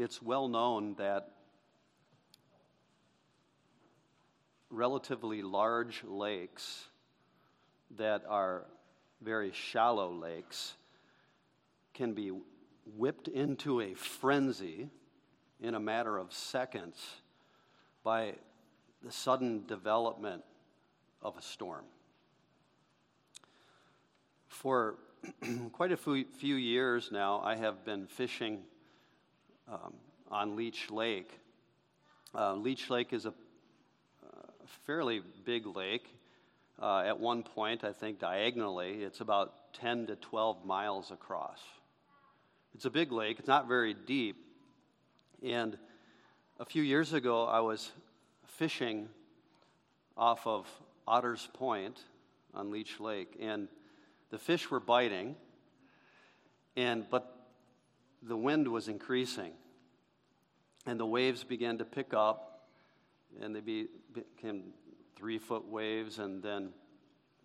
it's 0.00 0.22
well 0.22 0.48
known 0.48 0.94
that 0.94 1.28
relatively 4.70 5.42
large 5.42 6.02
lakes 6.04 6.86
that 7.98 8.22
are 8.26 8.64
very 9.20 9.52
shallow 9.52 10.10
lakes 10.10 10.72
can 11.92 12.14
be 12.14 12.32
whipped 12.96 13.28
into 13.28 13.82
a 13.82 13.92
frenzy 13.92 14.88
in 15.60 15.74
a 15.74 15.80
matter 15.80 16.16
of 16.16 16.32
seconds 16.32 16.96
by 18.02 18.32
the 19.02 19.12
sudden 19.12 19.66
development 19.66 20.42
of 21.20 21.36
a 21.36 21.42
storm. 21.42 21.84
For 24.48 24.94
quite 25.72 25.92
a 25.92 25.96
few 25.98 26.54
years 26.54 27.10
now, 27.12 27.42
I 27.44 27.56
have 27.56 27.84
been 27.84 28.06
fishing 28.06 28.60
um, 29.70 29.94
on 30.30 30.56
Leech 30.56 30.90
Lake. 30.90 31.30
Uh, 32.34 32.54
Leech 32.54 32.90
Lake 32.90 33.12
is 33.12 33.26
a 33.26 33.34
fairly 34.86 35.22
big 35.44 35.66
lake. 35.66 36.06
Uh, 36.80 37.00
at 37.00 37.18
one 37.18 37.42
point, 37.42 37.84
I 37.84 37.92
think 37.92 38.18
diagonally, 38.18 39.02
it's 39.02 39.20
about 39.20 39.72
10 39.74 40.06
to 40.06 40.16
12 40.16 40.64
miles 40.64 41.10
across. 41.10 41.60
It's 42.74 42.84
a 42.84 42.90
big 42.90 43.12
lake, 43.12 43.38
it's 43.38 43.48
not 43.48 43.68
very 43.68 43.94
deep. 43.94 44.36
And 45.42 45.76
a 46.58 46.64
few 46.64 46.82
years 46.82 47.12
ago, 47.12 47.44
I 47.44 47.60
was 47.60 47.90
fishing 48.46 49.08
off 50.16 50.46
of 50.46 50.66
Otter's 51.06 51.48
Point 51.54 51.98
on 52.54 52.70
Leech 52.70 53.00
Lake, 53.00 53.36
and 53.40 53.68
the 54.30 54.38
fish 54.38 54.70
were 54.70 54.80
biting, 54.80 55.36
and 56.76 57.08
but 57.10 57.36
the 58.22 58.36
wind 58.36 58.68
was 58.68 58.88
increasing, 58.88 59.52
and 60.86 60.98
the 60.98 61.06
waves 61.06 61.44
began 61.44 61.78
to 61.78 61.84
pick 61.84 62.14
up, 62.14 62.66
and 63.40 63.54
they 63.54 63.60
be, 63.60 63.88
became 64.12 64.72
three 65.16 65.38
foot 65.38 65.66
waves 65.66 66.18
and 66.18 66.42
then 66.42 66.70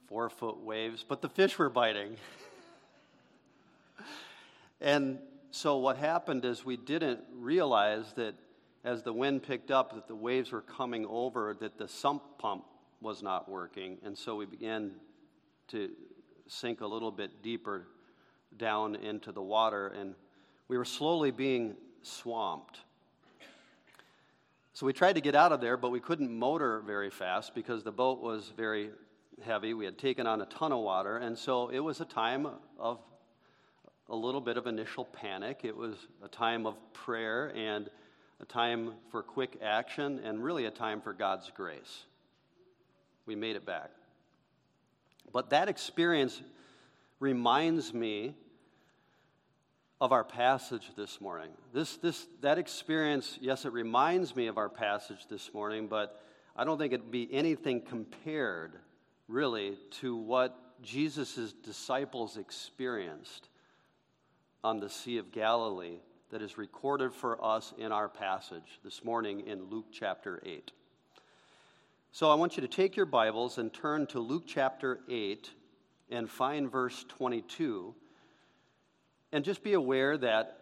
four 0.08 0.30
foot 0.30 0.58
waves, 0.58 1.04
but 1.08 1.22
the 1.22 1.30
fish 1.30 1.58
were 1.58 1.70
biting. 1.70 2.16
and 4.82 5.20
so 5.52 5.78
what 5.78 5.98
happened 5.98 6.46
is 6.46 6.64
we 6.64 6.78
didn't 6.78 7.20
realize 7.34 8.14
that 8.16 8.36
as 8.84 9.04
the 9.04 9.12
wind 9.12 9.42
picked 9.42 9.72
up 9.72 9.94
that 9.96 10.08
the 10.08 10.16
waves 10.16 10.52
were 10.52 10.62
coming 10.62 11.06
over 11.08 11.56
that 11.60 11.78
the 11.78 11.88
sump 11.88 12.22
pump 12.38 12.66
was 13.02 13.24
not 13.24 13.50
working 13.50 13.98
and 14.06 14.18
so 14.18 14.36
we 14.36 14.46
began 14.46 14.92
to 15.68 15.90
sink 16.48 16.82
a 16.82 16.88
little 16.88 17.12
bit 17.12 17.42
deeper 17.42 17.88
down 18.58 18.96
into 18.96 19.32
the 19.32 19.42
water 19.42 19.88
and 19.88 20.14
we 20.68 20.78
were 20.78 20.86
slowly 20.86 21.32
being 21.32 21.76
swamped 22.04 22.80
so 24.76 24.86
we 24.86 24.92
tried 24.92 25.14
to 25.14 25.22
get 25.22 25.36
out 25.36 25.54
of 25.54 25.62
there, 25.62 25.78
but 25.78 25.90
we 25.90 26.02
couldn't 26.02 26.30
motor 26.30 26.82
very 26.82 27.10
fast 27.10 27.56
because 27.56 27.82
the 27.82 27.94
boat 27.94 28.22
was 28.22 28.52
very 28.58 28.90
heavy. 29.42 29.74
We 29.74 29.86
had 29.86 29.98
taken 29.98 30.28
on 30.28 30.42
a 30.42 30.46
ton 30.48 30.74
of 30.74 30.80
water, 30.80 31.16
and 31.16 31.38
so 31.38 31.70
it 31.70 31.80
was 31.80 32.02
a 32.02 32.06
time 32.06 32.46
of 32.78 33.00
a 34.10 34.16
little 34.18 34.42
bit 34.42 34.58
of 34.58 34.68
initial 34.68 35.06
panic. 35.06 35.62
It 35.64 35.78
was 35.78 35.96
a 36.22 36.28
time 36.28 36.66
of 36.66 36.76
prayer 36.92 37.54
and 37.56 37.90
a 38.42 38.46
time 38.46 38.96
for 39.12 39.24
quick 39.24 39.60
action, 39.64 40.20
and 40.26 40.44
really 40.44 40.66
a 40.66 40.72
time 40.72 41.00
for 41.00 41.14
God's 41.14 41.50
grace. 41.56 42.04
We 43.26 43.34
made 43.34 43.56
it 43.56 43.66
back. 43.66 43.92
But 45.32 45.52
that 45.52 45.70
experience 45.70 46.42
reminds 47.22 47.94
me 47.94 48.36
of 50.02 50.12
our 50.12 50.24
passage 50.24 50.92
this 50.98 51.22
morning. 51.22 51.52
This, 51.74 51.96
this, 51.98 52.28
that 52.42 52.58
experience, 52.58 53.38
yes, 53.42 53.66
it 53.66 53.72
reminds 53.72 54.36
me 54.36 54.48
of 54.48 54.58
our 54.58 54.70
passage 54.70 55.28
this 55.30 55.54
morning, 55.54 55.88
but 55.88 56.22
I 56.56 56.66
don't 56.66 56.78
think 56.78 56.94
it'd 56.94 57.12
be 57.12 57.34
anything 57.34 57.82
compared, 57.82 58.74
really, 59.28 59.78
to 60.02 60.16
what 60.16 60.58
Jesus' 60.82 61.54
disciples 61.64 62.36
experienced 62.38 63.48
on 64.64 64.80
the 64.80 64.90
Sea 64.90 65.18
of 65.18 65.32
Galilee 65.32 66.00
that 66.30 66.42
is 66.42 66.58
recorded 66.58 67.14
for 67.14 67.44
us 67.44 67.74
in 67.78 67.92
our 67.92 68.10
passage 68.10 68.80
this 68.84 69.04
morning 69.04 69.48
in 69.48 69.70
Luke 69.70 69.86
chapter 69.94 70.42
8. 70.46 70.72
So 72.12 72.30
I 72.30 72.36
want 72.36 72.58
you 72.58 72.62
to 72.62 72.68
take 72.68 72.98
your 72.98 73.06
Bibles 73.06 73.58
and 73.58 73.74
turn 73.74 74.08
to 74.08 74.20
Luke 74.20 74.44
chapter 74.46 75.00
8 75.10 75.50
and 76.10 76.30
find 76.30 76.70
verse 76.70 77.06
22 77.08 77.96
and 79.36 79.44
just 79.44 79.64
be 79.64 79.74
aware 79.74 80.18
that 80.18 80.60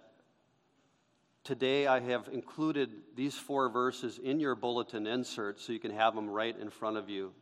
today 1.43 1.85
I 1.85 1.99
have 1.99 2.27
included 2.33 2.89
these 3.15 3.35
four 3.35 3.69
verses 3.69 4.17
in 4.17 4.39
your 4.39 4.55
bulletin 4.55 5.05
insert 5.05 5.59
so 5.59 5.73
you 5.73 5.79
can 5.79 5.91
have 5.91 6.15
them 6.15 6.27
right 6.27 6.59
in 6.59 6.71
front 6.71 6.97
of 6.97 7.07
you 7.07 7.33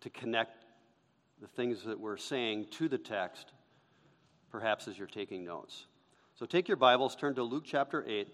to 0.00 0.08
connect 0.08 0.64
the 1.42 1.48
things 1.48 1.84
that 1.84 2.00
we're 2.00 2.16
saying 2.16 2.68
to 2.70 2.88
the 2.88 2.96
text, 2.96 3.52
perhaps 4.50 4.88
as 4.88 4.96
you're 4.96 5.06
taking 5.06 5.44
notes. 5.44 5.84
So 6.36 6.46
take 6.46 6.66
your 6.66 6.78
Bibles, 6.78 7.14
turn 7.14 7.34
to 7.34 7.42
Luke 7.42 7.64
chapter 7.66 8.02
8, 8.08 8.26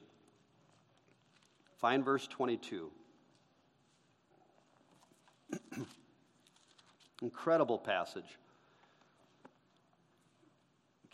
find 1.81 2.05
verse 2.05 2.29
22. 2.29 2.93
Incredible 7.23 7.79
passage. 7.79 8.39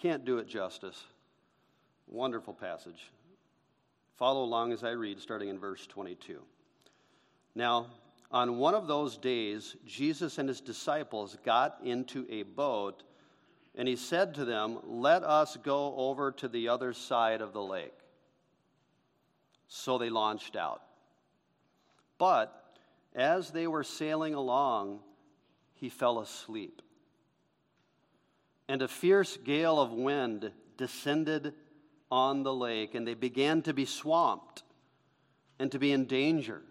Can't 0.00 0.24
do 0.24 0.38
it 0.38 0.48
justice. 0.48 1.04
Wonderful 2.06 2.54
passage. 2.54 3.10
Follow 4.16 4.42
along 4.44 4.72
as 4.72 4.82
I 4.82 4.90
read, 4.92 5.20
starting 5.20 5.50
in 5.50 5.58
verse 5.58 5.86
22. 5.86 6.40
Now, 7.54 7.86
on 8.30 8.56
one 8.56 8.74
of 8.74 8.86
those 8.86 9.18
days, 9.18 9.76
Jesus 9.86 10.38
and 10.38 10.48
his 10.48 10.62
disciples 10.62 11.36
got 11.44 11.78
into 11.84 12.26
a 12.30 12.44
boat, 12.44 13.02
and 13.74 13.86
he 13.86 13.96
said 13.96 14.34
to 14.36 14.46
them, 14.46 14.78
Let 14.84 15.22
us 15.22 15.58
go 15.62 15.94
over 15.96 16.32
to 16.32 16.48
the 16.48 16.68
other 16.68 16.94
side 16.94 17.42
of 17.42 17.52
the 17.52 17.62
lake. 17.62 17.92
So 19.68 19.98
they 19.98 20.08
launched 20.08 20.56
out. 20.56 20.82
But 22.16 22.78
as 23.14 23.50
they 23.50 23.66
were 23.66 23.84
sailing 23.84 24.32
along, 24.32 25.00
he 25.74 25.90
fell 25.90 26.20
asleep 26.20 26.80
and 28.70 28.82
a 28.82 28.88
fierce 28.88 29.36
gale 29.36 29.80
of 29.80 29.90
wind 29.90 30.52
descended 30.76 31.54
on 32.08 32.44
the 32.44 32.54
lake, 32.54 32.94
and 32.94 33.04
they 33.04 33.14
began 33.14 33.62
to 33.62 33.74
be 33.74 33.84
swamped 33.84 34.62
and 35.58 35.72
to 35.72 35.80
be 35.80 35.90
in 35.90 36.06
danger. 36.06 36.62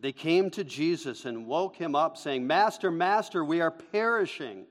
They 0.00 0.12
came 0.12 0.48
to 0.52 0.64
Jesus 0.64 1.26
and 1.26 1.46
woke 1.46 1.76
him 1.76 1.94
up, 1.94 2.16
saying, 2.16 2.46
Master, 2.46 2.90
Master, 2.90 3.44
we 3.44 3.60
are 3.60 3.70
perishing. 3.70 4.64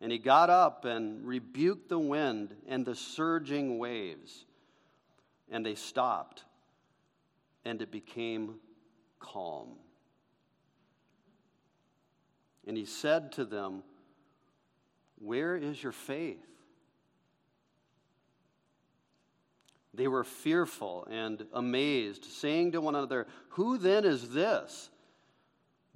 And 0.00 0.10
he 0.10 0.18
got 0.18 0.50
up 0.50 0.84
and 0.84 1.24
rebuked 1.24 1.88
the 1.88 1.98
wind 2.00 2.56
and 2.66 2.84
the 2.84 2.96
surging 2.96 3.78
waves, 3.78 4.44
and 5.52 5.64
they 5.64 5.76
stopped, 5.76 6.42
and 7.64 7.80
it 7.80 7.92
became 7.92 8.56
calm. 9.20 9.68
And 12.66 12.76
he 12.76 12.86
said 12.86 13.30
to 13.32 13.44
them, 13.44 13.84
where 15.20 15.56
is 15.56 15.80
your 15.82 15.92
faith? 15.92 16.44
They 19.92 20.08
were 20.08 20.24
fearful 20.24 21.06
and 21.10 21.44
amazed, 21.52 22.24
saying 22.24 22.72
to 22.72 22.80
one 22.80 22.94
another, 22.94 23.26
Who 23.50 23.76
then 23.76 24.04
is 24.04 24.30
this 24.30 24.90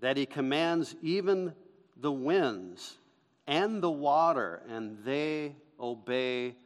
that 0.00 0.16
he 0.16 0.26
commands 0.26 0.94
even 1.00 1.54
the 1.96 2.12
winds 2.12 2.98
and 3.46 3.82
the 3.82 3.90
water, 3.90 4.62
and 4.68 4.98
they 5.04 5.56
obey 5.80 6.56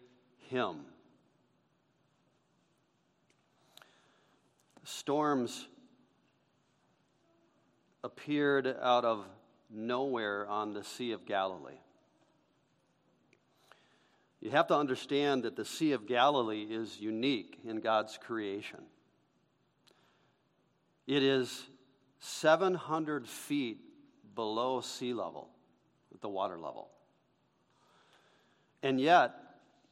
him? 0.48 0.80
Storms 4.84 5.68
appeared 8.02 8.74
out 8.80 9.04
of 9.04 9.26
nowhere 9.70 10.48
on 10.48 10.72
the 10.72 10.82
Sea 10.82 11.12
of 11.12 11.26
Galilee. 11.26 11.78
You 14.40 14.50
have 14.50 14.68
to 14.68 14.76
understand 14.76 15.42
that 15.42 15.56
the 15.56 15.64
Sea 15.64 15.92
of 15.92 16.06
Galilee 16.06 16.66
is 16.70 17.00
unique 17.00 17.58
in 17.64 17.80
God's 17.80 18.18
creation. 18.18 18.80
It 21.06 21.22
is 21.22 21.66
700 22.20 23.26
feet 23.26 23.78
below 24.34 24.80
sea 24.80 25.12
level, 25.12 25.48
at 26.14 26.20
the 26.20 26.28
water 26.28 26.58
level. 26.58 26.90
And 28.82 29.00
yet, 29.00 29.34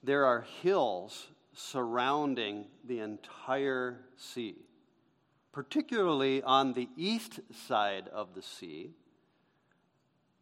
there 0.03 0.27
are 0.27 0.47
hills 0.63 1.27
surrounding 1.53 2.67
the 2.85 3.01
entire 3.01 3.99
sea, 4.17 4.57
particularly 5.53 6.43
on 6.43 6.75
the 6.75 6.89
east 6.97 7.41
side 7.67 8.09
of 8.13 8.35
the 8.35 8.43
sea. 8.43 8.93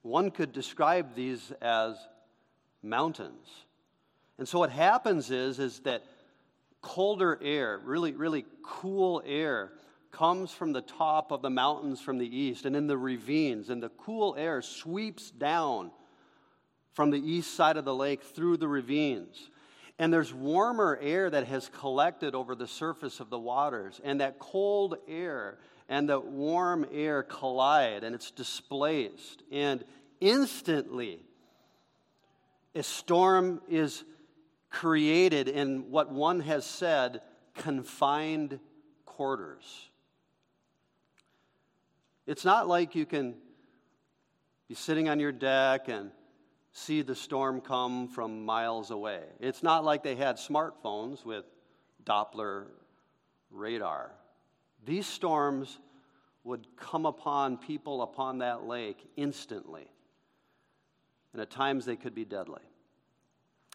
One 0.03 0.31
could 0.31 0.53
describe 0.53 1.15
these 1.15 1.53
as 1.63 1.97
mountains. 2.83 3.65
And 4.39 4.49
so 4.49 4.59
what 4.59 4.71
happens 4.71 5.31
is, 5.31 5.59
is 5.59 5.81
that 5.81 6.05
colder 6.83 7.39
air, 7.43 7.81
really, 7.85 8.13
really 8.13 8.45
cool 8.63 9.23
air, 9.25 9.73
comes 10.11 10.53
from 10.53 10.73
the 10.73 10.81
top 10.81 11.33
of 11.33 11.43
the 11.43 11.51
mountains 11.51 12.01
from 12.01 12.19
the 12.19 12.37
east 12.37 12.67
and 12.67 12.77
in 12.77 12.87
the 12.87 12.97
ravines, 12.97 13.71
and 13.71 13.83
the 13.83 13.89
cool 13.91 14.35
air 14.39 14.63
sweeps 14.63 15.31
down 15.31 15.91
from 16.93 17.11
the 17.11 17.19
east 17.19 17.55
side 17.55 17.77
of 17.77 17.85
the 17.85 17.95
lake 17.95 18.23
through 18.23 18.57
the 18.57 18.69
ravines. 18.69 19.51
And 19.99 20.13
there's 20.13 20.33
warmer 20.33 20.99
air 21.01 21.31
that 21.31 21.47
has 21.47 21.69
collected 21.69 22.35
over 22.35 22.55
the 22.55 22.67
surface 22.67 23.21
of 23.21 23.31
the 23.31 23.39
waters, 23.39 24.01
and 24.05 24.21
that 24.21 24.39
cold 24.39 24.97
air 25.09 25.59
and 25.89 26.09
the 26.09 26.19
warm 26.19 26.87
air 26.93 27.23
collide 27.23 28.05
and 28.05 28.15
it's 28.15 28.31
displaced. 28.31 29.43
And 29.53 29.85
instantly, 30.21 31.21
a 32.75 32.83
storm 32.83 33.61
is 33.69 34.05
created 34.75 35.47
in 35.47 35.89
what 35.93 36.11
one 36.11 36.41
has 36.41 36.67
said 36.67 37.21
confined 37.55 38.59
quarters. 39.07 39.89
It's 42.27 42.45
not 42.45 42.67
like 42.67 42.97
you 42.97 43.07
can 43.07 43.37
be 44.69 44.75
sitting 44.75 45.09
on 45.09 45.21
your 45.21 45.31
deck 45.31 45.89
and 45.89 46.11
see 46.73 47.03
the 47.03 47.15
storm 47.15 47.61
come 47.61 48.09
from 48.09 48.45
miles 48.45 48.91
away. 48.91 49.21
It's 49.39 49.63
not 49.63 49.85
like 49.85 50.03
they 50.03 50.17
had 50.17 50.39
smartphones 50.39 51.25
with 51.25 51.45
Doppler 52.05 52.67
radar. 53.53 54.11
These 54.85 55.07
storms 55.07 55.79
would 56.43 56.67
come 56.77 57.07
upon 57.07 57.59
people 57.59 58.03
upon 58.03 58.39
that 58.39 58.65
lake 58.65 58.99
instantly. 59.17 59.87
And 61.33 61.41
at 61.41 61.51
times 61.51 61.85
they 61.85 61.97
could 61.97 62.15
be 62.15 62.25
deadly. 62.25 62.63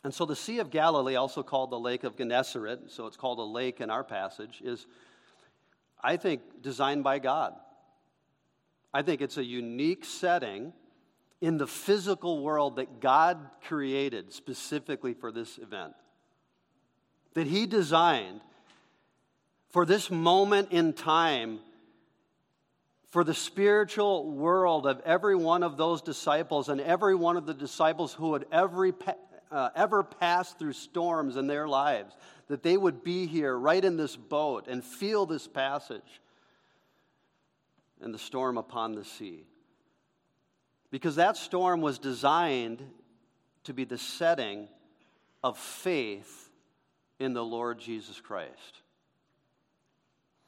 And 0.03 0.13
so 0.13 0.25
the 0.25 0.35
Sea 0.35 0.59
of 0.59 0.69
Galilee, 0.69 1.15
also 1.15 1.43
called 1.43 1.71
the 1.71 1.79
Lake 1.79 2.03
of 2.03 2.15
Gennesaret, 2.15 2.89
so 2.89 3.05
it's 3.05 3.17
called 3.17 3.39
a 3.39 3.43
lake 3.43 3.81
in 3.81 3.89
our 3.89 4.03
passage, 4.03 4.61
is, 4.63 4.87
I 6.01 6.15
think, 6.17 6.61
designed 6.61 7.03
by 7.03 7.19
God. 7.19 7.53
I 8.93 9.01
think 9.01 9.21
it's 9.21 9.37
a 9.37 9.43
unique 9.43 10.05
setting 10.05 10.73
in 11.41 11.57
the 11.57 11.67
physical 11.67 12.41
world 12.41 12.77
that 12.77 12.99
God 13.01 13.39
created 13.67 14.33
specifically 14.33 15.13
for 15.13 15.31
this 15.31 15.57
event. 15.57 15.93
That 17.33 17.47
He 17.47 17.65
designed 17.65 18.41
for 19.69 19.85
this 19.85 20.09
moment 20.09 20.71
in 20.71 20.93
time, 20.93 21.59
for 23.09 23.23
the 23.23 23.33
spiritual 23.33 24.31
world 24.31 24.87
of 24.87 25.01
every 25.05 25.35
one 25.35 25.63
of 25.63 25.77
those 25.77 26.01
disciples 26.01 26.69
and 26.69 26.81
every 26.81 27.15
one 27.15 27.37
of 27.37 27.45
the 27.45 27.53
disciples 27.53 28.13
who 28.13 28.29
would 28.29 28.45
every, 28.51 28.93
uh, 29.51 29.69
ever 29.75 30.03
passed 30.03 30.59
through 30.59 30.73
storms 30.73 31.35
in 31.35 31.47
their 31.47 31.67
lives, 31.67 32.15
that 32.47 32.63
they 32.63 32.77
would 32.77 33.03
be 33.03 33.25
here 33.25 33.57
right 33.57 33.83
in 33.83 33.97
this 33.97 34.15
boat 34.15 34.67
and 34.67 34.83
feel 34.83 35.25
this 35.25 35.47
passage 35.47 36.21
and 38.01 38.13
the 38.13 38.19
storm 38.19 38.57
upon 38.57 38.93
the 38.93 39.05
sea. 39.05 39.45
Because 40.91 41.15
that 41.15 41.37
storm 41.37 41.81
was 41.81 41.99
designed 41.99 42.83
to 43.65 43.73
be 43.73 43.83
the 43.83 43.97
setting 43.97 44.67
of 45.43 45.57
faith 45.57 46.49
in 47.19 47.33
the 47.33 47.43
Lord 47.43 47.79
Jesus 47.79 48.19
Christ. 48.19 48.81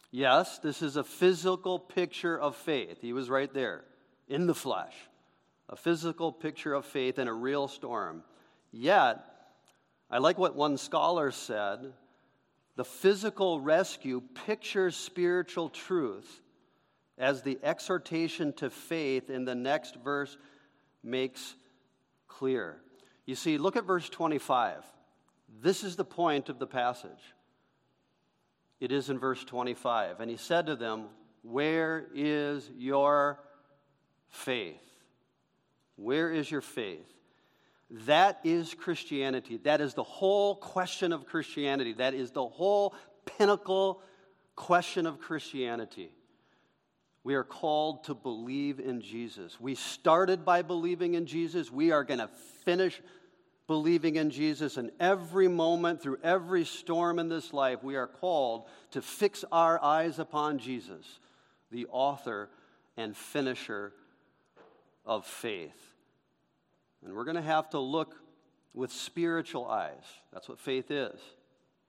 Yes, 0.09 0.59
this 0.59 0.81
is 0.81 0.97
a 0.97 1.03
physical 1.03 1.79
picture 1.79 2.37
of 2.37 2.55
faith. 2.55 2.99
He 3.01 3.13
was 3.13 3.29
right 3.29 3.53
there 3.53 3.83
in 4.27 4.47
the 4.47 4.55
flesh. 4.55 4.93
A 5.69 5.75
physical 5.75 6.33
picture 6.33 6.73
of 6.73 6.85
faith 6.85 7.17
in 7.17 7.29
a 7.29 7.33
real 7.33 7.67
storm. 7.69 8.23
Yet, 8.71 9.23
I 10.09 10.17
like 10.17 10.37
what 10.37 10.55
one 10.55 10.77
scholar 10.77 11.31
said 11.31 11.93
the 12.75 12.85
physical 12.85 13.59
rescue 13.59 14.21
pictures 14.45 14.95
spiritual 14.95 15.69
truth 15.69 16.41
as 17.17 17.41
the 17.41 17.59
exhortation 17.61 18.53
to 18.53 18.69
faith 18.69 19.29
in 19.29 19.45
the 19.45 19.55
next 19.55 19.95
verse 19.97 20.37
makes 21.03 21.55
clear. 22.27 22.77
You 23.25 23.35
see, 23.35 23.57
look 23.57 23.75
at 23.75 23.85
verse 23.85 24.09
25. 24.09 24.83
This 25.61 25.83
is 25.83 25.95
the 25.95 26.05
point 26.05 26.49
of 26.49 26.59
the 26.59 26.67
passage. 26.67 27.35
It 28.79 28.91
is 28.91 29.09
in 29.09 29.19
verse 29.19 29.43
25. 29.43 30.19
And 30.19 30.31
he 30.31 30.37
said 30.37 30.65
to 30.65 30.75
them, 30.75 31.05
Where 31.43 32.07
is 32.15 32.69
your 32.75 33.39
faith? 34.29 34.81
Where 35.97 36.31
is 36.31 36.49
your 36.49 36.61
faith? 36.61 37.13
That 37.91 38.39
is 38.45 38.73
Christianity. 38.73 39.57
That 39.57 39.81
is 39.81 39.93
the 39.93 40.03
whole 40.03 40.55
question 40.55 41.11
of 41.11 41.25
Christianity. 41.25 41.93
That 41.93 42.13
is 42.13 42.31
the 42.31 42.45
whole 42.45 42.95
pinnacle 43.37 44.01
question 44.55 45.05
of 45.05 45.19
Christianity. 45.19 46.11
We 47.23 47.35
are 47.35 47.43
called 47.43 48.05
to 48.05 48.15
believe 48.15 48.79
in 48.79 49.01
Jesus. 49.01 49.59
We 49.59 49.75
started 49.75 50.45
by 50.45 50.61
believing 50.61 51.15
in 51.15 51.25
Jesus. 51.25 51.69
We 51.69 51.91
are 51.91 52.03
going 52.03 52.19
to 52.19 52.29
finish 52.63 53.01
believing 53.67 54.15
in 54.15 54.29
Jesus. 54.29 54.77
And 54.77 54.91
every 54.99 55.49
moment, 55.49 56.01
through 56.01 56.17
every 56.23 56.63
storm 56.63 57.19
in 57.19 57.27
this 57.27 57.51
life, 57.51 57.83
we 57.83 57.95
are 57.95 58.07
called 58.07 58.67
to 58.91 59.01
fix 59.01 59.43
our 59.51 59.83
eyes 59.83 60.17
upon 60.17 60.59
Jesus, 60.59 61.19
the 61.71 61.87
author 61.91 62.49
and 62.95 63.15
finisher 63.15 63.93
of 65.05 65.25
faith. 65.25 65.90
And 67.03 67.13
we're 67.13 67.23
going 67.23 67.35
to 67.35 67.41
have 67.41 67.69
to 67.71 67.79
look 67.79 68.15
with 68.73 68.91
spiritual 68.91 69.65
eyes. 69.65 70.03
That's 70.31 70.47
what 70.47 70.59
faith 70.59 70.91
is. 70.91 71.19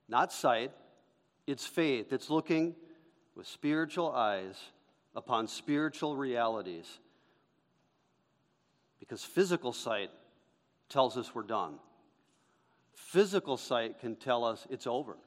Not 0.07 0.33
sight, 0.33 0.71
it's 1.47 1.65
faith. 1.65 2.11
It's 2.11 2.29
looking 2.29 2.75
with 3.35 3.47
spiritual 3.47 4.11
eyes 4.11 4.55
upon 5.15 5.47
spiritual 5.47 6.15
realities. 6.15 6.99
Because 8.99 9.23
physical 9.23 9.73
sight 9.73 10.09
tells 10.89 11.17
us 11.17 11.33
we're 11.33 11.43
done, 11.43 11.75
physical 12.93 13.57
sight 13.57 13.99
can 13.99 14.15
tell 14.15 14.43
us 14.43 14.65
it's 14.69 14.87
over. 14.87 15.17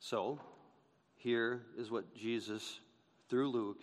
So, 0.00 0.40
here 1.16 1.62
is 1.76 1.90
what 1.90 2.14
Jesus, 2.14 2.80
through 3.28 3.50
Luke, 3.50 3.82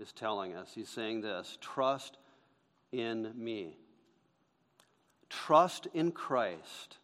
is 0.00 0.12
telling 0.12 0.54
us. 0.54 0.72
He's 0.74 0.88
saying 0.88 1.20
this 1.20 1.58
trust 1.60 2.16
in 2.92 3.32
me. 3.36 3.76
Trust 5.28 5.86
in 5.94 6.10
Christ 6.10 6.98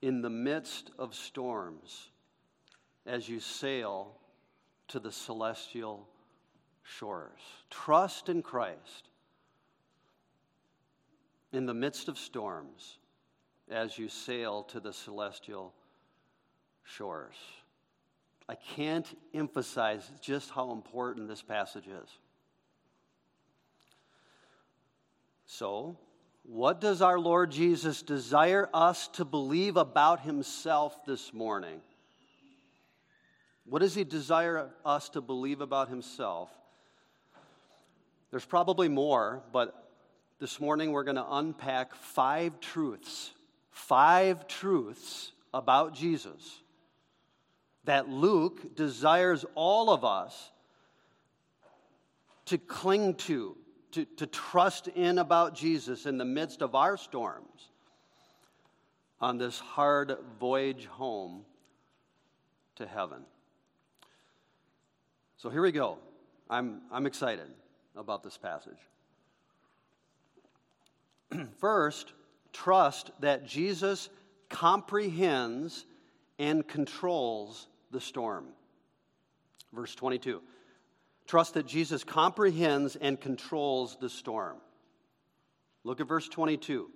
in 0.00 0.22
the 0.22 0.30
midst 0.30 0.90
of 0.98 1.14
storms 1.14 2.08
as 3.06 3.28
you 3.28 3.40
sail 3.40 4.14
to 4.88 4.98
the 4.98 5.12
celestial 5.12 6.08
shores. 6.82 7.40
Trust 7.68 8.28
in 8.28 8.42
Christ 8.42 9.08
in 11.52 11.66
the 11.66 11.74
midst 11.74 12.08
of 12.08 12.18
storms 12.18 12.98
as 13.70 13.98
you 13.98 14.08
sail 14.08 14.62
to 14.64 14.80
the 14.80 14.92
celestial 14.92 15.74
shores. 16.84 17.36
I 18.50 18.56
can't 18.74 19.06
emphasize 19.32 20.10
just 20.20 20.50
how 20.50 20.72
important 20.72 21.28
this 21.28 21.40
passage 21.40 21.86
is. 21.86 22.08
So, 25.46 25.96
what 26.42 26.80
does 26.80 27.00
our 27.00 27.20
Lord 27.20 27.52
Jesus 27.52 28.02
desire 28.02 28.68
us 28.74 29.06
to 29.12 29.24
believe 29.24 29.76
about 29.76 30.22
himself 30.22 31.04
this 31.04 31.32
morning? 31.32 31.80
What 33.66 33.82
does 33.82 33.94
he 33.94 34.02
desire 34.02 34.68
us 34.84 35.10
to 35.10 35.20
believe 35.20 35.60
about 35.60 35.88
himself? 35.88 36.50
There's 38.32 38.44
probably 38.44 38.88
more, 38.88 39.44
but 39.52 39.92
this 40.40 40.58
morning 40.58 40.90
we're 40.90 41.04
going 41.04 41.14
to 41.14 41.34
unpack 41.34 41.94
five 41.94 42.58
truths, 42.58 43.30
five 43.70 44.48
truths 44.48 45.30
about 45.54 45.94
Jesus 45.94 46.62
that 47.90 48.08
Luke 48.08 48.76
desires 48.76 49.44
all 49.56 49.90
of 49.90 50.04
us 50.04 50.52
to 52.44 52.56
cling 52.56 53.16
to, 53.16 53.56
to, 53.90 54.04
to 54.04 54.28
trust 54.28 54.86
in 54.86 55.18
about 55.18 55.56
Jesus 55.56 56.06
in 56.06 56.16
the 56.16 56.24
midst 56.24 56.62
of 56.62 56.76
our 56.76 56.96
storms 56.96 57.70
on 59.20 59.38
this 59.38 59.58
hard 59.58 60.16
voyage 60.38 60.86
home 60.86 61.44
to 62.76 62.86
heaven. 62.86 63.22
So 65.38 65.50
here 65.50 65.62
we 65.62 65.72
go. 65.72 65.98
I'm, 66.48 66.82
I'm 66.92 67.06
excited 67.06 67.48
about 67.96 68.22
this 68.22 68.38
passage. 68.38 68.78
First, 71.58 72.12
trust 72.52 73.10
that 73.18 73.48
Jesus 73.48 74.10
comprehends 74.48 75.86
and 76.38 76.64
controls 76.68 77.66
the 77.90 78.00
storm. 78.00 78.46
Verse 79.72 79.94
22. 79.94 80.42
Trust 81.26 81.54
that 81.54 81.66
Jesus 81.66 82.02
comprehends 82.02 82.96
and 82.96 83.20
controls 83.20 83.96
the 84.00 84.08
storm. 84.08 84.56
Look 85.84 86.00
at 86.00 86.08
verse 86.08 86.28
22. 86.28 86.90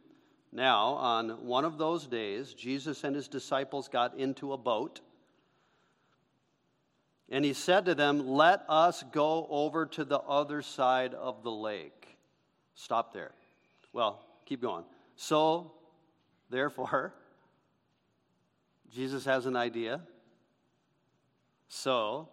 Now, 0.52 0.94
on 0.94 1.46
one 1.46 1.64
of 1.64 1.78
those 1.78 2.06
days, 2.06 2.54
Jesus 2.54 3.04
and 3.04 3.14
his 3.14 3.28
disciples 3.28 3.88
got 3.88 4.16
into 4.16 4.52
a 4.52 4.56
boat. 4.56 5.00
And 7.28 7.44
he 7.44 7.52
said 7.52 7.86
to 7.86 7.94
them, 7.94 8.28
Let 8.28 8.64
us 8.68 9.02
go 9.12 9.46
over 9.50 9.86
to 9.86 10.04
the 10.04 10.20
other 10.20 10.62
side 10.62 11.14
of 11.14 11.42
the 11.42 11.50
lake. 11.50 12.18
Stop 12.74 13.12
there. 13.12 13.32
Well, 13.92 14.24
keep 14.46 14.60
going. 14.60 14.84
So, 15.16 15.72
therefore, 16.50 17.14
Jesus 18.92 19.24
has 19.24 19.46
an 19.46 19.56
idea. 19.56 20.00
So, 21.76 22.28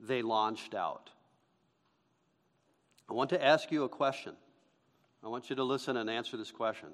they 0.00 0.22
launched 0.22 0.74
out. 0.74 1.10
I 3.06 3.12
want 3.12 3.28
to 3.28 3.44
ask 3.44 3.70
you 3.70 3.84
a 3.84 3.90
question. 3.90 4.32
I 5.22 5.28
want 5.28 5.50
you 5.50 5.56
to 5.56 5.62
listen 5.62 5.98
and 5.98 6.08
answer 6.08 6.38
this 6.38 6.50
question, 6.50 6.88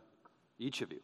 each 0.59 0.83
of 0.83 0.91
you. 0.91 0.99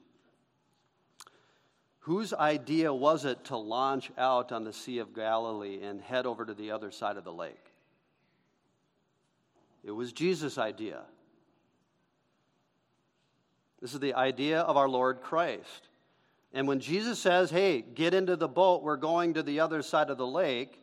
Whose 2.00 2.34
idea 2.34 2.92
was 2.92 3.24
it 3.24 3.44
to 3.44 3.56
launch 3.56 4.10
out 4.18 4.50
on 4.50 4.64
the 4.64 4.72
Sea 4.72 4.98
of 4.98 5.14
Galilee 5.14 5.78
and 5.80 6.00
head 6.00 6.26
over 6.26 6.44
to 6.44 6.52
the 6.52 6.72
other 6.72 6.90
side 6.90 7.16
of 7.16 7.22
the 7.22 7.32
lake? 7.32 7.72
It 9.84 9.92
was 9.92 10.12
Jesus' 10.12 10.58
idea. 10.58 11.02
This 13.80 13.94
is 13.94 14.00
the 14.00 14.14
idea 14.14 14.62
of 14.62 14.76
our 14.76 14.88
Lord 14.88 15.22
Christ. 15.22 15.88
And 16.54 16.68
when 16.68 16.78
Jesus 16.78 17.18
says, 17.18 17.50
hey, 17.50 17.82
get 17.82 18.14
into 18.14 18.36
the 18.36 18.48
boat, 18.48 18.84
we're 18.84 18.96
going 18.96 19.34
to 19.34 19.42
the 19.42 19.58
other 19.58 19.82
side 19.82 20.08
of 20.08 20.18
the 20.18 20.26
lake, 20.26 20.80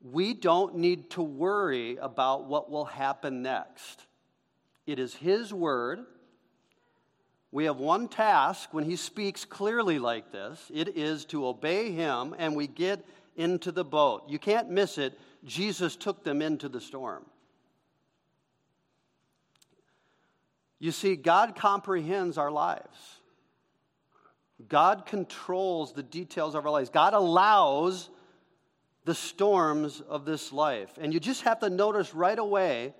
we 0.00 0.34
don't 0.34 0.76
need 0.76 1.10
to 1.10 1.22
worry 1.22 1.96
about 1.96 2.46
what 2.46 2.70
will 2.70 2.84
happen 2.84 3.42
next. 3.42 4.06
It 4.86 5.00
is 5.00 5.14
His 5.14 5.52
word. 5.52 6.00
We 7.50 7.64
have 7.64 7.78
one 7.78 8.06
task 8.06 8.72
when 8.72 8.84
He 8.84 8.94
speaks 8.94 9.44
clearly 9.44 9.98
like 9.98 10.30
this 10.30 10.70
it 10.72 10.96
is 10.96 11.24
to 11.26 11.46
obey 11.46 11.90
Him, 11.90 12.34
and 12.38 12.54
we 12.54 12.68
get 12.68 13.04
into 13.36 13.72
the 13.72 13.84
boat. 13.84 14.24
You 14.28 14.38
can't 14.38 14.70
miss 14.70 14.96
it. 14.96 15.18
Jesus 15.44 15.96
took 15.96 16.22
them 16.22 16.40
into 16.40 16.68
the 16.68 16.80
storm. 16.80 17.24
You 20.78 20.92
see, 20.92 21.16
God 21.16 21.56
comprehends 21.56 22.38
our 22.38 22.50
lives. 22.50 23.18
God 24.68 25.06
controls 25.06 25.92
the 25.92 26.02
details 26.02 26.54
of 26.54 26.64
our 26.64 26.72
lives. 26.72 26.90
God 26.90 27.14
allows 27.14 28.10
the 29.04 29.14
storms 29.14 30.00
of 30.00 30.24
this 30.24 30.52
life. 30.52 30.90
And 31.00 31.12
you 31.12 31.20
just 31.20 31.42
have 31.42 31.60
to 31.60 31.70
notice 31.70 32.14
right 32.14 32.38
away 32.38 32.94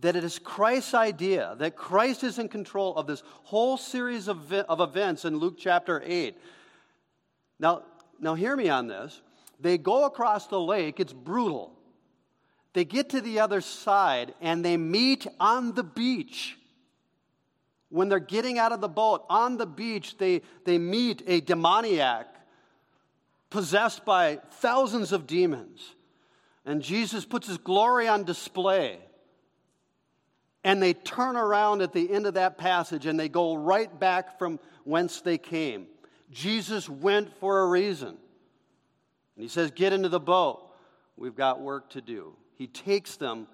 that 0.00 0.16
it 0.16 0.24
is 0.24 0.38
Christ's 0.38 0.94
idea, 0.94 1.54
that 1.58 1.76
Christ 1.76 2.24
is 2.24 2.38
in 2.38 2.48
control 2.48 2.96
of 2.96 3.06
this 3.06 3.22
whole 3.44 3.76
series 3.76 4.26
of, 4.26 4.52
of 4.52 4.80
events 4.80 5.24
in 5.24 5.36
Luke 5.36 5.56
chapter 5.58 6.02
8. 6.04 6.36
Now, 7.60 7.82
now, 8.18 8.34
hear 8.34 8.56
me 8.56 8.68
on 8.68 8.86
this. 8.86 9.20
They 9.60 9.78
go 9.78 10.04
across 10.04 10.46
the 10.46 10.60
lake, 10.60 11.00
it's 11.00 11.12
brutal. 11.12 11.72
They 12.72 12.84
get 12.84 13.10
to 13.10 13.20
the 13.20 13.40
other 13.40 13.60
side 13.60 14.34
and 14.40 14.64
they 14.64 14.76
meet 14.76 15.26
on 15.38 15.74
the 15.74 15.82
beach. 15.82 16.56
When 17.92 18.08
they're 18.08 18.20
getting 18.20 18.58
out 18.58 18.72
of 18.72 18.80
the 18.80 18.88
boat 18.88 19.26
on 19.28 19.58
the 19.58 19.66
beach, 19.66 20.16
they, 20.16 20.40
they 20.64 20.78
meet 20.78 21.22
a 21.26 21.42
demoniac 21.42 22.26
possessed 23.50 24.06
by 24.06 24.38
thousands 24.52 25.12
of 25.12 25.26
demons. 25.26 25.94
And 26.64 26.80
Jesus 26.80 27.26
puts 27.26 27.48
his 27.48 27.58
glory 27.58 28.08
on 28.08 28.24
display. 28.24 28.98
And 30.64 30.82
they 30.82 30.94
turn 30.94 31.36
around 31.36 31.82
at 31.82 31.92
the 31.92 32.10
end 32.10 32.24
of 32.24 32.34
that 32.34 32.56
passage 32.56 33.04
and 33.04 33.20
they 33.20 33.28
go 33.28 33.54
right 33.54 34.00
back 34.00 34.38
from 34.38 34.58
whence 34.84 35.20
they 35.20 35.36
came. 35.36 35.86
Jesus 36.30 36.88
went 36.88 37.36
for 37.40 37.60
a 37.60 37.66
reason. 37.66 38.08
And 38.08 39.42
he 39.42 39.48
says, 39.48 39.70
Get 39.70 39.92
into 39.92 40.08
the 40.08 40.18
boat. 40.18 40.62
We've 41.18 41.36
got 41.36 41.60
work 41.60 41.90
to 41.90 42.00
do. 42.00 42.36
He 42.54 42.68
takes 42.68 43.16
them 43.16 43.48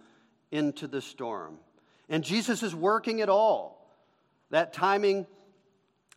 into 0.52 0.86
the 0.86 1.02
storm. 1.02 1.58
And 2.08 2.22
Jesus 2.22 2.62
is 2.62 2.72
working 2.72 3.18
it 3.18 3.28
all. 3.28 3.77
That 4.50 4.72
timing 4.72 5.26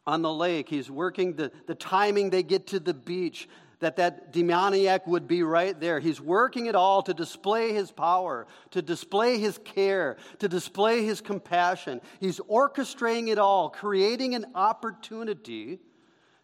on 0.06 0.22
the 0.22 0.34
lake, 0.34 0.70
he's 0.70 0.90
working 0.90 1.36
the, 1.36 1.52
the 1.68 1.76
timing 1.76 2.30
they 2.30 2.44
get 2.44 2.68
to 2.68 2.80
the 2.80 2.94
beach, 2.94 3.48
that 3.80 3.98
that 3.98 4.32
demoniac 4.32 5.06
would 5.08 5.28
be 5.28 5.44
right 5.44 5.78
there. 5.80 6.00
He's 6.00 6.22
working 6.22 6.68
it 6.68 6.76
all 6.76 7.02
to 7.04 7.14
display 7.14 7.74
his 7.74 7.92
power, 7.92 8.48
to 8.72 8.82
display 8.82 9.40
his 9.40 9.58
care, 9.58 10.18
to 10.40 10.48
display 10.48 11.04
his 11.04 11.20
compassion. 11.20 12.00
He's 12.20 12.40
orchestrating 12.40 13.30
it 13.30 13.38
all, 13.38 13.70
creating 13.70 14.36
an 14.36 14.46
opportunity 14.56 15.80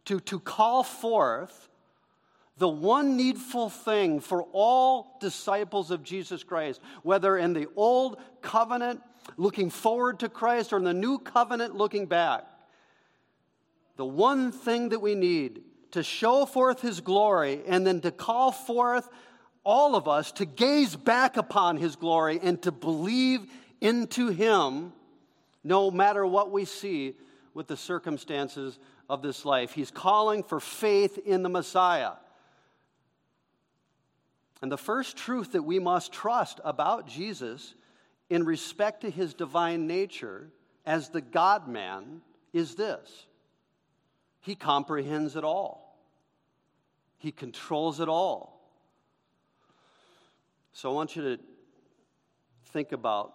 to, 0.05 0.19
to 0.21 0.39
call 0.39 0.83
forth 0.83 1.69
the 2.57 2.67
one 2.67 3.15
needful 3.15 3.69
thing 3.69 4.19
for 4.19 4.43
all 4.51 5.17
disciples 5.21 5.91
of 5.91 6.01
Jesus 6.01 6.43
Christ, 6.43 6.81
whether 7.03 7.37
in 7.37 7.53
the 7.53 7.67
old 7.75 8.17
covenant 8.41 9.01
looking 9.35 9.69
forward 9.69 10.19
to 10.19 10.29
Christ 10.29 10.71
or 10.71 10.77
in 10.77 10.83
the 10.83 10.93
new 10.93 11.19
covenant 11.19 11.75
looking 11.75 12.05
back. 12.05 12.45
The 13.97 14.05
one 14.05 14.51
thing 14.51 14.89
that 14.89 14.99
we 14.99 15.15
need 15.15 15.63
to 15.91 16.03
show 16.03 16.45
forth 16.45 16.81
his 16.81 17.01
glory 17.01 17.61
and 17.67 17.85
then 17.85 18.01
to 18.01 18.11
call 18.11 18.51
forth 18.51 19.09
all 19.63 19.95
of 19.95 20.07
us 20.07 20.31
to 20.33 20.45
gaze 20.45 20.95
back 20.95 21.35
upon 21.35 21.77
his 21.77 21.95
glory 21.95 22.39
and 22.41 22.61
to 22.61 22.71
believe 22.71 23.41
into 23.81 24.29
him 24.29 24.93
no 25.63 25.91
matter 25.91 26.25
what 26.25 26.51
we 26.51 26.63
see 26.63 27.15
with 27.53 27.67
the 27.67 27.75
circumstances 27.75 28.79
of 29.09 29.21
this 29.21 29.43
life. 29.43 29.73
He's 29.73 29.91
calling 29.91 30.43
for 30.43 30.59
faith 30.59 31.17
in 31.25 31.43
the 31.43 31.49
Messiah. 31.49 32.13
And 34.61 34.71
the 34.71 34.77
first 34.77 35.17
truth 35.17 35.51
that 35.51 35.63
we 35.63 35.79
must 35.79 36.11
trust 36.11 36.59
about 36.63 37.07
Jesus 37.07 37.73
in 38.29 38.43
respect 38.45 39.01
to 39.01 39.09
his 39.09 39.33
divine 39.33 39.87
nature 39.87 40.49
as 40.85 41.09
the 41.09 41.21
God 41.21 41.67
man 41.67 42.21
is 42.53 42.75
this 42.75 43.27
he 44.47 44.55
comprehends 44.55 45.35
it 45.35 45.43
all, 45.43 45.99
He 47.17 47.33
controls 47.33 47.99
it 47.99 48.07
all. 48.07 48.61
So 50.71 50.89
I 50.89 50.93
want 50.93 51.17
you 51.17 51.21
to 51.23 51.43
think 52.67 52.93
about 52.93 53.33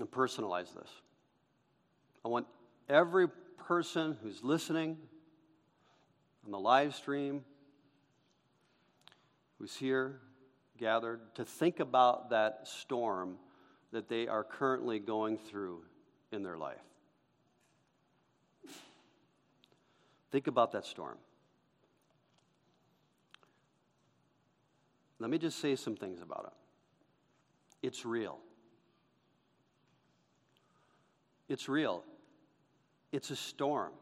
and 0.00 0.10
personalize 0.10 0.74
this. 0.74 0.90
I 2.24 2.28
want 2.28 2.48
every 2.88 3.28
person 3.68 4.16
who's 4.24 4.42
listening 4.42 4.96
on 6.44 6.50
the 6.50 6.58
live 6.58 6.96
stream, 6.96 7.44
who's 9.60 9.76
here 9.76 10.20
gathered, 10.78 11.20
to 11.34 11.44
think 11.44 11.80
about 11.80 12.30
that 12.30 12.60
storm 12.64 13.36
that 13.92 14.08
they 14.08 14.28
are 14.28 14.44
currently 14.44 14.98
going 14.98 15.38
through 15.38 15.82
in 16.32 16.42
their 16.42 16.56
life. 16.56 16.76
Think 20.30 20.46
about 20.46 20.72
that 20.72 20.84
storm. 20.84 21.16
Let 25.18 25.30
me 25.30 25.38
just 25.38 25.58
say 25.58 25.74
some 25.74 25.96
things 25.96 26.20
about 26.20 26.52
it. 26.52 27.86
It's 27.86 28.04
real. 28.04 28.38
It's 31.48 31.68
real. 31.68 32.04
It's 33.10 33.30
a 33.30 33.36
storm. 33.36 33.92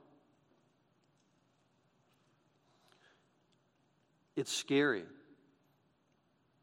It's 4.35 4.53
scary. 4.53 5.05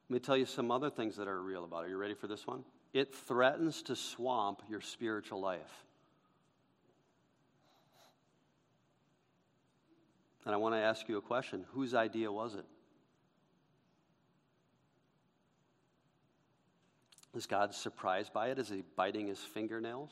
Let 0.10 0.14
me 0.14 0.20
tell 0.20 0.38
you 0.38 0.46
some 0.46 0.70
other 0.70 0.90
things 0.90 1.16
that 1.18 1.28
are 1.28 1.42
real 1.42 1.64
about 1.64 1.84
it. 1.84 1.88
Are 1.88 1.90
you 1.90 1.98
ready 1.98 2.14
for 2.14 2.28
this 2.28 2.46
one? 2.46 2.64
It 2.94 3.14
threatens 3.14 3.82
to 3.84 3.96
swamp 3.96 4.62
your 4.70 4.82
spiritual 4.82 5.40
life. 5.40 5.86
And 10.46 10.54
I 10.54 10.58
want 10.58 10.76
to 10.76 10.80
ask 10.80 11.08
you 11.08 11.18
a 11.18 11.22
question 11.22 11.66
whose 11.72 11.94
idea 11.94 12.32
was 12.32 12.56
it? 12.56 12.66
Is 17.36 17.48
God 17.48 17.74
surprised 17.74 18.34
by 18.34 18.50
it? 18.50 18.60
Is 18.60 18.70
he 18.70 18.84
biting 18.96 19.28
his 19.28 19.40
fingernails? 19.40 20.12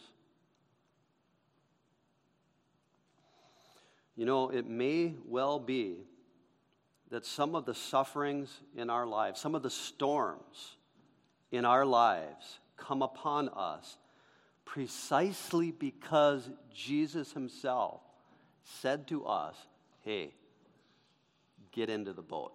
You 4.16 4.26
know, 4.26 4.50
it 4.50 4.68
may 4.68 5.16
well 5.26 5.60
be 5.60 5.98
that 7.12 7.26
some 7.26 7.56
of 7.56 7.66
the 7.66 7.76
sufferings 7.76 8.50
in 8.76 8.90
our 8.90 9.06
lives, 9.06 9.40
some 9.40 9.54
of 9.54 9.62
the 9.62 9.70
storms 9.70 10.78
in 11.52 11.66
our 11.66 11.86
lives 11.86 12.60
come 12.78 13.02
upon 13.02 13.50
us 13.50 13.98
precisely 14.64 15.72
because 15.72 16.50
Jesus 16.74 17.34
himself 17.34 18.00
said 18.64 19.08
to 19.08 19.26
us, 19.26 19.56
hey, 20.00 20.34
get 21.74 21.90
into 21.90 22.14
the 22.14 22.22
boat. 22.22 22.54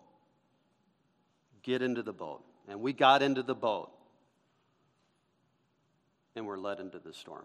Get 1.63 1.83
into 1.83 2.03
the 2.03 2.15
boat. 2.15 2.43
And 2.67 2.81
we 2.81 2.95
got 2.95 3.23
into 3.23 3.43
the 3.43 3.55
boat. 3.55 3.91
and 6.35 6.47
we're 6.47 6.59
led 6.59 6.81
into 6.81 6.99
the 6.99 7.13
storm. 7.13 7.45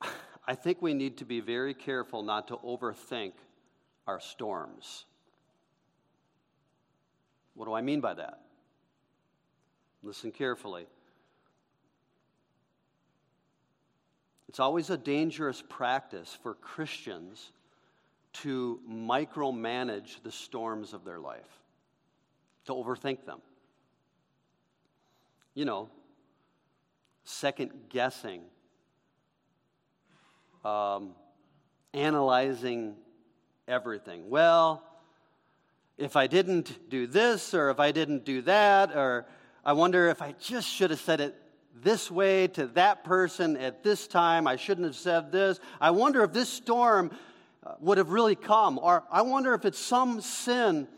I 0.46 0.54
think 0.54 0.80
we 0.80 0.94
need 0.94 1.18
to 1.18 1.24
be 1.24 1.40
very 1.40 1.74
careful 1.74 2.22
not 2.22 2.48
to 2.48 2.56
overthink 2.58 3.32
our 4.08 4.18
storms. 4.18 5.04
What 7.54 7.66
do 7.66 7.74
I 7.74 7.82
mean 7.82 8.00
by 8.00 8.14
that? 8.14 8.40
Listen 10.02 10.32
carefully. 10.32 10.86
It's 14.48 14.60
always 14.60 14.88
a 14.88 14.96
dangerous 14.96 15.62
practice 15.68 16.36
for 16.42 16.54
Christians 16.54 17.52
to 18.32 18.80
micromanage 18.90 20.22
the 20.22 20.32
storms 20.32 20.94
of 20.94 21.04
their 21.04 21.20
life, 21.20 21.62
to 22.64 22.72
overthink 22.72 23.26
them. 23.26 23.40
You 25.54 25.66
know, 25.66 25.90
second 27.24 27.72
guessing, 27.90 28.40
um, 30.64 31.10
analyzing 31.92 32.94
everything. 33.68 34.30
Well, 34.30 34.82
if 35.98 36.16
I 36.16 36.26
didn't 36.26 36.88
do 36.88 37.06
this, 37.06 37.54
or 37.54 37.70
if 37.70 37.78
I 37.78 37.92
didn't 37.92 38.24
do 38.24 38.42
that, 38.42 38.96
or 38.96 39.26
I 39.64 39.72
wonder 39.74 40.08
if 40.08 40.22
I 40.22 40.34
just 40.40 40.68
should 40.68 40.90
have 40.90 41.00
said 41.00 41.20
it 41.20 41.34
this 41.82 42.10
way 42.10 42.48
to 42.48 42.66
that 42.68 43.04
person 43.04 43.56
at 43.56 43.84
this 43.84 44.06
time. 44.06 44.46
I 44.46 44.56
shouldn't 44.56 44.86
have 44.86 44.96
said 44.96 45.30
this. 45.30 45.60
I 45.80 45.90
wonder 45.90 46.24
if 46.24 46.32
this 46.32 46.48
storm 46.48 47.10
uh, 47.64 47.74
would 47.80 47.98
have 47.98 48.10
really 48.10 48.34
come. 48.34 48.78
Or 48.78 49.04
I 49.10 49.22
wonder 49.22 49.54
if 49.54 49.64
it's 49.64 49.78
some 49.78 50.20
sin, 50.20 50.88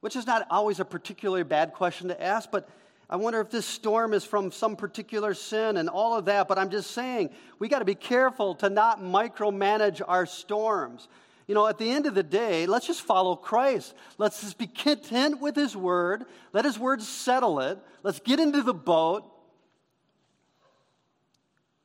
which 0.00 0.16
is 0.16 0.26
not 0.26 0.46
always 0.50 0.80
a 0.80 0.84
particularly 0.84 1.44
bad 1.44 1.72
question 1.72 2.08
to 2.08 2.22
ask, 2.22 2.50
but 2.50 2.68
I 3.10 3.16
wonder 3.16 3.40
if 3.40 3.50
this 3.50 3.64
storm 3.64 4.12
is 4.12 4.24
from 4.24 4.52
some 4.52 4.76
particular 4.76 5.32
sin 5.32 5.78
and 5.78 5.88
all 5.88 6.14
of 6.14 6.26
that. 6.26 6.48
But 6.48 6.58
I'm 6.58 6.70
just 6.70 6.90
saying, 6.90 7.30
we 7.58 7.68
got 7.68 7.78
to 7.78 7.86
be 7.86 7.94
careful 7.94 8.54
to 8.56 8.68
not 8.68 9.00
micromanage 9.00 10.02
our 10.06 10.26
storms. 10.26 11.08
You 11.48 11.54
know, 11.54 11.66
at 11.66 11.78
the 11.78 11.90
end 11.90 12.06
of 12.06 12.14
the 12.14 12.22
day, 12.22 12.66
let's 12.66 12.86
just 12.86 13.00
follow 13.00 13.34
Christ. 13.34 13.94
Let's 14.18 14.42
just 14.42 14.58
be 14.58 14.66
content 14.66 15.40
with 15.40 15.56
His 15.56 15.74
Word. 15.74 16.26
Let 16.52 16.66
His 16.66 16.78
Word 16.78 17.02
settle 17.02 17.58
it. 17.60 17.78
Let's 18.02 18.20
get 18.20 18.38
into 18.38 18.62
the 18.62 18.74
boat 18.74 19.24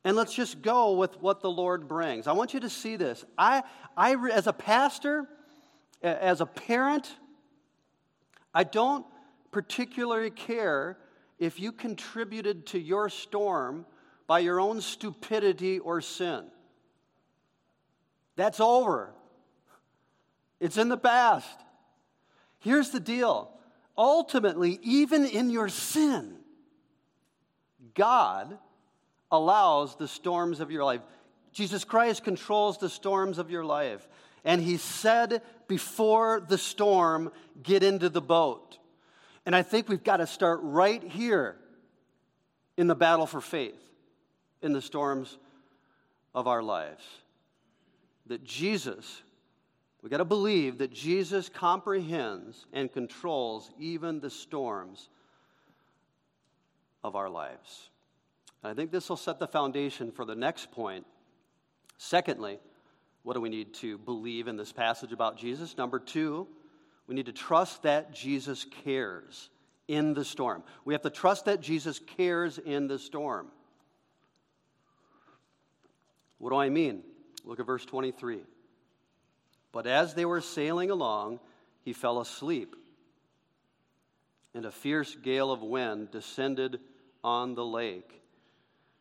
and 0.04 0.16
let's 0.16 0.34
just 0.34 0.60
go 0.60 0.92
with 0.92 1.20
what 1.22 1.40
the 1.40 1.50
Lord 1.50 1.88
brings. 1.88 2.26
I 2.26 2.32
want 2.32 2.52
you 2.52 2.60
to 2.60 2.68
see 2.68 2.96
this. 2.96 3.24
I, 3.38 3.62
I, 3.96 4.14
as 4.30 4.46
a 4.46 4.52
pastor, 4.52 5.26
as 6.02 6.42
a 6.42 6.46
parent, 6.46 7.10
I 8.52 8.64
don't 8.64 9.06
particularly 9.50 10.30
care 10.30 10.98
if 11.38 11.58
you 11.58 11.72
contributed 11.72 12.66
to 12.66 12.78
your 12.78 13.08
storm 13.08 13.86
by 14.26 14.40
your 14.40 14.60
own 14.60 14.82
stupidity 14.82 15.78
or 15.78 16.02
sin. 16.02 16.44
That's 18.36 18.60
over. 18.60 19.14
It's 20.64 20.78
in 20.78 20.88
the 20.88 20.96
past. 20.96 21.60
Here's 22.60 22.88
the 22.88 22.98
deal 22.98 23.50
ultimately, 23.98 24.80
even 24.82 25.26
in 25.26 25.50
your 25.50 25.68
sin, 25.68 26.36
God 27.92 28.56
allows 29.30 29.96
the 29.96 30.08
storms 30.08 30.60
of 30.60 30.70
your 30.70 30.82
life. 30.82 31.02
Jesus 31.52 31.84
Christ 31.84 32.24
controls 32.24 32.78
the 32.78 32.88
storms 32.88 33.36
of 33.36 33.50
your 33.50 33.62
life. 33.62 34.08
And 34.42 34.58
he 34.58 34.78
said 34.78 35.42
before 35.68 36.40
the 36.40 36.56
storm, 36.56 37.30
get 37.62 37.82
into 37.82 38.08
the 38.08 38.22
boat. 38.22 38.78
And 39.44 39.54
I 39.54 39.62
think 39.62 39.90
we've 39.90 40.02
got 40.02 40.16
to 40.16 40.26
start 40.26 40.60
right 40.62 41.02
here 41.02 41.56
in 42.78 42.86
the 42.86 42.94
battle 42.94 43.26
for 43.26 43.42
faith, 43.42 43.82
in 44.62 44.72
the 44.72 44.80
storms 44.80 45.36
of 46.34 46.48
our 46.48 46.62
lives. 46.62 47.04
That 48.28 48.44
Jesus, 48.44 49.20
we 50.04 50.10
got 50.10 50.18
to 50.18 50.26
believe 50.26 50.76
that 50.78 50.92
Jesus 50.92 51.48
comprehends 51.48 52.66
and 52.74 52.92
controls 52.92 53.70
even 53.78 54.20
the 54.20 54.28
storms 54.28 55.08
of 57.02 57.16
our 57.16 57.30
lives. 57.30 57.88
And 58.62 58.70
I 58.70 58.74
think 58.74 58.92
this 58.92 59.08
will 59.08 59.16
set 59.16 59.38
the 59.38 59.46
foundation 59.46 60.12
for 60.12 60.26
the 60.26 60.34
next 60.34 60.70
point. 60.70 61.06
Secondly, 61.96 62.58
what 63.22 63.32
do 63.32 63.40
we 63.40 63.48
need 63.48 63.72
to 63.76 63.96
believe 63.96 64.46
in 64.46 64.58
this 64.58 64.72
passage 64.72 65.10
about 65.10 65.38
Jesus? 65.38 65.78
Number 65.78 65.98
two, 65.98 66.48
we 67.06 67.14
need 67.14 67.26
to 67.26 67.32
trust 67.32 67.84
that 67.84 68.12
Jesus 68.12 68.66
cares 68.84 69.48
in 69.88 70.12
the 70.12 70.24
storm. 70.24 70.64
We 70.84 70.92
have 70.92 71.02
to 71.02 71.10
trust 71.10 71.46
that 71.46 71.62
Jesus 71.62 71.98
cares 71.98 72.58
in 72.58 72.88
the 72.88 72.98
storm. 72.98 73.46
What 76.36 76.50
do 76.50 76.56
I 76.56 76.68
mean? 76.68 77.04
Look 77.46 77.58
at 77.58 77.64
verse 77.64 77.86
23. 77.86 78.42
But 79.74 79.86
as 79.86 80.14
they 80.14 80.24
were 80.24 80.40
sailing 80.40 80.90
along, 80.90 81.40
he 81.82 81.92
fell 81.92 82.18
asleep, 82.18 82.74
and 84.54 84.64
a 84.64 84.70
fierce 84.70 85.14
gale 85.14 85.52
of 85.52 85.60
wind 85.62 86.10
descended 86.10 86.80
on 87.22 87.54
the 87.54 87.66
lake 87.66 88.22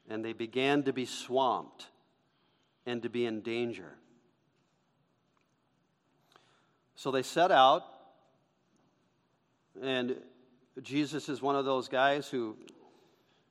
and 0.10 0.24
they 0.24 0.34
began 0.34 0.84
to 0.84 0.94
be 0.94 1.06
swamped 1.06 1.88
and 2.86 3.02
to 3.04 3.10
be 3.10 3.26
in 3.26 3.42
danger. 3.42 3.96
So 6.96 7.12
they 7.12 7.24
set 7.24 7.52
out, 7.52 7.84
and 9.82 10.18
Jesus 10.82 11.30
is 11.30 11.42
one 11.42 11.56
of 11.56 11.66
those 11.66 11.88
guys 11.88 12.28
who, 12.28 12.58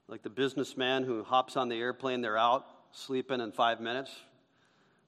like 0.09 0.23
the 0.23 0.31
businessman 0.31 1.05
who 1.05 1.23
hops 1.23 1.57
on 1.57 1.69
the 1.69 1.77
airplane, 1.77 2.21
they're 2.21 2.39
out 2.39 2.67
sleeping 2.93 3.41
in 3.41 3.53
five 3.53 3.81
minutes 3.81 4.11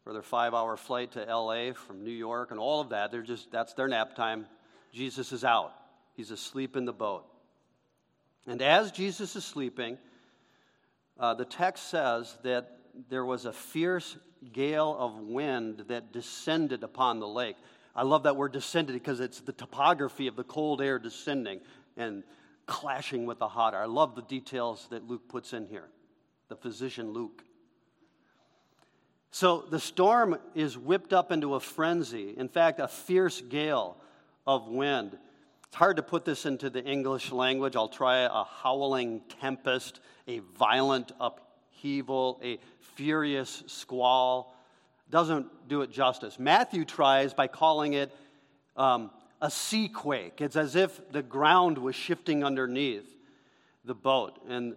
for 0.05 0.13
their 0.13 0.23
five 0.23 0.55
hour 0.55 0.77
flight 0.77 1.13
to 1.13 1.25
LA 1.25 1.73
from 1.73 2.05
New 2.05 2.13
York 2.13 2.51
and 2.51 2.61
all 2.61 2.81
of 2.81 2.91
that. 2.91 3.11
They're 3.11 3.23
just, 3.23 3.51
that's 3.51 3.73
their 3.73 3.89
nap 3.89 4.15
time. 4.15 4.47
Jesus 4.93 5.33
is 5.33 5.45
out, 5.45 5.73
he's 6.15 6.31
asleep 6.31 6.77
in 6.77 6.85
the 6.85 6.93
boat. 6.93 7.25
And 8.47 8.61
as 8.61 8.93
Jesus 8.93 9.35
is 9.35 9.45
sleeping, 9.45 9.99
uh, 11.19 11.35
the 11.35 11.47
text 11.47 11.89
says 11.89 12.37
that 12.45 12.79
there 13.09 13.25
was 13.25 13.47
a 13.47 13.53
fierce 13.53 14.17
gale 14.53 14.95
of 14.99 15.19
wind 15.19 15.85
that 15.89 16.13
descended 16.13 16.85
upon 16.85 17.19
the 17.19 17.27
lake. 17.27 17.57
I 17.97 18.03
love 18.03 18.25
that 18.25 18.37
word 18.37 18.53
descended 18.53 18.93
because 18.93 19.21
it's 19.21 19.41
the 19.41 19.53
topography 19.53 20.27
of 20.27 20.37
the 20.37 20.45
cold 20.45 20.83
air 20.83 20.99
descending 20.99 21.61
and 21.97 22.23
clashing 22.67 23.25
with 23.25 23.39
the 23.39 23.49
hot 23.49 23.73
air. 23.75 23.83
I 23.83 23.87
love 23.87 24.15
the 24.15 24.23
details 24.23 24.87
that 24.91 25.09
Luke 25.09 25.29
puts 25.29 25.53
in 25.53 25.67
here, 25.67 25.89
the 26.49 26.57
physician 26.57 27.13
Luke. 27.13 27.43
So 29.35 29.65
the 29.69 29.81
storm 29.81 30.39
is 30.55 30.79
whipped 30.79 31.13
up 31.13 31.33
into 31.33 31.57
a 31.57 31.61
frenzy, 31.61 32.35
in 32.37 32.47
fact, 32.47 32.79
a 32.79 32.87
fierce 32.87 33.41
gale 33.41 33.97
of 34.47 34.69
wind. 34.69 35.19
It's 35.67 35.75
hard 35.75 35.97
to 35.97 36.05
put 36.05 36.25
this 36.25 36.47
into 36.47 36.71
the 36.71 36.85
English 36.85 37.33
language. 37.33 37.75
I'll 37.75 37.89
try 37.89 38.19
a 38.19 38.45
howling 38.45 39.23
tempest, 39.41 39.99
a 40.29 40.39
violent 40.57 41.11
upheaval, 41.19 42.41
a 42.45 42.61
furious 42.95 43.65
squall. 43.67 44.55
Doesn't 45.11 45.49
do 45.69 45.83
it 45.83 45.91
justice. 45.91 46.39
Matthew 46.39 46.85
tries 46.85 47.35
by 47.35 47.49
calling 47.49 47.95
it 47.95 48.15
um, 48.77 49.11
a 49.41 49.51
sea 49.51 49.89
quake. 49.89 50.41
It's 50.43 50.55
as 50.55 50.77
if 50.77 51.11
the 51.11 51.25
ground 51.25 51.77
was 51.77 51.97
shifting 51.97 52.45
underneath 52.45 53.13
the 53.85 53.97
boat, 53.97 54.39
and 54.49 54.77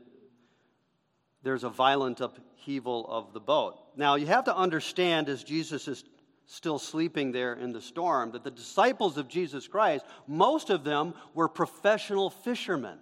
there's 1.48 1.64
a 1.64 1.70
violent 1.70 2.20
upheaval 2.20 3.08
of 3.08 3.32
the 3.32 3.40
boat. 3.40 3.78
Now, 3.96 4.16
you 4.16 4.26
have 4.28 4.44
to 4.46 4.56
understand 4.56 5.30
as 5.30 5.46
Jesus 5.46 5.88
is 5.88 6.04
still 6.46 6.78
sleeping 6.78 7.32
there 7.32 7.54
in 7.54 7.72
the 7.72 7.80
storm, 7.82 8.32
that 8.32 8.44
the 8.44 8.52
disciples 8.52 9.18
of 9.18 9.30
Jesus 9.30 9.66
Christ, 9.66 10.04
most 10.28 10.70
of 10.70 10.84
them 10.84 11.14
were 11.34 11.48
professional 11.48 12.30
fishermen. 12.30 13.00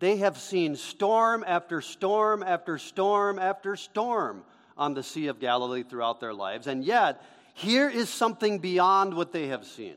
They 0.00 0.16
have 0.16 0.38
seen 0.38 0.74
storm 0.74 1.44
after 1.46 1.80
storm 1.80 2.42
after 2.42 2.78
storm 2.78 3.38
after 3.38 3.76
storm 3.76 4.42
on 4.76 4.94
the 4.94 5.02
Sea 5.04 5.28
of 5.28 5.38
Galilee 5.38 5.84
throughout 5.84 6.18
their 6.18 6.34
lives. 6.34 6.66
And 6.66 6.84
yet, 6.84 7.22
here 7.54 7.88
is 7.88 8.08
something 8.08 8.58
beyond 8.58 9.14
what 9.14 9.30
they 9.30 9.48
have 9.48 9.64
seen. 9.64 9.96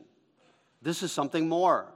This 0.82 1.02
is 1.02 1.10
something 1.10 1.48
more. 1.48 1.88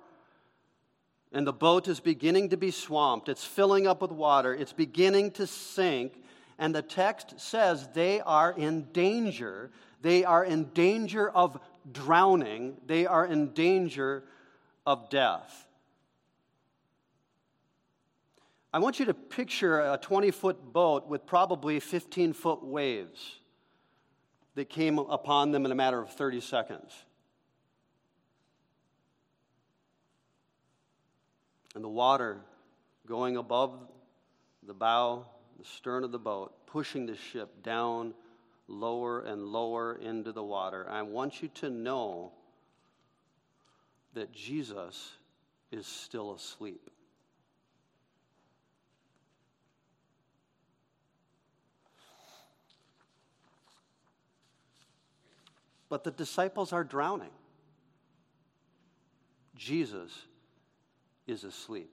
And 1.33 1.47
the 1.47 1.53
boat 1.53 1.89
is 1.89 2.01
beginning 2.01 2.51
to 2.51 2.57
be 2.57 2.71
swamped. 2.71 3.29
It's 3.29 3.45
filling 3.45 3.87
up 3.87 4.01
with 4.01 4.13
water. 4.13 4.55
It's 4.55 4.73
beginning 4.73 5.33
to 5.33 5.47
sink. 5.47 6.23
And 6.59 6.75
the 6.75 6.83
text 6.83 7.39
says 7.39 7.89
they 7.95 8.21
are 8.21 8.53
in 8.53 8.89
danger 8.93 9.71
they 10.01 10.25
are 10.25 10.45
in 10.45 10.65
danger 10.75 11.29
of 11.29 11.59
drowning, 11.91 12.77
they 12.87 13.07
are 13.07 13.27
in 13.27 13.53
danger 13.53 14.25
of 14.87 15.11
death. 15.11 15.67
I 18.73 18.79
want 18.79 18.99
you 19.01 19.07
to 19.07 19.15
picture 19.15 19.81
a 19.81 19.99
20 19.99 20.31
foot 20.31 20.73
boat 20.73 21.09
with 21.09 21.27
probably 21.27 21.81
15 21.81 22.33
foot 22.33 22.63
waves 22.63 23.39
that 24.55 24.69
came 24.69 24.99
upon 24.99 25.53
them 25.53 25.65
in 25.65 25.73
a 25.73 25.75
matter 25.75 26.01
of 26.01 26.11
30 26.11 26.41
seconds. 26.41 26.93
And 31.79 31.85
the 31.85 31.89
water 31.89 32.41
going 33.07 33.37
above 33.37 33.73
the 34.67 34.75
bow, 34.75 35.25
the 35.61 35.65
stern 35.65 36.03
of 36.03 36.11
the 36.11 36.19
boat, 36.19 36.53
pushing 36.67 37.07
the 37.07 37.15
ship 37.15 37.63
down 37.63 38.15
lower 38.67 39.21
and 39.21 39.45
lower 39.45 39.95
into 39.95 40.33
the 40.33 40.43
water. 40.43 40.91
I 40.91 41.03
want 41.03 41.41
you 41.41 41.47
to 41.55 41.71
know 41.71 42.33
that 44.15 44.33
Jesus 44.33 45.13
is 45.71 45.87
still 45.87 46.35
asleep. 46.35 46.91
But 55.89 56.03
the 56.03 56.11
disciples 56.11 56.73
are 56.73 56.83
drowning. 56.83 57.31
Jesus 59.55 60.11
is 61.29 61.45
asleep. 61.45 61.91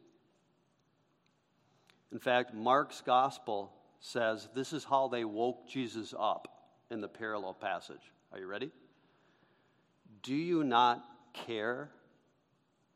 In 2.12 2.17
fact, 2.19 2.54
Mark's 2.54 3.02
gospel 3.06 3.71
says 4.00 4.48
this 4.56 4.74
is 4.74 4.84
how 4.84 5.10
they 5.10 5.26
woke 5.26 5.67
Jesus 5.67 6.13
up 6.17 6.48
in 6.89 7.02
the 7.02 7.08
parallel 7.08 7.54
passage. 7.54 8.12
Are 8.32 8.39
you 8.39 8.48
ready? 8.48 8.71
Do 10.24 10.34
you 10.34 10.63
not 10.63 11.04
care 11.34 11.89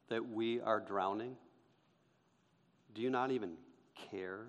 that 0.08 0.28
we 0.30 0.62
are 0.62 0.80
drowning? 0.80 1.36
Do 2.96 3.02
you 3.02 3.10
not 3.10 3.32
even 3.32 3.54
care? 4.10 4.46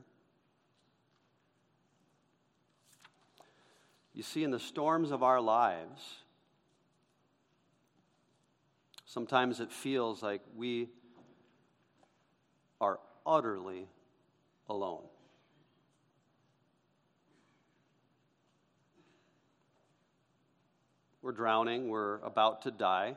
You 4.15 4.23
see, 4.23 4.45
in 4.45 4.51
the 4.51 4.61
storms 4.61 5.11
of 5.11 5.23
our 5.23 5.41
lives, 5.41 6.03
sometimes 9.05 9.61
it 9.61 9.73
feels 9.73 10.23
like 10.23 10.43
we 10.57 10.89
utterly 13.27 13.87
alone. 14.69 15.03
We're 21.23 21.33
drowning, 21.33 21.89
we're 21.89 22.19
about 22.21 22.63
to 22.63 22.71
die, 22.71 23.17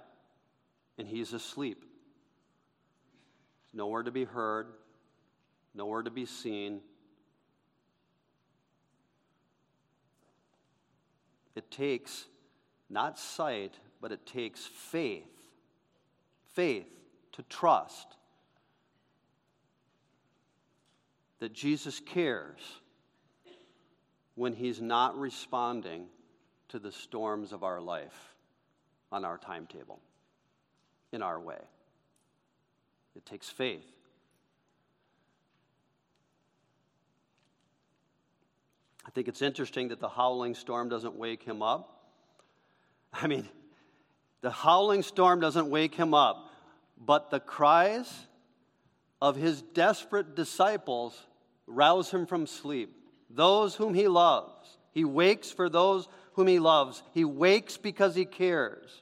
and 0.98 1.08
he's 1.08 1.34
asleep. 1.34 1.86
Nowhere 3.74 4.04
to 4.04 4.12
be 4.12 4.26
heard, 4.26 4.68
nowhere 5.74 6.04
to 6.04 6.12
be 6.12 6.26
seen. 6.26 6.82
It 11.56 11.72
takes 11.72 12.26
not 12.90 13.18
sight, 13.18 13.74
but 14.02 14.12
it 14.12 14.26
takes 14.26 14.66
faith. 14.66 15.26
Faith 16.54 16.88
to 17.32 17.44
trust 17.44 18.18
that 21.44 21.52
Jesus 21.52 22.00
cares 22.00 22.62
when 24.36 24.54
he's 24.54 24.82
not 24.82 25.20
responding 25.20 26.06
to 26.70 26.80
the 26.80 26.90
storms 26.90 27.52
of 27.52 27.66
our 27.66 27.82
life 27.82 28.34
on 29.12 29.26
our 29.26 29.38
timetable, 29.38 30.00
in 31.12 31.22
our 31.22 31.38
way. 31.38 31.60
It 33.18 33.26
takes 33.26 33.50
faith. 33.50 33.84
I 39.06 39.10
think 39.10 39.28
it's 39.28 39.42
interesting 39.42 39.90
that 39.90 40.00
the 40.00 40.08
howling 40.08 40.56
storm 40.56 40.88
doesn't 40.88 41.18
wake 41.18 41.44
him 41.44 41.62
up. 41.62 42.06
I 43.14 43.28
mean, 43.28 43.50
the 44.40 44.50
howling 44.50 45.04
storm 45.04 45.42
doesn't 45.42 45.70
wake 45.70 45.96
him 45.96 46.14
up, 46.14 46.54
but 46.98 47.32
the 47.32 47.42
cries 47.42 48.28
of 49.22 49.36
his 49.36 49.62
desperate 49.62 50.36
disciples 50.38 51.22
rouse 51.68 52.12
him 52.12 52.26
from 52.26 52.48
sleep. 52.48 52.96
Those 53.30 53.76
whom 53.76 53.94
he 53.94 54.08
loves. 54.08 54.78
He 54.92 55.04
wakes 55.06 55.52
for 55.52 55.70
those 55.70 56.08
whom 56.34 56.48
he 56.48 56.60
loves. 56.60 57.02
He 57.14 57.26
wakes 57.26 57.78
because 57.78 58.16
he 58.16 58.26
cares. 58.26 59.02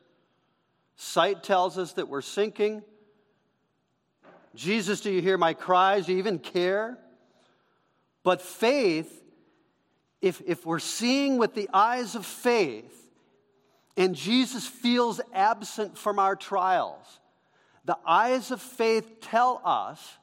Sight 0.96 1.44
tells 1.44 1.78
us 1.78 1.94
that 1.94 2.08
we're 2.08 2.22
sinking. 2.22 2.84
Jesus, 4.54 5.02
do 5.02 5.12
you 5.12 5.22
hear 5.22 5.38
my 5.38 5.54
cries? 5.54 6.06
Do 6.06 6.14
you 6.14 6.20
even 6.20 6.40
care? 6.40 6.98
But 8.24 8.42
faith, 8.42 9.24
if, 10.22 10.42
if 10.46 10.66
we're 10.66 10.80
seeing 10.80 11.38
with 11.38 11.56
the 11.56 11.70
eyes 11.74 12.16
of 12.16 12.26
faith, 12.26 12.98
and 13.98 14.16
Jesus 14.16 14.66
feels 14.66 15.20
absent 15.34 15.98
from 15.98 16.20
our 16.20 16.36
trials, 16.36 17.20
the 17.86 17.98
eyes 18.06 18.52
of 18.52 18.62
faith 18.62 19.22
tell 19.22 19.62
us 19.66 20.18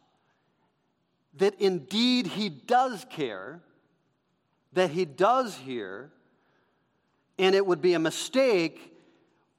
that 1.36 1.54
indeed 1.60 2.26
he 2.26 2.48
does 2.48 3.06
care, 3.10 3.60
that 4.72 4.90
he 4.90 5.04
does 5.04 5.56
hear, 5.56 6.10
and 7.38 7.54
it 7.54 7.64
would 7.64 7.80
be 7.80 7.94
a 7.94 7.98
mistake 7.98 8.94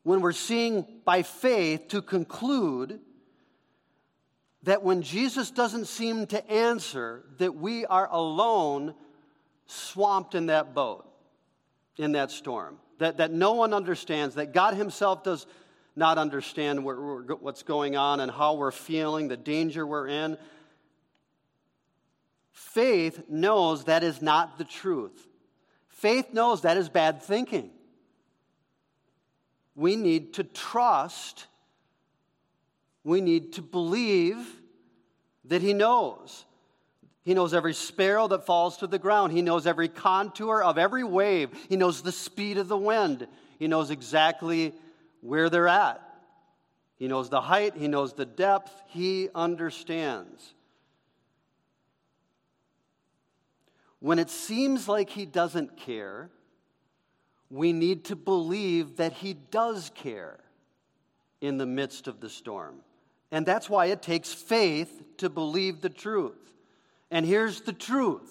when 0.03 0.21
we're 0.21 0.31
seeing 0.31 0.85
by 1.05 1.23
faith 1.23 1.87
to 1.89 2.01
conclude 2.01 2.99
that 4.63 4.83
when 4.83 5.01
Jesus 5.01 5.51
doesn't 5.51 5.85
seem 5.85 6.27
to 6.27 6.51
answer, 6.51 7.23
that 7.37 7.55
we 7.55 7.85
are 7.85 8.09
alone 8.11 8.93
swamped 9.67 10.35
in 10.35 10.47
that 10.47 10.73
boat, 10.73 11.05
in 11.97 12.13
that 12.13 12.31
storm. 12.31 12.77
That, 12.97 13.17
that 13.17 13.31
no 13.31 13.53
one 13.53 13.73
understands, 13.73 14.35
that 14.35 14.53
God 14.53 14.73
Himself 14.73 15.23
does 15.23 15.45
not 15.95 16.17
understand 16.17 16.83
what's 16.83 17.63
going 17.63 17.95
on 17.95 18.19
and 18.19 18.31
how 18.31 18.55
we're 18.55 18.71
feeling, 18.71 19.27
the 19.27 19.37
danger 19.37 19.85
we're 19.85 20.07
in. 20.07 20.37
Faith 22.59 23.23
knows 23.29 23.85
that 23.85 24.03
is 24.03 24.21
not 24.21 24.57
the 24.57 24.65
truth. 24.65 25.27
Faith 25.87 26.33
knows 26.33 26.63
that 26.63 26.75
is 26.75 26.89
bad 26.89 27.21
thinking. 27.21 27.71
We 29.75 29.95
need 29.95 30.33
to 30.33 30.43
trust, 30.43 31.47
we 33.05 33.21
need 33.21 33.53
to 33.53 33.61
believe 33.61 34.45
that 35.45 35.61
He 35.61 35.71
knows. 35.71 36.43
He 37.23 37.33
knows 37.33 37.53
every 37.53 37.73
sparrow 37.73 38.27
that 38.27 38.45
falls 38.45 38.75
to 38.77 38.87
the 38.87 38.99
ground. 38.99 39.31
He 39.31 39.41
knows 39.41 39.65
every 39.65 39.87
contour 39.87 40.61
of 40.61 40.77
every 40.77 41.05
wave. 41.05 41.51
He 41.69 41.77
knows 41.77 42.01
the 42.01 42.11
speed 42.11 42.57
of 42.57 42.67
the 42.67 42.77
wind. 42.77 43.25
He 43.57 43.67
knows 43.69 43.89
exactly 43.89 44.73
where 45.21 45.49
they're 45.49 45.69
at. 45.69 46.01
He 46.97 47.07
knows 47.07 47.29
the 47.29 47.39
height. 47.39 47.75
He 47.77 47.87
knows 47.87 48.13
the 48.13 48.25
depth. 48.25 48.71
He 48.87 49.29
understands. 49.33 50.53
When 53.99 54.19
it 54.19 54.29
seems 54.29 54.87
like 54.87 55.09
he 55.09 55.25
doesn't 55.25 55.77
care, 55.77 56.29
we 57.49 57.73
need 57.73 58.05
to 58.05 58.15
believe 58.15 58.97
that 58.97 59.13
he 59.13 59.33
does 59.33 59.91
care 59.95 60.39
in 61.41 61.57
the 61.57 61.65
midst 61.65 62.07
of 62.07 62.19
the 62.19 62.29
storm. 62.29 62.75
And 63.31 63.45
that's 63.45 63.69
why 63.69 63.87
it 63.87 64.01
takes 64.01 64.33
faith 64.33 65.03
to 65.17 65.29
believe 65.29 65.81
the 65.81 65.89
truth. 65.89 66.37
And 67.11 67.25
here's 67.25 67.61
the 67.61 67.73
truth 67.73 68.29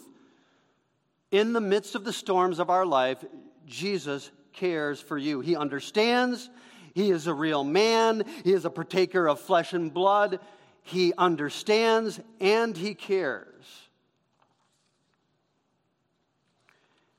in 1.30 1.52
the 1.52 1.60
midst 1.60 1.94
of 1.94 2.04
the 2.04 2.12
storms 2.12 2.58
of 2.58 2.70
our 2.70 2.86
life, 2.86 3.22
Jesus 3.66 4.30
cares 4.52 5.00
for 5.00 5.18
you. 5.18 5.40
He 5.40 5.56
understands, 5.56 6.48
He 6.94 7.10
is 7.10 7.26
a 7.26 7.34
real 7.34 7.64
man, 7.64 8.24
He 8.44 8.52
is 8.52 8.64
a 8.64 8.70
partaker 8.70 9.28
of 9.28 9.40
flesh 9.40 9.72
and 9.72 9.92
blood. 9.92 10.40
He 10.82 11.12
understands 11.18 12.18
and 12.40 12.76
He 12.76 12.94
cares. 12.94 13.87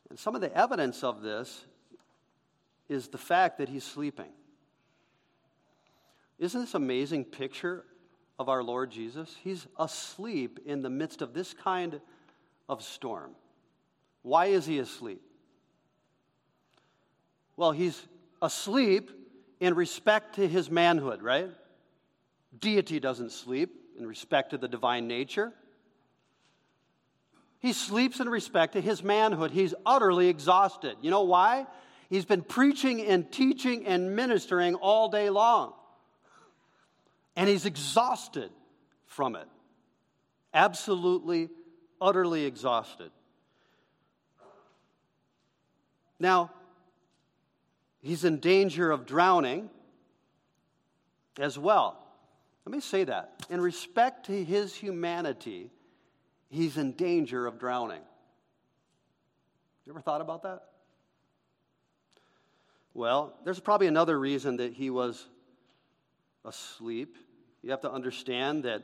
And 0.10 0.18
some 0.18 0.36
of 0.36 0.42
the 0.42 0.56
evidence 0.56 1.04
of 1.04 1.22
this 1.22 1.66
is 2.88 3.08
the 3.08 3.18
fact 3.18 3.60
that 3.60 3.70
he's 3.70 3.84
sleeping. 3.84 4.32
Isn't 6.40 6.62
this 6.62 6.74
amazing 6.74 7.26
picture 7.26 7.86
of 8.40 8.50
our 8.50 8.64
Lord 8.64 8.92
Jesus? 8.92 9.36
He's 9.44 9.68
asleep 9.78 10.60
in 10.66 10.82
the 10.82 10.90
midst 10.90 11.22
of 11.22 11.34
this 11.34 11.54
kind 11.54 12.00
of 12.68 12.82
storm. 12.82 13.32
Why 14.24 14.48
is 14.48 14.66
he 14.66 14.80
asleep? 14.80 15.22
Well, 17.56 17.72
he's 17.72 18.02
asleep 18.42 19.12
in 19.60 19.76
respect 19.76 20.36
to 20.36 20.48
his 20.48 20.72
manhood, 20.72 21.22
right? 21.22 21.50
Deity 22.58 23.00
doesn't 23.00 23.32
sleep 23.32 23.76
in 23.98 24.08
respect 24.08 24.52
to 24.52 24.58
the 24.58 24.68
divine 24.68 25.08
nature. 25.08 25.54
He 27.60 27.74
sleeps 27.74 28.20
in 28.20 28.30
respect 28.30 28.74
to 28.74 28.82
his 28.82 29.04
manhood. 29.04 29.52
He's 29.52 29.74
utterly 29.86 30.30
exhausted. 30.30 30.96
You 31.02 31.12
know 31.12 31.24
why? 31.24 31.68
He's 32.10 32.26
been 32.26 32.42
preaching 32.42 33.02
and 33.06 33.30
teaching 33.32 33.86
and 33.86 34.16
ministering 34.16 34.76
all 34.76 35.10
day 35.10 35.30
long. 35.30 35.74
And 37.36 37.48
he's 37.48 37.66
exhausted 37.66 38.50
from 39.06 39.36
it. 39.36 39.48
Absolutely, 40.54 41.50
utterly 42.02 42.46
exhausted. 42.46 43.12
Now, 46.20 46.52
he's 48.02 48.24
in 48.24 48.40
danger 48.40 48.90
of 48.90 49.06
drowning 49.06 49.70
as 51.40 51.58
well. 51.60 52.04
Let 52.66 52.74
me 52.74 52.82
say 52.82 53.04
that. 53.04 53.46
In 53.50 53.62
respect 53.62 54.26
to 54.28 54.44
his 54.44 54.76
humanity, 54.76 55.72
he's 56.50 56.78
in 56.78 56.94
danger 56.94 57.48
of 57.48 57.60
drowning. 57.60 58.02
You 59.86 59.94
ever 59.94 60.02
thought 60.02 60.22
about 60.22 60.44
that? 60.44 60.64
Well, 62.94 63.34
there's 63.46 63.60
probably 63.60 63.88
another 63.88 64.20
reason 64.20 64.58
that 64.58 64.74
he 64.74 64.90
was 64.90 65.26
asleep. 66.46 67.18
You 67.62 67.72
have 67.72 67.82
to 67.82 67.92
understand 67.92 68.64
that 68.64 68.84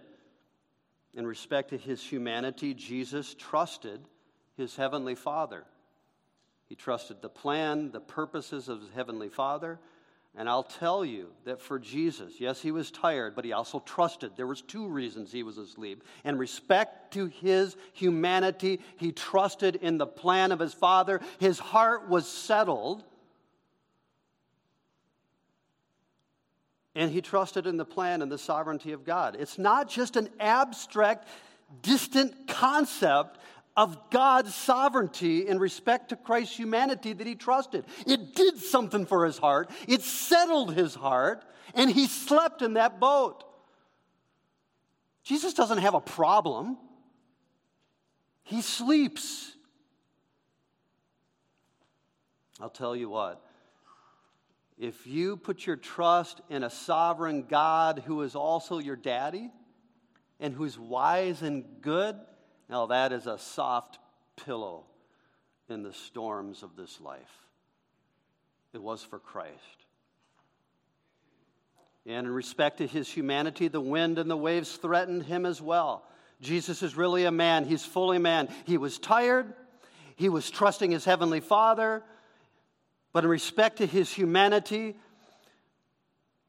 in 1.13 1.25
respect 1.25 1.69
to 1.69 1.77
his 1.77 2.03
humanity, 2.03 2.73
Jesus 2.73 3.33
trusted 3.33 4.01
his 4.57 4.75
heavenly 4.75 5.15
Father. 5.15 5.63
He 6.67 6.75
trusted 6.75 7.21
the 7.21 7.29
plan, 7.29 7.91
the 7.91 7.99
purposes 7.99 8.69
of 8.69 8.81
his 8.81 8.89
heavenly 8.93 9.29
Father. 9.29 9.79
And 10.37 10.49
I'll 10.49 10.63
tell 10.63 11.05
you 11.05 11.29
that 11.45 11.61
for 11.61 11.79
Jesus, 11.79 12.33
yes, 12.39 12.61
he 12.61 12.71
was 12.71 12.91
tired, 12.91 13.35
but 13.35 13.45
he 13.45 13.53
also 13.53 13.79
trusted. 13.79 14.31
There 14.35 14.47
was 14.47 14.61
two 14.61 14.87
reasons 14.87 15.31
he 15.31 15.43
was 15.43 15.57
asleep. 15.57 16.03
In 16.25 16.37
respect 16.37 17.13
to 17.13 17.27
his 17.27 17.77
humanity, 17.93 18.81
he 18.97 19.13
trusted 19.13 19.77
in 19.77 19.97
the 19.97 20.05
plan 20.05 20.51
of 20.51 20.59
his 20.59 20.73
Father. 20.73 21.21
His 21.39 21.57
heart 21.57 22.09
was 22.09 22.27
settled. 22.27 23.05
And 26.95 27.11
he 27.11 27.21
trusted 27.21 27.65
in 27.65 27.77
the 27.77 27.85
plan 27.85 28.21
and 28.21 28.29
the 28.29 28.37
sovereignty 28.37 28.91
of 28.91 29.05
God. 29.05 29.37
It's 29.39 29.57
not 29.57 29.89
just 29.89 30.17
an 30.17 30.27
abstract, 30.41 31.29
distant 31.81 32.47
concept 32.49 33.39
of 33.75 34.09
God's 34.09 34.55
sovereignty 34.55 35.47
in 35.47 35.59
respect 35.59 36.09
to 36.09 36.15
Christ's 36.15 36.55
humanity 36.55 37.13
that 37.13 37.27
he 37.27 37.35
trusted. 37.35 37.85
It 38.07 38.33
did 38.35 38.57
something 38.57 39.05
for 39.05 39.25
his 39.25 39.37
heart, 39.37 39.69
it 39.87 40.01
settled 40.01 40.73
his 40.73 40.95
heart, 40.95 41.43
and 41.73 41.89
he 41.89 42.07
slept 42.07 42.61
in 42.61 42.73
that 42.73 42.99
boat. 42.99 43.43
Jesus 45.23 45.53
doesn't 45.53 45.79
have 45.79 45.95
a 45.95 46.01
problem, 46.01 46.77
he 48.43 48.61
sleeps. 48.61 49.51
I'll 52.61 52.69
tell 52.69 52.95
you 52.95 53.09
what. 53.09 53.41
If 54.77 55.07
you 55.07 55.37
put 55.37 55.65
your 55.65 55.77
trust 55.77 56.41
in 56.49 56.63
a 56.63 56.69
sovereign 56.69 57.45
God 57.49 58.03
who 58.05 58.21
is 58.21 58.35
also 58.35 58.79
your 58.79 58.95
daddy 58.95 59.49
and 60.39 60.53
who's 60.53 60.77
wise 60.77 61.41
and 61.41 61.63
good, 61.81 62.17
now, 62.69 62.87
that 62.87 63.11
is 63.11 63.27
a 63.27 63.37
soft 63.37 63.99
pillow 64.43 64.83
in 65.69 65.83
the 65.83 65.93
storms 65.93 66.63
of 66.63 66.75
this 66.75 66.99
life. 66.99 67.45
It 68.73 68.81
was 68.81 69.03
for 69.03 69.19
Christ. 69.19 69.53
And 72.05 72.27
in 72.27 72.33
respect 72.33 72.79
to 72.79 72.87
his 72.87 73.09
humanity, 73.09 73.67
the 73.67 73.81
wind 73.81 74.19
and 74.19 74.29
the 74.29 74.37
waves 74.37 74.75
threatened 74.75 75.23
him 75.23 75.45
as 75.45 75.61
well. 75.61 76.03
Jesus 76.41 76.83
is 76.83 76.97
really 76.97 77.25
a 77.25 77.31
man. 77.31 77.65
He's 77.65 77.85
fully 77.85 78.19
man. 78.19 78.49
He 78.65 78.77
was 78.77 78.99
tired. 78.99 79.53
He 80.15 80.29
was 80.29 80.49
trusting 80.49 80.91
his 80.91 81.05
heavenly 81.05 81.39
Father. 81.39 82.03
But 83.13 83.23
in 83.23 83.29
respect 83.29 83.77
to 83.77 83.85
his 83.85 84.11
humanity, 84.11 84.95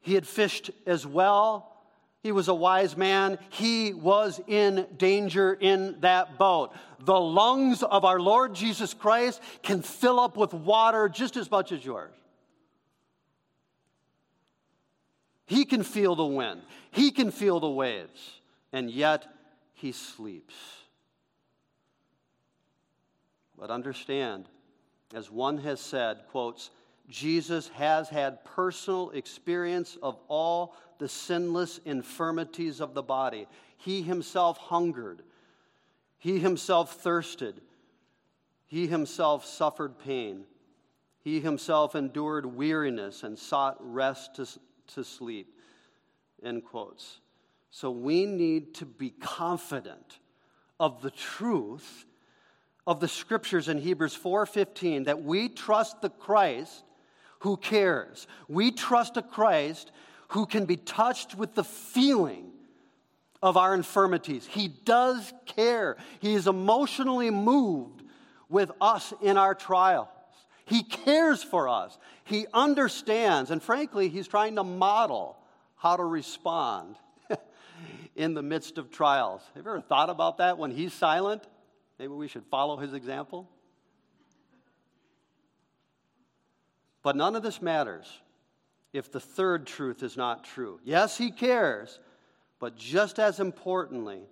he 0.01 0.13
had 0.13 0.27
fished 0.27 0.69
as 0.85 1.07
well. 1.07 1.76
He 2.23 2.31
was 2.31 2.47
a 2.47 2.53
wise 2.53 2.97
man. 2.97 3.37
He 3.49 3.93
was 3.93 4.41
in 4.47 4.87
danger 4.97 5.53
in 5.53 5.97
that 6.01 6.37
boat. 6.37 6.73
The 6.99 7.19
lungs 7.19 7.83
of 7.83 8.05
our 8.05 8.19
Lord 8.19 8.53
Jesus 8.53 8.93
Christ 8.93 9.41
can 9.63 9.81
fill 9.81 10.19
up 10.19 10.35
with 10.35 10.53
water 10.53 11.09
just 11.09 11.37
as 11.37 11.49
much 11.49 11.71
as 11.71 11.85
yours. 11.85 12.13
He 15.45 15.63
can 15.63 15.83
feel 15.83 16.15
the 16.15 16.25
wind, 16.25 16.61
he 16.91 17.11
can 17.11 17.31
feel 17.31 17.59
the 17.59 17.69
waves, 17.69 18.41
and 18.73 18.91
yet 18.91 19.25
he 19.73 19.93
sleeps. 19.93 20.55
But 23.57 23.71
understand, 23.71 24.49
as 25.15 25.31
one 25.31 25.59
has 25.59 25.79
said, 25.79 26.23
quotes, 26.29 26.69
Jesus 27.09 27.69
has 27.69 28.09
had 28.09 28.43
personal 28.43 29.11
experience 29.11 29.97
of 30.03 30.19
all 30.27 30.75
the 30.99 31.07
sinless 31.07 31.79
infirmities 31.85 32.81
of 32.81 32.93
the 32.93 33.03
body. 33.03 33.47
He 33.77 34.01
himself 34.01 34.57
hungered, 34.57 35.23
he 36.17 36.39
himself 36.39 36.95
thirsted, 36.95 37.61
he 38.65 38.87
himself 38.87 39.45
suffered 39.45 39.99
pain, 39.99 40.43
he 41.19 41.39
himself 41.39 41.95
endured 41.95 42.45
weariness 42.45 43.23
and 43.23 43.37
sought 43.37 43.77
rest 43.79 44.35
to, 44.35 44.47
to 44.95 45.03
sleep. 45.03 45.53
End 46.43 46.63
quotes. 46.65 47.19
So 47.71 47.91
we 47.91 48.25
need 48.25 48.73
to 48.75 48.85
be 48.85 49.11
confident 49.11 50.19
of 50.79 51.01
the 51.01 51.11
truth 51.11 52.05
of 52.85 52.99
the 52.99 53.07
scriptures 53.07 53.67
in 53.67 53.77
Hebrews 53.77 54.15
4:15 54.15 55.05
that 55.05 55.21
we 55.21 55.49
trust 55.49 56.01
the 56.01 56.09
Christ 56.09 56.83
who 57.39 57.57
cares. 57.57 58.27
We 58.47 58.71
trust 58.71 59.17
a 59.17 59.21
Christ 59.21 59.91
who 60.29 60.45
can 60.45 60.65
be 60.65 60.77
touched 60.77 61.35
with 61.35 61.55
the 61.55 61.63
feeling 61.63 62.51
of 63.41 63.57
our 63.57 63.73
infirmities. 63.73 64.45
He 64.45 64.67
does 64.67 65.33
care. 65.45 65.97
He 66.19 66.33
is 66.33 66.47
emotionally 66.47 67.29
moved 67.29 68.03
with 68.49 68.71
us 68.81 69.13
in 69.21 69.37
our 69.37 69.53
trials. 69.53 70.07
He 70.65 70.83
cares 70.83 71.43
for 71.43 71.69
us. 71.69 71.97
He 72.25 72.45
understands. 72.53 73.51
And 73.51 73.63
frankly, 73.63 74.09
he's 74.09 74.27
trying 74.27 74.55
to 74.55 74.63
model 74.63 75.37
how 75.77 75.95
to 75.95 76.03
respond 76.03 76.95
in 78.15 78.33
the 78.33 78.41
midst 78.41 78.77
of 78.77 78.91
trials. 78.91 79.41
Have 79.55 79.63
you 79.63 79.71
ever 79.71 79.81
thought 79.81 80.09
about 80.09 80.37
that 80.39 80.57
when 80.57 80.71
he's 80.71 80.93
silent? 80.93 81.43
Maybe 81.99 82.13
we 82.13 82.27
should 82.27 82.45
follow 82.45 82.77
his 82.77 82.93
example. 82.93 83.49
But 87.07 87.15
none 87.15 87.37
of 87.37 87.41
this 87.41 87.61
matters 87.61 88.05
if 88.91 89.09
the 89.09 89.21
third 89.21 89.65
truth 89.65 90.03
is 90.03 90.17
not 90.17 90.43
true. 90.43 90.81
Yes, 90.83 91.17
he 91.17 91.31
cares, 91.31 92.01
but 92.59 92.75
just 92.75 93.17
as 93.17 93.39
importantly, 93.39 94.23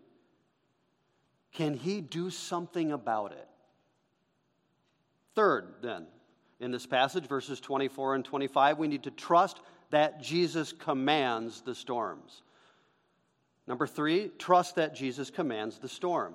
can 1.53 1.75
he 1.75 2.01
do 2.01 2.29
something 2.29 2.91
about 2.91 3.31
it? 3.31 3.47
Third, 5.35 5.75
then, 5.81 6.07
in 6.59 6.71
this 6.71 6.85
passage, 6.85 7.27
verses 7.27 7.61
24 7.61 8.15
and 8.15 8.25
25, 8.25 8.77
we 8.77 8.89
need 8.89 9.03
to 9.03 9.11
trust 9.11 9.61
that 9.91 10.21
Jesus 10.21 10.73
commands 10.73 11.61
the 11.61 11.75
storms. 11.75 12.41
Number 13.67 13.87
three, 13.87 14.31
trust 14.37 14.75
that 14.75 14.93
Jesus 14.93 15.29
commands 15.29 15.79
the 15.79 15.87
storm. 15.87 16.33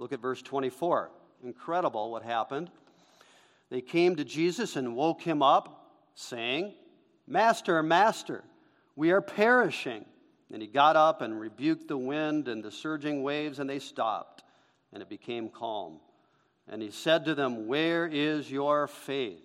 Look 0.00 0.12
at 0.12 0.18
verse 0.18 0.42
24. 0.42 1.12
Incredible 1.44 2.10
what 2.10 2.24
happened. 2.24 2.72
They 3.70 3.80
came 3.80 4.16
to 4.16 4.24
Jesus 4.24 4.76
and 4.76 4.94
woke 4.94 5.20
him 5.20 5.42
up, 5.42 5.90
saying, 6.14 6.74
Master, 7.26 7.82
Master, 7.82 8.44
we 8.94 9.10
are 9.10 9.20
perishing. 9.20 10.04
And 10.52 10.62
he 10.62 10.68
got 10.68 10.94
up 10.94 11.22
and 11.22 11.40
rebuked 11.40 11.88
the 11.88 11.98
wind 11.98 12.46
and 12.46 12.62
the 12.62 12.70
surging 12.70 13.22
waves, 13.22 13.58
and 13.58 13.68
they 13.68 13.80
stopped, 13.80 14.44
and 14.92 15.02
it 15.02 15.08
became 15.08 15.48
calm. 15.48 15.98
And 16.68 16.80
he 16.80 16.90
said 16.90 17.24
to 17.24 17.34
them, 17.34 17.66
Where 17.66 18.06
is 18.06 18.50
your 18.50 18.86
faith? 18.86 19.42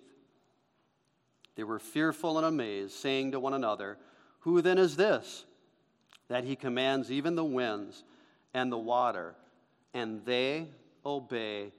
They 1.55 1.63
were 1.63 1.79
fearful 1.79 2.37
and 2.37 2.45
amazed, 2.45 2.93
saying 2.93 3.31
to 3.31 3.39
one 3.39 3.53
another, 3.53 3.97
Who 4.41 4.61
then 4.61 4.77
is 4.77 4.95
this? 4.95 5.45
That 6.27 6.43
he 6.43 6.55
commands 6.55 7.11
even 7.11 7.35
the 7.35 7.43
winds 7.43 8.03
and 8.53 8.71
the 8.71 8.77
water, 8.77 9.35
and 9.93 10.23
they 10.25 10.67
obey 11.05 11.73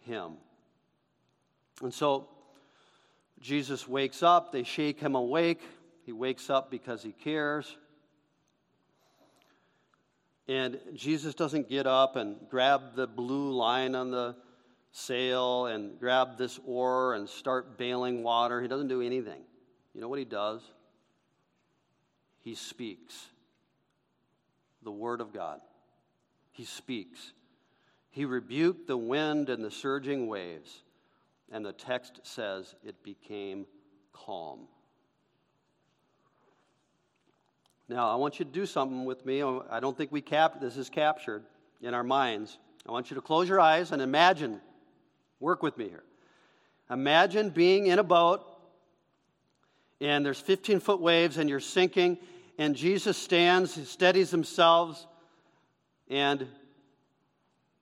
him. 0.00 0.34
And 1.82 1.92
so 1.92 2.28
Jesus 3.40 3.86
wakes 3.86 4.22
up, 4.22 4.52
they 4.52 4.64
shake 4.64 5.00
him 5.00 5.14
awake. 5.14 5.62
He 6.04 6.12
wakes 6.12 6.48
up 6.48 6.70
because 6.70 7.02
he 7.02 7.12
cares. 7.12 7.76
And 10.48 10.80
Jesus 10.94 11.34
doesn't 11.34 11.68
get 11.68 11.86
up 11.86 12.16
and 12.16 12.36
grab 12.48 12.96
the 12.96 13.06
blue 13.06 13.52
line 13.52 13.94
on 13.94 14.10
the 14.10 14.34
sail 14.90 15.66
and 15.66 16.00
grab 16.00 16.38
this 16.38 16.58
oar 16.64 17.14
and 17.14 17.28
start 17.28 17.76
bailing 17.76 18.22
water. 18.22 18.62
He 18.62 18.68
doesn't 18.68 18.88
do 18.88 19.02
anything. 19.02 19.42
You 19.94 20.00
know 20.00 20.08
what 20.08 20.18
he 20.18 20.24
does? 20.24 20.62
He 22.42 22.54
speaks 22.54 23.26
the 24.82 24.90
Word 24.90 25.20
of 25.20 25.34
God. 25.34 25.60
He 26.52 26.64
speaks. 26.64 27.32
He 28.10 28.24
rebuked 28.24 28.86
the 28.86 28.96
wind 28.96 29.50
and 29.50 29.62
the 29.62 29.70
surging 29.70 30.26
waves. 30.26 30.82
And 31.50 31.64
the 31.64 31.72
text 31.72 32.20
says 32.22 32.74
it 32.84 33.02
became 33.02 33.66
calm. 34.12 34.68
Now, 37.88 38.10
I 38.10 38.16
want 38.16 38.38
you 38.38 38.44
to 38.44 38.50
do 38.50 38.66
something 38.66 39.06
with 39.06 39.24
me. 39.24 39.42
I 39.42 39.80
don't 39.80 39.96
think 39.96 40.12
we 40.12 40.20
cap 40.20 40.60
this 40.60 40.76
is 40.76 40.90
captured 40.90 41.42
in 41.80 41.94
our 41.94 42.04
minds. 42.04 42.58
I 42.86 42.92
want 42.92 43.10
you 43.10 43.14
to 43.14 43.22
close 43.22 43.48
your 43.48 43.60
eyes 43.60 43.92
and 43.92 44.02
imagine. 44.02 44.60
Work 45.40 45.62
with 45.62 45.78
me 45.78 45.88
here. 45.88 46.04
Imagine 46.90 47.50
being 47.50 47.86
in 47.86 47.98
a 47.98 48.02
boat 48.02 48.44
and 50.00 50.24
there's 50.24 50.40
15 50.40 50.80
foot 50.80 51.00
waves 51.00 51.38
and 51.38 51.48
you're 51.48 51.60
sinking 51.60 52.18
and 52.58 52.74
Jesus 52.74 53.16
stands, 53.16 53.88
steadies 53.88 54.30
himself, 54.30 55.06
and 56.08 56.46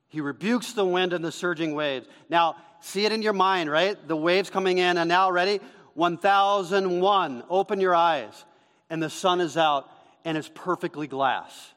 He 0.08 0.20
rebukes 0.20 0.72
the 0.72 0.84
wind 0.84 1.12
and 1.12 1.24
the 1.24 1.32
surging 1.32 1.74
waves. 1.74 2.06
Now, 2.28 2.56
see 2.80 3.04
it 3.04 3.12
in 3.12 3.22
your 3.22 3.32
mind, 3.32 3.70
right? 3.70 3.96
The 4.06 4.16
waves 4.16 4.50
coming 4.50 4.78
in, 4.78 4.98
and 4.98 5.08
now, 5.08 5.30
ready? 5.30 5.60
1001. 5.94 7.44
Open 7.48 7.80
your 7.80 7.94
eyes. 7.94 8.44
And 8.88 9.02
the 9.02 9.10
sun 9.10 9.40
is 9.40 9.56
out, 9.56 9.90
and 10.24 10.38
it's 10.38 10.50
perfectly 10.54 11.06
glass. 11.06 11.72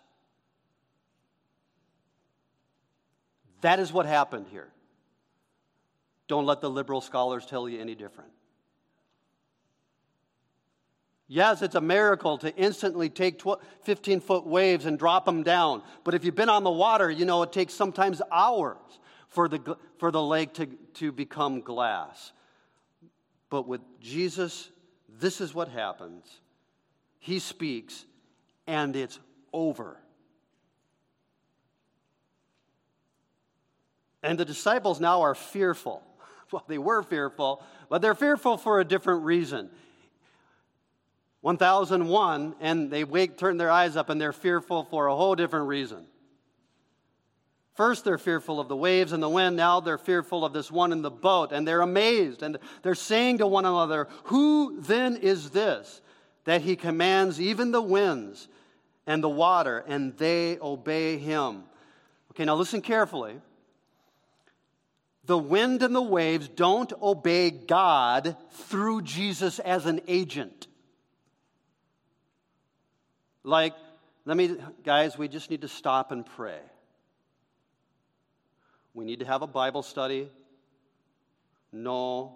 That 3.61 3.79
is 3.79 3.91
what 3.91 4.05
happened 4.05 4.47
here. 4.51 4.69
Don't 6.27 6.45
let 6.45 6.61
the 6.61 6.69
liberal 6.69 7.01
scholars 7.01 7.45
tell 7.45 7.67
you 7.67 7.81
any 7.81 7.95
different. 7.95 8.29
Yes, 11.31 11.61
it's 11.61 11.75
a 11.75 11.81
miracle 11.81 12.39
to 12.39 12.53
instantly 12.55 13.07
take 13.07 13.39
15 13.83 14.19
foot 14.19 14.47
waves 14.47 14.87
and 14.87 14.97
drop 14.97 15.25
them 15.25 15.43
down. 15.43 15.83
But 16.03 16.15
if 16.15 16.25
you've 16.25 16.33
been 16.33 16.49
on 16.49 16.63
the 16.63 16.71
water, 16.71 17.09
you 17.09 17.23
know 17.23 17.43
it 17.43 17.53
takes 17.53 17.75
sometimes 17.75 18.19
hours 18.31 18.77
for 19.27 19.47
the, 19.47 19.77
for 19.99 20.09
the 20.09 20.21
lake 20.21 20.55
to, 20.55 20.65
to 20.95 21.11
become 21.11 21.61
glass. 21.61 22.31
But 23.51 23.67
with 23.67 23.81
Jesus, 24.01 24.71
this 25.07 25.39
is 25.39 25.53
what 25.53 25.67
happens 25.67 26.25
He 27.19 27.37
speaks, 27.37 28.05
and 28.65 28.95
it's 28.95 29.19
over. 29.53 29.97
And 34.23 34.37
the 34.39 34.45
disciples 34.45 34.99
now 34.99 35.21
are 35.21 35.35
fearful. 35.35 36.03
Well, 36.51 36.65
they 36.67 36.79
were 36.79 37.03
fearful, 37.03 37.61
but 37.89 38.01
they're 38.01 38.15
fearful 38.15 38.57
for 38.57 38.79
a 38.79 38.83
different 38.83 39.23
reason. 39.23 39.69
1001, 41.41 42.56
and 42.60 42.91
they 42.91 43.04
wake, 43.04 43.38
turn 43.38 43.58
their 43.58 43.71
eyes 43.71 43.95
up, 43.95 44.10
and 44.10 44.19
they're 44.19 44.34
fearful 44.34 44.84
for 44.84 45.08
a 45.08 45.15
whole 45.15 45.36
different 45.36 45.67
reason. 45.67 46.06
First, 47.75 48.04
they're 48.04 48.17
fearful 48.17 48.60
of 48.60 48.67
the 48.67 48.75
waves 48.75 49.13
and 49.13 49.23
the 49.23 49.30
wind. 49.30 49.56
Now, 49.56 49.80
they're 49.80 49.97
fearful 49.97 50.43
of 50.43 50.52
this 50.52 50.69
one 50.69 50.91
in 50.91 51.02
the 51.02 51.10
boat, 51.10 51.54
and 51.54 51.65
they're 51.65 51.80
amazed, 51.80 52.43
and 52.43 52.58
they're 52.84 52.93
saying 52.93 53.38
to 53.38 53.47
one 53.47 53.65
another, 53.65 54.10
Who 54.25 54.82
then 54.82 55.15
is 55.15 55.52
this 55.52 56.02
that 56.43 56.62
he 56.62 56.75
commands 56.75 57.39
even 57.39 57.71
the 57.71 57.82
winds 57.82 58.49
and 59.08 59.23
the 59.23 59.30
water, 59.30 59.86
and 59.88 60.17
they 60.17 60.58
obey 60.60 61.17
him? 61.17 61.63
Okay, 62.32 62.43
now 62.43 62.56
listen 62.56 62.82
carefully. 62.82 63.39
The 65.23 65.38
wind 65.38 65.82
and 65.82 65.95
the 65.95 66.02
waves 66.02 66.49
don't 66.49 66.91
obey 67.02 67.49
God 67.49 68.36
through 68.52 69.04
Jesus 69.04 69.60
as 69.60 69.86
an 69.86 70.02
agent. 70.08 70.67
Like, 73.43 73.73
let 74.25 74.38
me, 74.38 74.56
guys, 74.84 75.17
we 75.17 75.28
just 75.28 75.49
need 75.49 75.62
to 75.62 75.67
stop 75.67 76.12
and 76.12 76.25
pray. 76.25 76.60
We 78.93 79.06
need 79.06 79.19
to 79.19 79.25
have 79.25 79.41
a 79.41 79.47
Bible 79.47 79.82
study. 79.82 80.30
No. 81.71 82.36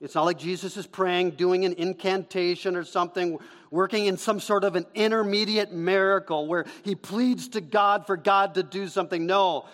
It's 0.00 0.14
not 0.14 0.24
like 0.24 0.38
Jesus 0.38 0.76
is 0.76 0.86
praying, 0.86 1.32
doing 1.32 1.64
an 1.64 1.74
incantation 1.74 2.76
or 2.76 2.84
something, 2.84 3.38
working 3.70 4.06
in 4.06 4.16
some 4.16 4.40
sort 4.40 4.64
of 4.64 4.76
an 4.76 4.84
intermediate 4.94 5.72
miracle 5.72 6.46
where 6.46 6.66
he 6.82 6.94
pleads 6.94 7.48
to 7.50 7.60
God 7.60 8.06
for 8.06 8.16
God 8.16 8.54
to 8.54 8.62
do 8.62 8.88
something. 8.88 9.26
No. 9.26 9.66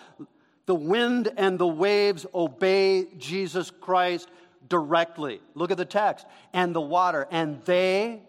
The 0.65 0.75
wind 0.75 1.33
and 1.35 1.57
the 1.57 1.67
waves 1.67 2.27
obey 2.33 3.07
Jesus 3.17 3.71
Christ 3.71 4.29
directly. 4.67 5.41
Look 5.55 5.71
at 5.71 5.77
the 5.77 5.85
text. 5.85 6.27
And 6.53 6.75
the 6.75 6.81
water. 6.81 7.27
And 7.31 7.61
they, 7.65 8.21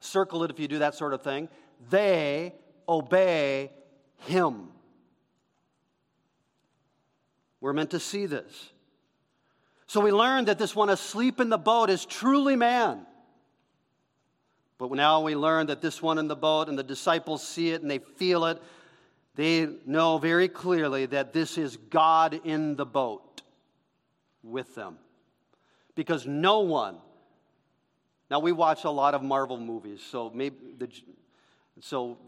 circle 0.00 0.44
it 0.44 0.50
if 0.50 0.60
you 0.60 0.68
do 0.68 0.80
that 0.80 0.94
sort 0.94 1.14
of 1.14 1.22
thing, 1.22 1.48
they 1.90 2.54
obey 2.88 3.70
him. 4.26 4.68
We're 7.60 7.72
meant 7.72 7.90
to 7.90 8.00
see 8.00 8.26
this. 8.26 8.70
So 9.86 10.00
we 10.00 10.12
learn 10.12 10.44
that 10.46 10.58
this 10.58 10.76
one 10.76 10.90
asleep 10.90 11.40
in 11.40 11.48
the 11.48 11.58
boat 11.58 11.90
is 11.90 12.04
truly 12.04 12.56
man. 12.56 13.06
But 14.78 14.92
now 14.92 15.22
we 15.22 15.34
learn 15.34 15.66
that 15.66 15.80
this 15.80 16.00
one 16.00 16.18
in 16.18 16.28
the 16.28 16.36
boat, 16.36 16.68
and 16.68 16.78
the 16.78 16.84
disciples 16.84 17.46
see 17.46 17.70
it 17.70 17.82
and 17.82 17.90
they 17.90 17.98
feel 17.98 18.44
it. 18.44 18.62
They 19.34 19.68
know 19.86 20.18
very 20.18 20.48
clearly 20.48 21.06
that 21.06 21.32
this 21.32 21.58
is 21.58 21.76
God 21.76 22.40
in 22.44 22.76
the 22.76 22.86
boat 22.86 23.42
with 24.42 24.74
them. 24.74 24.98
Because 25.94 26.26
no 26.26 26.60
one, 26.60 26.96
now 28.30 28.38
we 28.38 28.52
watch 28.52 28.84
a 28.84 28.90
lot 28.90 29.14
of 29.14 29.22
Marvel 29.22 29.58
movies, 29.58 30.00
so 30.08 30.30
maybe 30.32 30.56
the, 30.78 30.88
so 31.80 32.18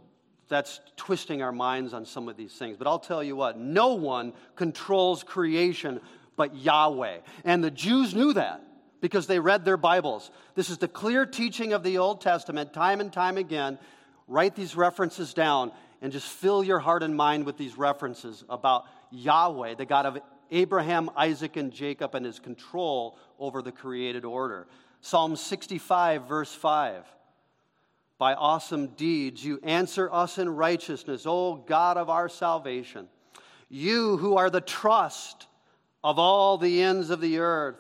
that's 0.48 0.80
twisting 0.96 1.42
our 1.42 1.52
minds 1.52 1.94
on 1.94 2.04
some 2.04 2.28
of 2.28 2.36
these 2.36 2.52
things. 2.52 2.76
But 2.76 2.86
I'll 2.86 2.98
tell 2.98 3.22
you 3.22 3.36
what, 3.36 3.58
no 3.58 3.94
one 3.94 4.32
controls 4.56 5.22
creation 5.22 6.00
but 6.36 6.56
Yahweh. 6.56 7.18
And 7.44 7.62
the 7.62 7.70
Jews 7.70 8.14
knew 8.14 8.32
that 8.32 8.62
because 9.00 9.26
they 9.26 9.38
read 9.38 9.64
their 9.64 9.76
Bibles. 9.76 10.30
This 10.54 10.68
is 10.68 10.78
the 10.78 10.88
clear 10.88 11.24
teaching 11.24 11.72
of 11.72 11.82
the 11.82 11.98
Old 11.98 12.20
Testament, 12.20 12.72
time 12.72 13.00
and 13.00 13.12
time 13.12 13.38
again. 13.38 13.78
Write 14.26 14.54
these 14.54 14.76
references 14.76 15.32
down 15.32 15.72
and 16.02 16.12
just 16.12 16.26
fill 16.26 16.64
your 16.64 16.78
heart 16.78 17.02
and 17.02 17.14
mind 17.14 17.46
with 17.46 17.56
these 17.56 17.78
references 17.78 18.44
about 18.48 18.84
Yahweh, 19.10 19.74
the 19.74 19.86
God 19.86 20.06
of 20.06 20.18
Abraham, 20.50 21.10
Isaac, 21.16 21.56
and 21.56 21.72
Jacob, 21.72 22.14
and 22.14 22.26
his 22.26 22.38
control 22.38 23.18
over 23.38 23.62
the 23.62 23.72
created 23.72 24.24
order. 24.24 24.66
Psalm 25.00 25.36
65, 25.36 26.26
verse 26.26 26.52
5 26.52 27.04
by 28.20 28.35
awesome 28.35 28.88
deeds. 28.88 29.42
You 29.42 29.59
answer 29.62 30.12
us 30.12 30.37
in 30.37 30.54
righteousness, 30.54 31.24
O 31.26 31.54
God 31.54 31.96
of 31.96 32.11
our 32.11 32.28
salvation. 32.28 33.09
You 33.70 34.18
who 34.18 34.37
are 34.37 34.50
the 34.50 34.61
trust 34.61 35.46
of 36.04 36.18
all 36.18 36.59
the 36.59 36.83
ends 36.83 37.09
of 37.09 37.22
the 37.22 37.38
earth 37.38 37.78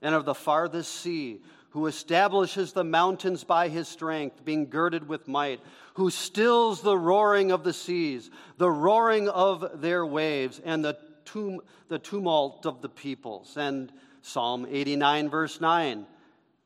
and 0.00 0.14
of 0.14 0.24
the 0.24 0.34
farthest 0.34 0.90
sea, 0.90 1.42
who 1.70 1.86
establishes 1.88 2.72
the 2.72 2.84
mountains 2.84 3.44
by 3.44 3.68
his 3.68 3.86
strength, 3.86 4.42
being 4.46 4.70
girded 4.70 5.06
with 5.06 5.28
might, 5.28 5.60
who 5.94 6.08
stills 6.08 6.80
the 6.80 6.96
roaring 6.96 7.52
of 7.52 7.62
the 7.62 7.74
seas, 7.74 8.30
the 8.56 8.70
roaring 8.70 9.28
of 9.28 9.82
their 9.82 10.06
waves, 10.06 10.58
and 10.64 10.82
the, 10.82 10.96
tum- 11.26 11.60
the 11.88 11.98
tumult 11.98 12.64
of 12.64 12.80
the 12.80 12.88
peoples. 12.88 13.58
And 13.58 13.92
Psalm 14.22 14.66
89, 14.70 15.28
verse 15.28 15.60
9 15.60 16.06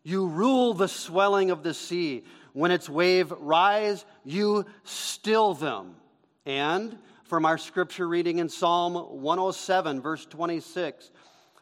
You 0.04 0.28
rule 0.28 0.74
the 0.74 0.86
swelling 0.86 1.50
of 1.50 1.64
the 1.64 1.74
sea. 1.74 2.22
When 2.56 2.70
its 2.70 2.88
wave 2.88 3.34
rise, 3.38 4.06
you 4.24 4.64
still 4.82 5.52
them. 5.52 5.94
And 6.46 6.96
from 7.24 7.44
our 7.44 7.58
scripture 7.58 8.08
reading 8.08 8.38
in 8.38 8.48
Psalm 8.48 8.94
107, 8.94 10.00
verse 10.00 10.24
26, 10.24 11.10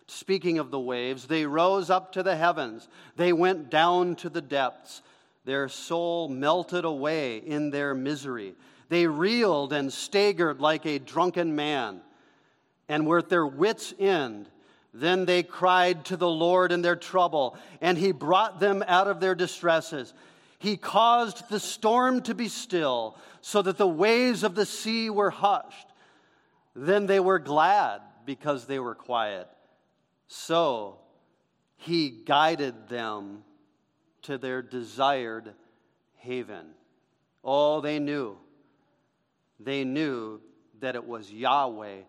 speaking 0.06 0.60
of 0.60 0.70
the 0.70 0.78
waves, 0.78 1.26
they 1.26 1.46
rose 1.46 1.90
up 1.90 2.12
to 2.12 2.22
the 2.22 2.36
heavens, 2.36 2.86
they 3.16 3.32
went 3.32 3.70
down 3.70 4.14
to 4.14 4.28
the 4.28 4.40
depths. 4.40 5.02
Their 5.44 5.68
soul 5.68 6.28
melted 6.28 6.84
away 6.84 7.38
in 7.38 7.70
their 7.70 7.92
misery. 7.96 8.54
They 8.88 9.08
reeled 9.08 9.72
and 9.72 9.92
staggered 9.92 10.60
like 10.60 10.86
a 10.86 11.00
drunken 11.00 11.56
man, 11.56 12.02
and 12.88 13.04
were 13.04 13.18
at 13.18 13.28
their 13.28 13.44
wits' 13.44 13.92
end. 13.98 14.48
Then 14.92 15.24
they 15.24 15.42
cried 15.42 16.04
to 16.04 16.16
the 16.16 16.30
Lord 16.30 16.70
in 16.70 16.82
their 16.82 16.94
trouble, 16.94 17.56
and 17.80 17.98
he 17.98 18.12
brought 18.12 18.60
them 18.60 18.84
out 18.86 19.08
of 19.08 19.18
their 19.18 19.34
distresses. 19.34 20.14
He 20.64 20.78
caused 20.78 21.50
the 21.50 21.60
storm 21.60 22.22
to 22.22 22.34
be 22.34 22.48
still, 22.48 23.18
so 23.42 23.60
that 23.60 23.76
the 23.76 23.86
waves 23.86 24.42
of 24.42 24.54
the 24.54 24.64
sea 24.64 25.10
were 25.10 25.30
hushed. 25.30 25.88
Then 26.74 27.04
they 27.04 27.20
were 27.20 27.38
glad 27.38 28.00
because 28.24 28.64
they 28.64 28.78
were 28.78 28.94
quiet. 28.94 29.46
So 30.26 31.00
he 31.76 32.08
guided 32.08 32.88
them 32.88 33.44
to 34.22 34.38
their 34.38 34.62
desired 34.62 35.52
haven. 36.14 36.68
Oh, 37.44 37.82
they 37.82 37.98
knew. 37.98 38.38
They 39.60 39.84
knew 39.84 40.40
that 40.80 40.94
it 40.94 41.06
was 41.06 41.30
Yahweh 41.30 42.04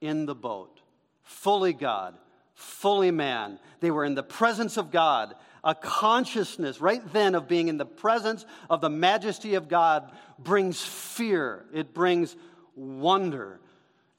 in 0.00 0.26
the 0.26 0.34
boat, 0.36 0.80
fully 1.24 1.72
God, 1.72 2.14
fully 2.54 3.10
man. 3.10 3.58
They 3.80 3.90
were 3.90 4.04
in 4.04 4.14
the 4.14 4.22
presence 4.22 4.76
of 4.76 4.92
God 4.92 5.34
a 5.66 5.74
consciousness 5.74 6.80
right 6.80 7.02
then 7.12 7.34
of 7.34 7.48
being 7.48 7.66
in 7.66 7.76
the 7.76 7.84
presence 7.84 8.46
of 8.70 8.80
the 8.80 8.88
majesty 8.88 9.56
of 9.56 9.68
God 9.68 10.12
brings 10.38 10.80
fear, 10.80 11.66
it 11.74 11.92
brings 11.92 12.36
wonder. 12.76 13.58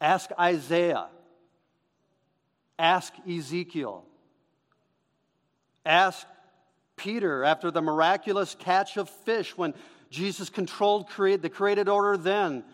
Ask 0.01 0.29
Isaiah, 0.37 1.07
ask 2.77 3.13
Ezekiel, 3.27 4.03
ask 5.85 6.27
Peter 6.97 7.45
after 7.45 7.71
the 7.71 7.81
miraculous 7.81 8.53
catch 8.59 8.97
of 8.97 9.09
fish 9.09 9.57
when 9.57 9.73
Jesus 10.09 10.49
controlled 10.49 11.07
the 11.07 11.49
created 11.49 11.87
order 11.87 12.17
then. 12.17 12.65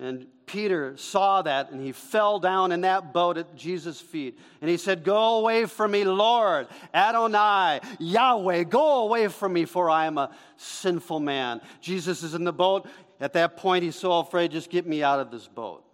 And 0.00 0.26
Peter 0.50 0.96
saw 0.96 1.42
that 1.42 1.70
and 1.70 1.80
he 1.80 1.92
fell 1.92 2.40
down 2.40 2.72
in 2.72 2.80
that 2.80 3.12
boat 3.12 3.38
at 3.38 3.54
Jesus' 3.54 4.00
feet. 4.00 4.36
And 4.60 4.68
he 4.68 4.76
said, 4.76 5.04
Go 5.04 5.38
away 5.38 5.66
from 5.66 5.92
me, 5.92 6.02
Lord, 6.02 6.66
Adonai, 6.92 7.80
Yahweh, 8.00 8.64
go 8.64 9.04
away 9.04 9.28
from 9.28 9.52
me, 9.52 9.64
for 9.64 9.88
I 9.88 10.06
am 10.06 10.18
a 10.18 10.34
sinful 10.56 11.20
man. 11.20 11.60
Jesus 11.80 12.24
is 12.24 12.34
in 12.34 12.42
the 12.42 12.52
boat. 12.52 12.88
At 13.20 13.34
that 13.34 13.58
point, 13.58 13.84
he's 13.84 13.94
so 13.94 14.18
afraid, 14.18 14.50
just 14.50 14.70
get 14.70 14.88
me 14.88 15.04
out 15.04 15.20
of 15.20 15.30
this 15.30 15.46
boat. 15.46 15.84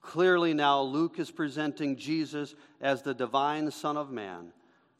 Clearly, 0.00 0.54
now 0.54 0.80
Luke 0.80 1.20
is 1.20 1.30
presenting 1.30 1.94
Jesus 1.94 2.56
as 2.80 3.02
the 3.02 3.14
divine 3.14 3.70
Son 3.70 3.96
of 3.96 4.10
Man, 4.10 4.52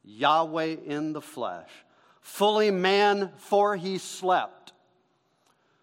Yahweh 0.04 0.76
in 0.86 1.12
the 1.12 1.20
flesh, 1.20 1.70
fully 2.20 2.70
man, 2.70 3.32
for 3.38 3.74
he 3.74 3.98
slept, 3.98 4.72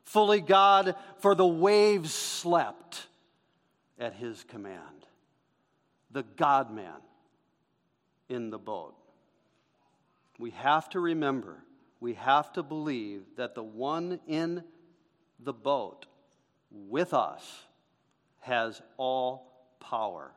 fully 0.04 0.42
God, 0.42 0.96
for 1.20 1.36
the 1.36 1.48
waves 1.48 2.14
slept 2.14 3.08
at 4.00 4.14
his 4.14 4.44
command. 4.44 4.80
The 6.12 6.24
God 6.36 6.74
man 6.74 7.02
in 8.30 8.50
the 8.50 8.60
boat. 8.60 8.96
We 10.40 10.52
have 10.52 10.90
to 10.90 11.00
remember, 11.00 11.64
we 12.00 12.14
have 12.16 12.52
to 12.54 12.64
believe 12.64 13.24
that 13.38 13.56
the 13.56 13.64
one 13.64 14.20
in 14.28 14.64
the 15.40 15.54
boat 15.54 16.06
with 16.72 17.14
us 17.14 17.44
has 18.40 18.82
all 18.98 19.52
power. 19.80 20.32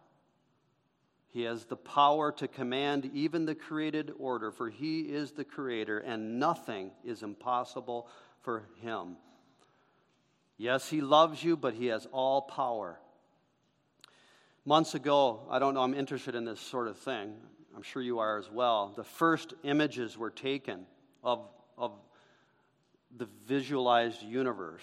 He 1.29 1.43
has 1.43 1.65
the 1.65 1.77
power 1.77 2.33
to 2.33 2.49
command 2.49 3.11
even 3.13 3.45
the 3.45 3.55
created 3.55 4.13
order, 4.19 4.51
for 4.51 4.71
he 4.71 5.01
is 5.01 5.33
the 5.33 5.45
creator, 5.45 5.99
and 5.99 6.39
nothing 6.39 6.93
is 7.05 7.23
impossible 7.23 8.09
for 8.41 8.65
him. 8.81 9.17
Yes, 10.59 10.89
he 10.89 11.01
loves 11.01 11.43
you, 11.45 11.57
but 11.57 11.75
he 11.75 11.87
has 11.87 12.07
all 12.13 12.43
power. 12.43 12.99
Months 14.65 14.95
ago, 14.95 15.43
I 15.51 15.59
don't 15.59 15.75
know, 15.75 15.83
I'm 15.83 15.95
interested 15.95 16.35
in 16.35 16.45
this 16.45 16.61
sort 16.61 16.89
of 16.89 16.99
thing. 16.99 17.35
I'm 17.77 17.83
sure 17.83 18.01
you 18.01 18.19
are 18.19 18.39
as 18.39 18.51
well. 18.51 18.93
The 18.97 19.05
first 19.05 19.53
images 19.63 20.17
were 20.17 20.31
taken 20.31 20.87
of, 21.23 21.47
of 21.77 21.93
the 23.17 23.29
visualized 23.47 24.23
universe 24.23 24.83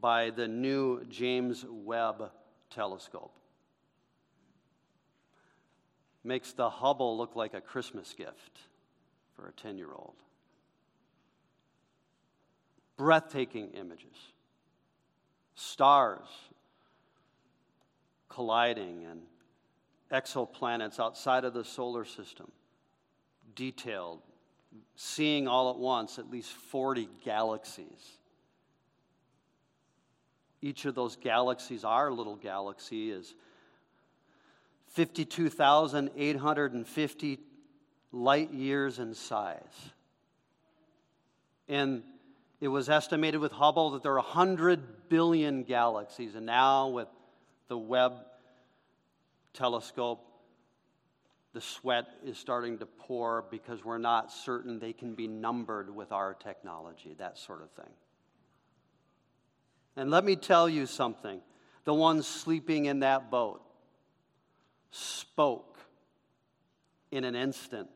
by 0.00 0.30
the 0.30 0.48
new 0.48 1.04
James 1.04 1.64
Webb 1.68 2.30
telescope. 2.70 3.34
Makes 6.24 6.52
the 6.52 6.68
Hubble 6.68 7.16
look 7.16 7.36
like 7.36 7.54
a 7.54 7.60
Christmas 7.60 8.14
gift 8.14 8.58
for 9.36 9.48
a 9.48 9.52
10 9.52 9.78
year 9.78 9.92
old. 9.92 10.14
Breathtaking 12.96 13.70
images. 13.70 14.31
Stars 15.54 16.26
colliding 18.28 19.06
and 19.10 19.20
exoplanets 20.10 20.98
outside 20.98 21.44
of 21.44 21.54
the 21.54 21.64
solar 21.64 22.04
system. 22.04 22.50
Detailed. 23.54 24.20
Seeing 24.96 25.46
all 25.46 25.70
at 25.70 25.76
once 25.76 26.18
at 26.18 26.30
least 26.30 26.52
40 26.52 27.08
galaxies 27.24 28.18
each 30.62 30.84
of 30.84 30.94
those 30.94 31.16
galaxies, 31.16 31.82
our 31.84 32.12
little 32.12 32.36
galaxy, 32.36 33.10
is 33.10 33.34
52,850 34.90 37.40
light 38.12 38.52
years 38.52 39.00
in 39.00 39.14
size. 39.14 39.90
And 41.68 42.04
it 42.62 42.68
was 42.68 42.88
estimated 42.88 43.40
with 43.40 43.50
Hubble 43.50 43.90
that 43.90 44.04
there 44.04 44.12
are 44.12 44.18
100 44.18 45.08
billion 45.08 45.64
galaxies. 45.64 46.36
And 46.36 46.46
now, 46.46 46.86
with 46.86 47.08
the 47.66 47.76
Webb 47.76 48.12
telescope, 49.52 50.24
the 51.54 51.60
sweat 51.60 52.06
is 52.24 52.38
starting 52.38 52.78
to 52.78 52.86
pour 52.86 53.42
because 53.50 53.84
we're 53.84 53.98
not 53.98 54.30
certain 54.30 54.78
they 54.78 54.92
can 54.92 55.16
be 55.16 55.26
numbered 55.26 55.92
with 55.92 56.12
our 56.12 56.34
technology, 56.34 57.16
that 57.18 57.36
sort 57.36 57.62
of 57.62 57.70
thing. 57.72 57.92
And 59.96 60.12
let 60.12 60.24
me 60.24 60.36
tell 60.36 60.68
you 60.68 60.86
something 60.86 61.40
the 61.82 61.92
one 61.92 62.22
sleeping 62.22 62.84
in 62.84 63.00
that 63.00 63.28
boat 63.28 63.60
spoke 64.92 65.80
in 67.10 67.24
an 67.24 67.34
instant 67.34 67.88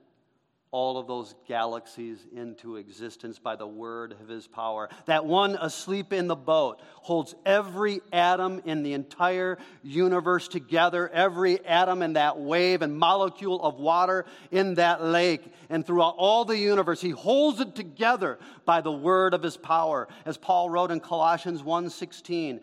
all 0.76 0.98
of 0.98 1.06
those 1.06 1.34
galaxies 1.48 2.18
into 2.36 2.76
existence 2.76 3.38
by 3.38 3.56
the 3.56 3.66
word 3.66 4.14
of 4.20 4.28
his 4.28 4.46
power. 4.46 4.90
That 5.06 5.24
one 5.24 5.56
asleep 5.58 6.12
in 6.12 6.26
the 6.26 6.36
boat 6.36 6.82
holds 6.96 7.34
every 7.46 8.02
atom 8.12 8.60
in 8.66 8.82
the 8.82 8.92
entire 8.92 9.56
universe 9.82 10.48
together, 10.48 11.08
every 11.08 11.64
atom 11.64 12.02
in 12.02 12.12
that 12.12 12.38
wave 12.38 12.82
and 12.82 12.94
molecule 12.94 13.58
of 13.62 13.80
water 13.80 14.26
in 14.50 14.74
that 14.74 15.02
lake. 15.02 15.50
And 15.70 15.84
throughout 15.86 16.16
all 16.18 16.44
the 16.44 16.58
universe, 16.58 17.00
he 17.00 17.08
holds 17.08 17.58
it 17.58 17.74
together 17.74 18.38
by 18.66 18.82
the 18.82 18.92
word 18.92 19.32
of 19.32 19.42
his 19.42 19.56
power. 19.56 20.08
As 20.26 20.36
Paul 20.36 20.68
wrote 20.68 20.90
in 20.90 21.00
Colossians 21.00 21.62
1:16, 21.62 22.60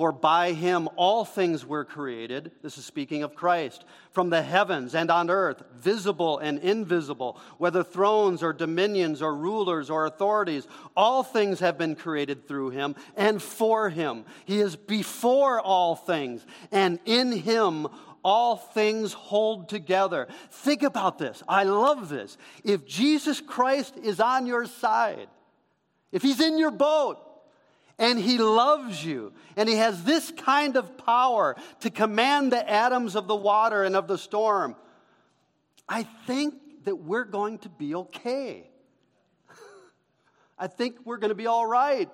for 0.00 0.12
by 0.12 0.54
him 0.54 0.88
all 0.96 1.26
things 1.26 1.66
were 1.66 1.84
created. 1.84 2.52
This 2.62 2.78
is 2.78 2.86
speaking 2.86 3.22
of 3.22 3.34
Christ. 3.34 3.84
From 4.12 4.30
the 4.30 4.40
heavens 4.40 4.94
and 4.94 5.10
on 5.10 5.28
earth, 5.28 5.62
visible 5.76 6.38
and 6.38 6.58
invisible, 6.60 7.38
whether 7.58 7.84
thrones 7.84 8.42
or 8.42 8.54
dominions 8.54 9.20
or 9.20 9.36
rulers 9.36 9.90
or 9.90 10.06
authorities, 10.06 10.66
all 10.96 11.22
things 11.22 11.60
have 11.60 11.76
been 11.76 11.96
created 11.96 12.48
through 12.48 12.70
him 12.70 12.96
and 13.14 13.42
for 13.42 13.90
him. 13.90 14.24
He 14.46 14.60
is 14.60 14.74
before 14.74 15.60
all 15.60 15.96
things, 15.96 16.46
and 16.72 16.98
in 17.04 17.32
him 17.32 17.86
all 18.24 18.56
things 18.56 19.12
hold 19.12 19.68
together. 19.68 20.28
Think 20.50 20.82
about 20.82 21.18
this. 21.18 21.42
I 21.46 21.64
love 21.64 22.08
this. 22.08 22.38
If 22.64 22.86
Jesus 22.86 23.42
Christ 23.42 23.98
is 24.02 24.18
on 24.18 24.46
your 24.46 24.64
side, 24.64 25.28
if 26.10 26.22
he's 26.22 26.40
in 26.40 26.56
your 26.56 26.70
boat, 26.70 27.18
and 28.00 28.18
He 28.18 28.38
loves 28.38 29.04
you. 29.04 29.32
And 29.56 29.68
He 29.68 29.76
has 29.76 30.02
this 30.02 30.32
kind 30.32 30.76
of 30.76 30.98
power 30.98 31.54
to 31.80 31.90
command 31.90 32.50
the 32.50 32.68
atoms 32.68 33.14
of 33.14 33.28
the 33.28 33.36
water 33.36 33.84
and 33.84 33.94
of 33.94 34.08
the 34.08 34.18
storm. 34.18 34.74
I 35.88 36.02
think 36.26 36.54
that 36.84 36.96
we're 36.96 37.24
going 37.24 37.58
to 37.58 37.68
be 37.68 37.94
okay. 37.94 38.68
I 40.58 40.66
think 40.66 40.96
we're 41.04 41.18
going 41.18 41.28
to 41.28 41.36
be 41.36 41.46
all 41.46 41.66
right. 41.66 42.10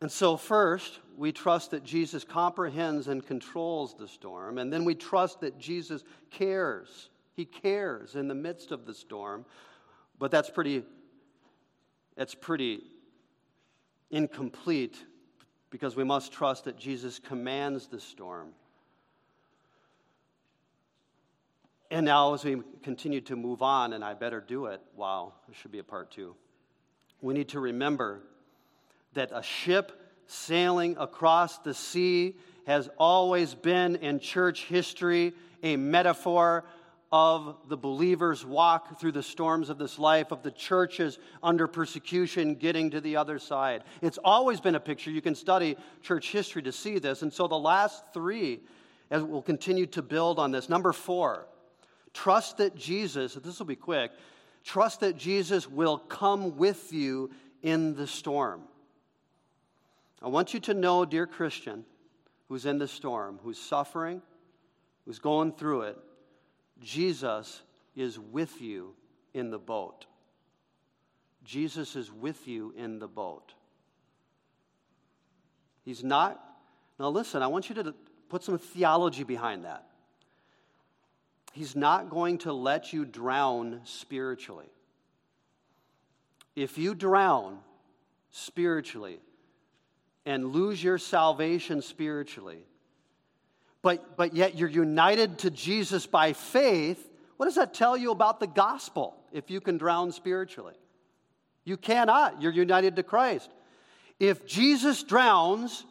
And 0.00 0.10
so, 0.10 0.36
first, 0.36 1.00
we 1.16 1.32
trust 1.32 1.70
that 1.70 1.84
Jesus 1.84 2.24
comprehends 2.24 3.08
and 3.08 3.24
controls 3.24 3.94
the 3.94 4.08
storm. 4.08 4.58
And 4.58 4.72
then 4.72 4.84
we 4.84 4.94
trust 4.94 5.40
that 5.40 5.58
Jesus 5.58 6.02
cares. 6.30 7.10
He 7.34 7.44
cares 7.44 8.14
in 8.14 8.28
the 8.28 8.34
midst 8.34 8.70
of 8.70 8.86
the 8.86 8.94
storm. 8.94 9.44
But 10.18 10.30
that's 10.30 10.50
pretty 10.50 10.84
it's 12.16 12.34
pretty 12.34 12.82
incomplete 14.10 14.96
because 15.70 15.96
we 15.96 16.04
must 16.04 16.32
trust 16.32 16.64
that 16.64 16.78
Jesus 16.78 17.18
commands 17.18 17.88
the 17.88 17.98
storm. 17.98 18.50
And 21.90 22.06
now, 22.06 22.34
as 22.34 22.44
we 22.44 22.60
continue 22.82 23.20
to 23.22 23.36
move 23.36 23.62
on, 23.62 23.92
and 23.92 24.04
I 24.04 24.14
better 24.14 24.40
do 24.40 24.66
it, 24.66 24.80
wow, 24.96 25.32
this 25.48 25.56
should 25.56 25.72
be 25.72 25.78
a 25.78 25.84
part 25.84 26.10
two. 26.10 26.34
We 27.20 27.34
need 27.34 27.48
to 27.50 27.60
remember 27.60 28.20
that 29.14 29.30
a 29.32 29.42
ship 29.42 29.92
sailing 30.26 30.96
across 30.98 31.58
the 31.58 31.74
sea 31.74 32.36
has 32.66 32.88
always 32.98 33.54
been 33.54 33.96
in 33.96 34.18
church 34.18 34.64
history 34.64 35.34
a 35.62 35.76
metaphor 35.76 36.64
of 37.14 37.54
the 37.68 37.76
believer's 37.76 38.44
walk 38.44 38.98
through 38.98 39.12
the 39.12 39.22
storms 39.22 39.70
of 39.70 39.78
this 39.78 40.00
life, 40.00 40.32
of 40.32 40.42
the 40.42 40.50
churches 40.50 41.20
under 41.44 41.68
persecution 41.68 42.56
getting 42.56 42.90
to 42.90 43.00
the 43.00 43.14
other 43.14 43.38
side. 43.38 43.84
It's 44.02 44.18
always 44.24 44.60
been 44.60 44.74
a 44.74 44.80
picture. 44.80 45.12
You 45.12 45.22
can 45.22 45.36
study 45.36 45.76
church 46.02 46.32
history 46.32 46.62
to 46.62 46.72
see 46.72 46.98
this. 46.98 47.22
And 47.22 47.32
so 47.32 47.46
the 47.46 47.56
last 47.56 48.02
three, 48.12 48.62
as 49.12 49.22
we'll 49.22 49.42
continue 49.42 49.86
to 49.86 50.02
build 50.02 50.40
on 50.40 50.50
this. 50.50 50.68
Number 50.68 50.92
four, 50.92 51.46
trust 52.14 52.56
that 52.56 52.74
Jesus, 52.74 53.34
this 53.34 53.60
will 53.60 53.66
be 53.66 53.76
quick, 53.76 54.10
trust 54.64 54.98
that 54.98 55.16
Jesus 55.16 55.70
will 55.70 55.98
come 55.98 56.56
with 56.56 56.92
you 56.92 57.30
in 57.62 57.94
the 57.94 58.08
storm. 58.08 58.62
I 60.20 60.26
want 60.26 60.52
you 60.52 60.58
to 60.58 60.74
know, 60.74 61.04
dear 61.04 61.28
Christian, 61.28 61.84
who's 62.48 62.66
in 62.66 62.78
the 62.78 62.88
storm, 62.88 63.38
who's 63.44 63.58
suffering, 63.60 64.20
who's 65.06 65.20
going 65.20 65.52
through 65.52 65.82
it, 65.82 65.98
Jesus 66.84 67.62
is 67.96 68.18
with 68.18 68.60
you 68.60 68.94
in 69.32 69.50
the 69.50 69.58
boat. 69.58 70.06
Jesus 71.42 71.96
is 71.96 72.12
with 72.12 72.46
you 72.46 72.72
in 72.76 72.98
the 72.98 73.08
boat. 73.08 73.54
He's 75.84 76.04
not. 76.04 76.40
Now, 76.98 77.08
listen, 77.08 77.42
I 77.42 77.46
want 77.46 77.68
you 77.68 77.74
to 77.76 77.94
put 78.28 78.44
some 78.44 78.58
theology 78.58 79.24
behind 79.24 79.64
that. 79.64 79.86
He's 81.52 81.74
not 81.74 82.10
going 82.10 82.38
to 82.38 82.52
let 82.52 82.92
you 82.92 83.04
drown 83.04 83.80
spiritually. 83.84 84.70
If 86.56 86.78
you 86.78 86.94
drown 86.94 87.58
spiritually 88.30 89.20
and 90.26 90.46
lose 90.46 90.82
your 90.82 90.98
salvation 90.98 91.80
spiritually, 91.82 92.64
but, 93.84 94.16
but 94.16 94.34
yet 94.34 94.56
you're 94.56 94.68
united 94.68 95.38
to 95.40 95.50
Jesus 95.50 96.06
by 96.06 96.32
faith, 96.32 97.06
what 97.36 97.44
does 97.46 97.56
that 97.56 97.74
tell 97.74 97.98
you 97.98 98.12
about 98.12 98.40
the 98.40 98.46
gospel 98.46 99.14
if 99.30 99.50
you 99.50 99.60
can 99.60 99.76
drown 99.76 100.10
spiritually? 100.10 100.74
You 101.64 101.76
cannot. 101.76 102.40
You're 102.40 102.52
united 102.52 102.96
to 102.96 103.02
Christ. 103.02 103.50
If 104.18 104.46
Jesus 104.46 105.02
drowns, 105.02 105.84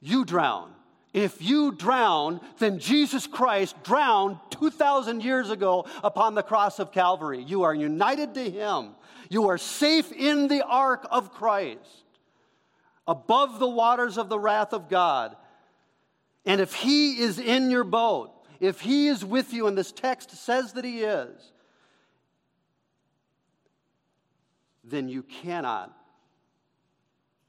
you 0.00 0.24
drown. 0.24 0.70
If 1.12 1.42
you 1.42 1.72
drown, 1.72 2.40
then 2.58 2.78
Jesus 2.78 3.26
Christ 3.26 3.74
drowned 3.82 4.38
2,000 4.50 5.24
years 5.24 5.50
ago 5.50 5.84
upon 6.04 6.36
the 6.36 6.44
cross 6.44 6.78
of 6.78 6.92
Calvary. 6.92 7.42
You 7.42 7.64
are 7.64 7.74
united 7.74 8.34
to 8.34 8.48
Him. 8.48 8.90
You 9.28 9.48
are 9.48 9.58
safe 9.58 10.12
in 10.12 10.46
the 10.46 10.64
ark 10.64 11.08
of 11.10 11.32
Christ, 11.32 12.04
above 13.08 13.58
the 13.58 13.68
waters 13.68 14.16
of 14.16 14.28
the 14.28 14.38
wrath 14.38 14.72
of 14.72 14.88
God. 14.88 15.34
And 16.48 16.62
if 16.62 16.74
He 16.74 17.20
is 17.20 17.38
in 17.38 17.70
your 17.70 17.84
boat, 17.84 18.32
if 18.58 18.80
He 18.80 19.06
is 19.06 19.24
with 19.24 19.52
you, 19.52 19.66
and 19.66 19.76
this 19.76 19.92
text 19.92 20.30
says 20.32 20.72
that 20.72 20.84
He 20.84 21.02
is, 21.02 21.52
then 24.82 25.08
you 25.08 25.22
cannot 25.22 25.94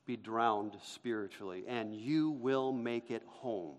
be 0.05 0.17
drowned 0.17 0.73
spiritually, 0.83 1.63
and 1.67 1.95
you 1.95 2.31
will 2.31 2.73
make 2.73 3.09
it 3.09 3.23
home 3.25 3.77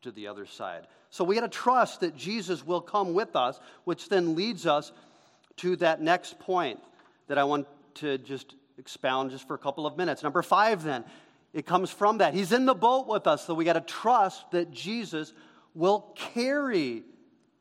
to 0.00 0.10
the 0.10 0.28
other 0.28 0.46
side. 0.46 0.86
So 1.10 1.22
we 1.22 1.34
got 1.34 1.42
to 1.42 1.48
trust 1.48 2.00
that 2.00 2.16
Jesus 2.16 2.64
will 2.66 2.80
come 2.80 3.12
with 3.12 3.36
us, 3.36 3.60
which 3.84 4.08
then 4.08 4.34
leads 4.34 4.66
us 4.66 4.92
to 5.58 5.76
that 5.76 6.00
next 6.00 6.38
point 6.38 6.80
that 7.28 7.36
I 7.36 7.44
want 7.44 7.66
to 7.96 8.16
just 8.16 8.54
expound 8.78 9.30
just 9.30 9.46
for 9.46 9.54
a 9.54 9.58
couple 9.58 9.86
of 9.86 9.98
minutes. 9.98 10.22
Number 10.22 10.42
five, 10.42 10.82
then, 10.82 11.04
it 11.52 11.66
comes 11.66 11.90
from 11.90 12.18
that. 12.18 12.34
He's 12.34 12.52
in 12.52 12.64
the 12.64 12.74
boat 12.74 13.06
with 13.06 13.26
us, 13.26 13.46
so 13.46 13.54
we 13.54 13.64
got 13.64 13.74
to 13.74 13.80
trust 13.80 14.50
that 14.52 14.70
Jesus 14.70 15.32
will 15.74 16.14
carry 16.14 17.02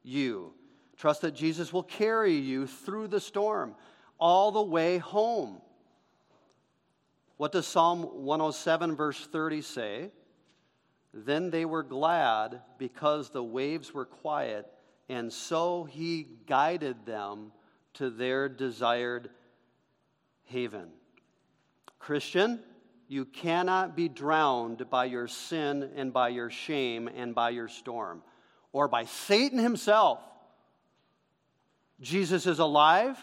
you. 0.04 0.54
Trust 0.98 1.22
that 1.22 1.34
Jesus 1.34 1.74
will 1.74 1.84
carry 1.84 2.36
you 2.36 2.68
through 2.68 3.08
the 3.08 3.20
storm 3.20 3.76
all 4.20 4.52
the 4.52 4.62
way 4.62 4.98
home. 4.98 5.62
What 7.38 7.52
does 7.52 7.66
Psalm 7.66 8.04
107, 8.04 8.96
verse 8.96 9.28
30 9.32 9.62
say? 9.62 10.12
Then 11.14 11.50
they 11.50 11.66
were 11.66 11.84
glad 11.84 12.62
because 12.78 13.32
the 13.32 13.44
waves 13.44 13.94
were 13.94 14.06
quiet, 14.06 14.68
and 15.10 15.34
so 15.34 15.84
he 15.84 16.28
guided 16.46 17.06
them 17.06 17.52
to 17.96 18.10
their 18.10 18.48
desired 18.48 19.30
haven. 20.46 20.89
Christian, 22.00 22.60
you 23.12 23.26
cannot 23.26 23.93
be 23.93 24.07
drowned 24.07 24.89
by 24.89 25.03
your 25.03 25.28
sin 25.28 25.91
and 25.97 26.14
by 26.14 26.30
your 26.30 26.49
shame 26.49 27.09
and 27.09 27.36
by 27.36 27.49
your 27.49 27.68
storm 27.68 28.24
or 28.72 28.88
by 28.88 29.03
Satan 29.03 29.59
himself. 29.59 30.20
Jesus 31.99 32.47
is 32.47 32.59
alive. 32.59 33.22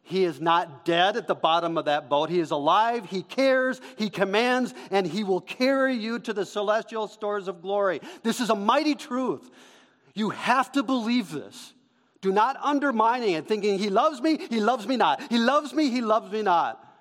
He 0.00 0.24
is 0.24 0.40
not 0.40 0.86
dead 0.86 1.18
at 1.18 1.26
the 1.28 1.34
bottom 1.34 1.76
of 1.76 1.84
that 1.84 2.08
boat. 2.08 2.30
He 2.30 2.40
is 2.40 2.52
alive. 2.52 3.04
He 3.04 3.22
cares. 3.22 3.82
He 3.98 4.08
commands, 4.08 4.72
and 4.90 5.06
He 5.06 5.24
will 5.24 5.42
carry 5.42 5.94
you 5.94 6.18
to 6.20 6.32
the 6.32 6.46
celestial 6.46 7.06
stores 7.06 7.48
of 7.48 7.60
glory. 7.60 8.00
This 8.22 8.40
is 8.40 8.48
a 8.48 8.56
mighty 8.56 8.94
truth. 8.94 9.48
You 10.14 10.30
have 10.30 10.72
to 10.72 10.82
believe 10.82 11.30
this. 11.30 11.74
Do 12.22 12.32
not 12.32 12.56
undermine 12.62 13.22
it, 13.24 13.46
thinking, 13.46 13.78
He 13.78 13.90
loves 13.90 14.22
me, 14.22 14.38
He 14.48 14.60
loves 14.60 14.86
me 14.88 14.96
not. 14.96 15.20
He 15.30 15.38
loves 15.38 15.74
me, 15.74 15.90
He 15.90 16.00
loves 16.00 16.32
me 16.32 16.40
not. 16.40 16.91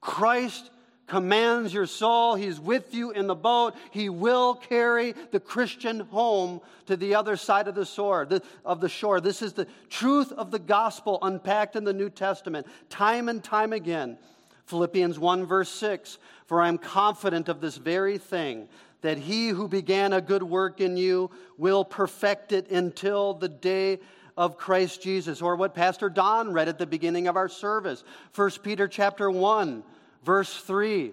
Christ 0.00 0.70
commands 1.06 1.74
your 1.74 1.86
soul. 1.86 2.36
He's 2.36 2.60
with 2.60 2.94
you 2.94 3.10
in 3.10 3.26
the 3.26 3.34
boat. 3.34 3.74
He 3.90 4.08
will 4.08 4.54
carry 4.54 5.14
the 5.32 5.40
Christian 5.40 6.00
home 6.00 6.60
to 6.86 6.96
the 6.96 7.16
other 7.16 7.36
side 7.36 7.66
of 7.66 7.74
the 7.74 7.84
shore. 7.84 8.28
Of 8.64 8.80
the 8.80 8.88
shore. 8.88 9.20
This 9.20 9.42
is 9.42 9.52
the 9.52 9.66
truth 9.88 10.30
of 10.32 10.52
the 10.52 10.58
gospel 10.58 11.18
unpacked 11.20 11.74
in 11.74 11.84
the 11.84 11.92
New 11.92 12.10
Testament 12.10 12.66
time 12.88 13.28
and 13.28 13.42
time 13.42 13.72
again. 13.72 14.18
Philippians 14.66 15.18
1 15.18 15.46
verse 15.46 15.68
6, 15.68 16.18
for 16.46 16.62
I 16.62 16.68
am 16.68 16.78
confident 16.78 17.48
of 17.48 17.60
this 17.60 17.76
very 17.76 18.18
thing, 18.18 18.68
that 19.00 19.18
he 19.18 19.48
who 19.48 19.66
began 19.66 20.12
a 20.12 20.20
good 20.20 20.44
work 20.44 20.80
in 20.80 20.96
you 20.96 21.28
will 21.58 21.84
perfect 21.84 22.52
it 22.52 22.70
until 22.70 23.34
the 23.34 23.48
day 23.48 23.98
of 24.40 24.56
Christ 24.56 25.02
Jesus. 25.02 25.40
Or 25.40 25.54
what 25.54 25.74
Pastor 25.74 26.08
Don 26.08 26.52
read 26.52 26.68
at 26.68 26.78
the 26.78 26.86
beginning 26.86 27.28
of 27.28 27.36
our 27.36 27.48
service, 27.48 28.02
1 28.34 28.50
Peter 28.62 28.88
chapter 28.88 29.30
1 29.30 29.84
Verse 30.24 30.54
3 30.54 31.12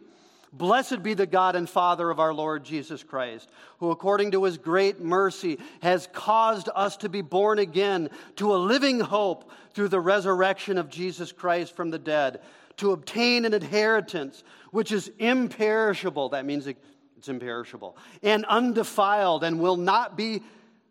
Blessed 0.54 1.04
be 1.04 1.14
the 1.14 1.26
God 1.26 1.56
and 1.56 1.70
Father 1.70 2.10
of 2.10 2.20
our 2.20 2.34
Lord 2.34 2.64
Jesus 2.64 3.04
Christ, 3.04 3.50
who 3.80 3.92
according 3.92 4.32
to 4.32 4.46
his 4.46 4.58
great 4.58 5.02
mercy 5.02 5.60
has 5.82 6.08
caused 6.14 6.70
us 6.74 6.98
to 6.98 7.10
be 7.10 7.22
born 7.22 7.60
again 7.60 8.10
to 8.38 8.56
a 8.56 8.58
living 8.58 9.00
hope 9.00 9.52
through 9.74 9.90
the 9.90 10.00
resurrection 10.00 10.78
of 10.78 10.90
Jesus 10.90 11.34
Christ 11.34 11.76
from 11.76 11.92
the 11.92 12.00
dead, 12.00 12.40
to 12.78 12.92
obtain 12.92 13.44
an 13.44 13.54
inheritance 13.54 14.44
which 14.72 14.92
is 14.92 15.12
imperishable. 15.20 16.30
That 16.30 16.46
means 16.46 16.66
it's 16.66 17.28
imperishable, 17.28 17.98
and 18.24 18.46
undefiled, 18.46 19.44
and 19.44 19.60
will 19.60 19.78
not 19.78 20.16
be 20.16 20.42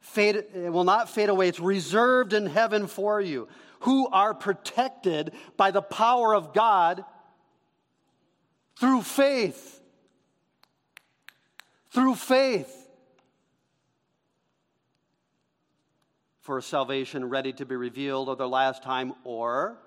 fade, 0.06 0.44
will 0.54 0.84
not 0.84 1.10
fade 1.10 1.28
away. 1.28 1.48
It's 1.48 1.60
reserved 1.60 2.32
in 2.32 2.46
heaven 2.46 2.86
for 2.86 3.20
you, 3.20 3.48
who 3.80 4.08
are 4.08 4.34
protected 4.34 5.32
by 5.56 5.70
the 5.70 5.82
power 5.82 6.34
of 6.34 6.54
God 6.54 7.04
through 8.78 9.02
faith. 9.02 9.80
Through 11.90 12.14
faith. 12.14 12.88
For 16.40 16.60
salvation 16.60 17.28
ready 17.28 17.52
to 17.54 17.66
be 17.66 17.74
revealed 17.74 18.30
at 18.30 18.38
the 18.38 18.48
last 18.48 18.82
time, 18.82 19.14
or 19.24 19.78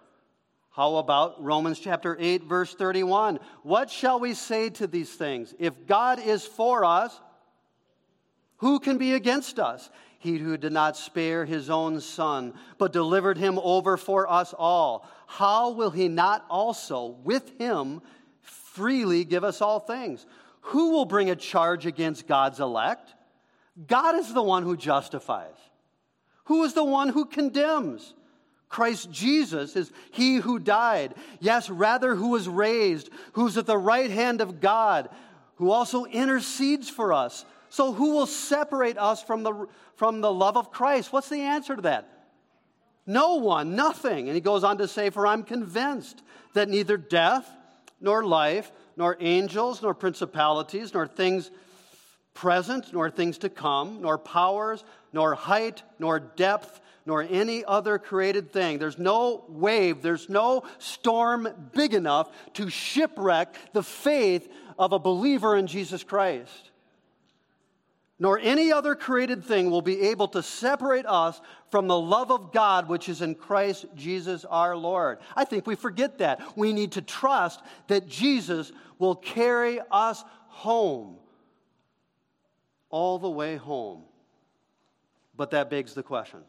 how 0.71 0.97
about 0.97 1.43
Romans 1.43 1.79
chapter 1.79 2.15
8, 2.19 2.43
verse 2.43 2.73
31? 2.73 3.39
What 3.63 3.89
shall 3.89 4.19
we 4.19 4.33
say 4.33 4.69
to 4.71 4.87
these 4.87 5.13
things? 5.13 5.53
If 5.57 5.87
God 5.87 6.19
is 6.19 6.45
for 6.45 6.85
us, 6.85 7.19
who 8.57 8.79
can 8.79 8.97
be 8.97 9.13
against 9.13 9.57
us? 9.57 9.89
He 10.19 10.37
who 10.37 10.57
did 10.57 10.73
not 10.73 10.95
spare 10.95 11.45
his 11.45 11.69
own 11.69 11.99
son, 12.01 12.53
but 12.77 12.93
delivered 12.93 13.37
him 13.37 13.59
over 13.59 13.97
for 13.97 14.29
us 14.29 14.53
all, 14.57 15.09
how 15.27 15.71
will 15.71 15.91
he 15.91 16.07
not 16.07 16.45
also 16.49 17.17
with 17.23 17.57
him 17.57 18.01
freely 18.79 19.25
give 19.25 19.43
us 19.43 19.61
all 19.61 19.79
things. 19.79 20.25
Who 20.61 20.91
will 20.91 21.05
bring 21.05 21.29
a 21.29 21.35
charge 21.35 21.85
against 21.85 22.27
God's 22.27 22.59
elect? 22.59 23.13
God 23.87 24.15
is 24.15 24.33
the 24.33 24.43
one 24.43 24.63
who 24.63 24.77
justifies. 24.77 25.55
Who 26.45 26.63
is 26.63 26.73
the 26.73 26.83
one 26.83 27.09
who 27.09 27.25
condemns? 27.25 28.13
Christ 28.67 29.11
Jesus 29.11 29.75
is 29.75 29.91
he 30.11 30.37
who 30.37 30.59
died. 30.59 31.15
Yes, 31.39 31.69
rather, 31.69 32.15
who 32.15 32.29
was 32.29 32.47
raised, 32.47 33.09
who's 33.33 33.57
at 33.57 33.65
the 33.65 33.77
right 33.77 34.09
hand 34.09 34.41
of 34.41 34.59
God, 34.59 35.09
who 35.55 35.71
also 35.71 36.05
intercedes 36.05 36.89
for 36.89 37.11
us. 37.13 37.45
So, 37.69 37.93
who 37.93 38.11
will 38.11 38.25
separate 38.25 38.97
us 38.97 39.21
from 39.21 39.43
the, 39.43 39.67
from 39.95 40.21
the 40.21 40.31
love 40.31 40.57
of 40.57 40.71
Christ? 40.71 41.13
What's 41.13 41.29
the 41.29 41.41
answer 41.41 41.75
to 41.75 41.81
that? 41.83 42.07
No 43.05 43.35
one, 43.35 43.75
nothing. 43.75 44.27
And 44.27 44.35
he 44.35 44.41
goes 44.41 44.63
on 44.63 44.79
to 44.79 44.87
say, 44.87 45.09
For 45.09 45.27
I'm 45.27 45.43
convinced 45.43 46.21
that 46.53 46.69
neither 46.69 46.97
death, 46.97 47.47
nor 48.01 48.23
life, 48.23 48.71
nor 48.97 49.17
angels, 49.19 49.81
nor 49.81 49.93
principalities, 49.93 50.93
nor 50.93 51.07
things 51.07 51.51
present, 52.33 52.93
nor 52.93 53.09
things 53.09 53.37
to 53.39 53.49
come, 53.49 54.01
nor 54.01 54.17
powers, 54.17 54.83
nor 55.13 55.35
height, 55.35 55.83
nor 55.99 56.19
depth, 56.19 56.81
nor 57.05 57.23
any 57.23 57.65
other 57.65 57.99
created 57.99 58.51
thing. 58.51 58.79
There's 58.79 58.97
no 58.97 59.43
wave, 59.47 60.01
there's 60.01 60.29
no 60.29 60.63
storm 60.77 61.47
big 61.73 61.93
enough 61.93 62.31
to 62.53 62.69
shipwreck 62.69 63.55
the 63.73 63.83
faith 63.83 64.47
of 64.77 64.93
a 64.93 64.99
believer 64.99 65.55
in 65.55 65.67
Jesus 65.67 66.03
Christ 66.03 66.68
nor 68.19 68.37
any 68.37 68.71
other 68.71 68.95
created 68.95 69.43
thing 69.45 69.71
will 69.71 69.81
be 69.81 70.01
able 70.01 70.27
to 70.27 70.43
separate 70.43 71.05
us 71.05 71.39
from 71.71 71.87
the 71.87 71.99
love 71.99 72.31
of 72.31 72.51
God 72.51 72.89
which 72.89 73.07
is 73.07 73.21
in 73.21 73.33
Christ 73.33 73.85
Jesus 73.95 74.43
our 74.43 74.75
Lord. 74.75 75.19
I 75.35 75.45
think 75.45 75.65
we 75.65 75.75
forget 75.75 76.17
that. 76.17 76.57
We 76.57 76.73
need 76.73 76.91
to 76.93 77.01
trust 77.01 77.61
that 77.87 78.07
Jesus 78.07 78.73
will 78.97 79.15
carry 79.15 79.79
us 79.89 80.23
home, 80.47 81.15
all 82.89 83.17
the 83.19 83.29
way 83.29 83.55
home. 83.55 84.03
But 85.37 85.51
that 85.51 85.69
begs 85.69 85.93
the 85.93 86.03
question. 86.03 86.39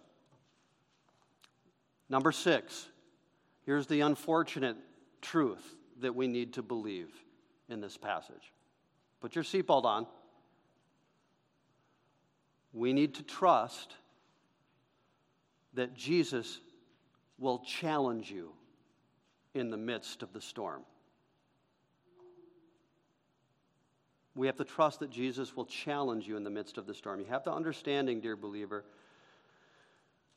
Number 2.09 2.33
six, 2.33 2.89
here's 3.65 3.87
the 3.87 4.01
unfortunate 4.01 4.77
truth 5.23 5.77
that 6.01 6.17
we 6.17 6.27
need 6.27 6.55
to 6.55 6.63
believe 6.63 7.11
in 7.69 7.81
this 7.81 7.97
passage. 7.97 8.53
Put 9.21 9.37
your 9.37 9.45
seatbelt 9.45 9.85
on 9.85 10.09
we 12.73 12.93
need 12.93 13.15
to 13.15 13.23
trust 13.23 13.95
that 15.75 15.95
Jesus 15.95 16.61
will 17.39 17.61
challenge 17.61 18.31
you 18.31 18.53
in 19.55 19.71
the 19.71 19.77
midst 19.77 20.23
of 20.23 20.33
the 20.33 20.41
storm. 20.41 20.83
We 24.37 24.47
have 24.47 24.57
to 24.57 24.65
trust 24.65 25.01
that 25.01 25.11
Jesus 25.11 25.57
will 25.57 25.67
challenge 25.67 26.27
you 26.29 26.37
in 26.37 26.45
the 26.45 26.51
midst 26.51 26.79
of 26.79 26.87
the 26.87 26.95
storm. 26.95 27.21
You 27.21 27.27
have 27.27 27.43
to 27.45 27.53
understanding, 27.53 28.21
dear 28.21 28.37
believer, 28.37 28.85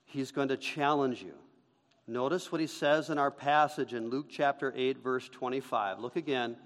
he's 0.05 0.31
going 0.31 0.47
to 0.47 0.57
challenge 0.57 1.21
you. 1.21 1.33
Notice 2.07 2.51
what 2.51 2.59
he 2.59 2.67
says 2.67 3.09
in 3.09 3.17
our 3.17 3.31
passage 3.31 3.93
in 3.93 4.09
Luke 4.09 4.25
chapter 4.29 4.73
8, 4.75 4.97
verse 5.01 5.29
25. 5.29 5.99
Look 5.99 6.15
again. 6.15 6.57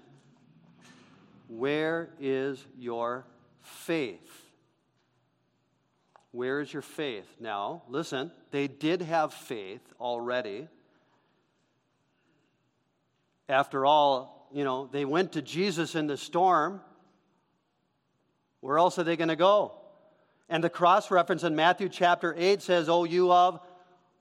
Where 1.48 2.10
is 2.18 2.64
your 2.76 3.24
faith? 3.62 4.47
Where 6.32 6.60
is 6.60 6.72
your 6.72 6.82
faith? 6.82 7.26
Now, 7.40 7.82
listen, 7.88 8.30
they 8.50 8.68
did 8.68 9.02
have 9.02 9.32
faith 9.32 9.80
already. 9.98 10.68
After 13.48 13.86
all, 13.86 14.48
you 14.52 14.64
know, 14.64 14.88
they 14.92 15.04
went 15.04 15.32
to 15.32 15.42
Jesus 15.42 15.94
in 15.94 16.06
the 16.06 16.16
storm. 16.16 16.80
Where 18.60 18.78
else 18.78 18.98
are 18.98 19.04
they 19.04 19.16
going 19.16 19.28
to 19.28 19.36
go? 19.36 19.72
And 20.48 20.62
the 20.62 20.70
cross 20.70 21.10
reference 21.10 21.44
in 21.44 21.54
Matthew 21.56 21.88
chapter 21.88 22.34
8 22.36 22.62
says, 22.62 22.88
Oh, 22.88 23.04
you 23.04 23.32
of 23.32 23.60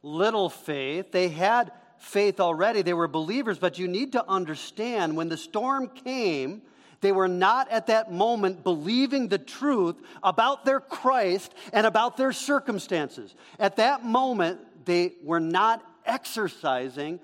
little 0.02 0.50
faith. 0.50 1.12
They 1.12 1.30
had 1.30 1.72
faith 1.98 2.40
already, 2.40 2.84
they 2.84 2.94
were 2.94 3.08
believers, 3.08 3.58
but 3.58 3.80
you 3.80 3.88
need 3.88 4.12
to 4.12 4.30
understand 4.30 5.16
when 5.16 5.30
the 5.30 5.38
storm 5.38 5.88
came, 5.90 6.62
they 7.02 7.12
were 7.12 7.28
not 7.28 7.70
at 7.70 7.88
that 7.88 8.12
moment 8.12 8.64
believing 8.64 9.28
the 9.28 9.38
truth 9.38 9.96
about 10.24 10.66
their 10.66 10.80
Christ 10.80 11.54
and 11.72 11.86
about 11.86 12.18
their 12.18 12.32
circumstances. 12.32 13.36
At 13.60 13.76
that 13.76 14.04
moment, 14.04 14.60
they 14.86 15.14
were 15.24 15.40
not 15.40 15.84
exercising 16.06 17.20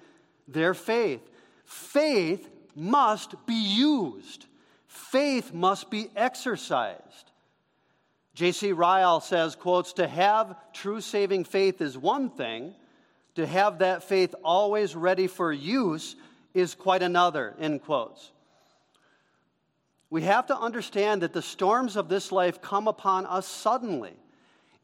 their 0.47 0.73
faith. 0.73 1.21
Faith 1.65 2.49
must 2.75 3.33
be 3.45 3.53
used, 3.53 4.45
faith 4.87 5.53
must 5.53 5.89
be 5.89 6.09
exercised. 6.15 7.31
J.C. 8.35 8.71
Ryle 8.71 9.21
says, 9.21 9.55
quotes, 9.55 9.93
to 9.93 10.07
have 10.07 10.55
true 10.73 11.01
saving 11.01 11.43
faith 11.43 11.81
is 11.81 11.95
one 11.95 12.31
thing, 12.31 12.73
to 13.35 13.45
have 13.45 13.79
that 13.79 14.03
faith 14.03 14.33
always 14.43 14.95
ready 14.95 15.27
for 15.27 15.53
use 15.53 16.15
is 16.55 16.73
quite 16.73 17.03
another, 17.03 17.55
end 17.59 17.83
quotes. 17.83 18.31
We 20.13 20.21
have 20.21 20.45
to 20.45 20.55
understand 20.55 21.23
that 21.23 21.33
the 21.33 21.41
storms 21.41 21.95
of 21.95 22.07
this 22.07 22.31
life 22.31 22.61
come 22.61 22.87
upon 22.87 23.25
us 23.25 23.47
suddenly. 23.47 24.13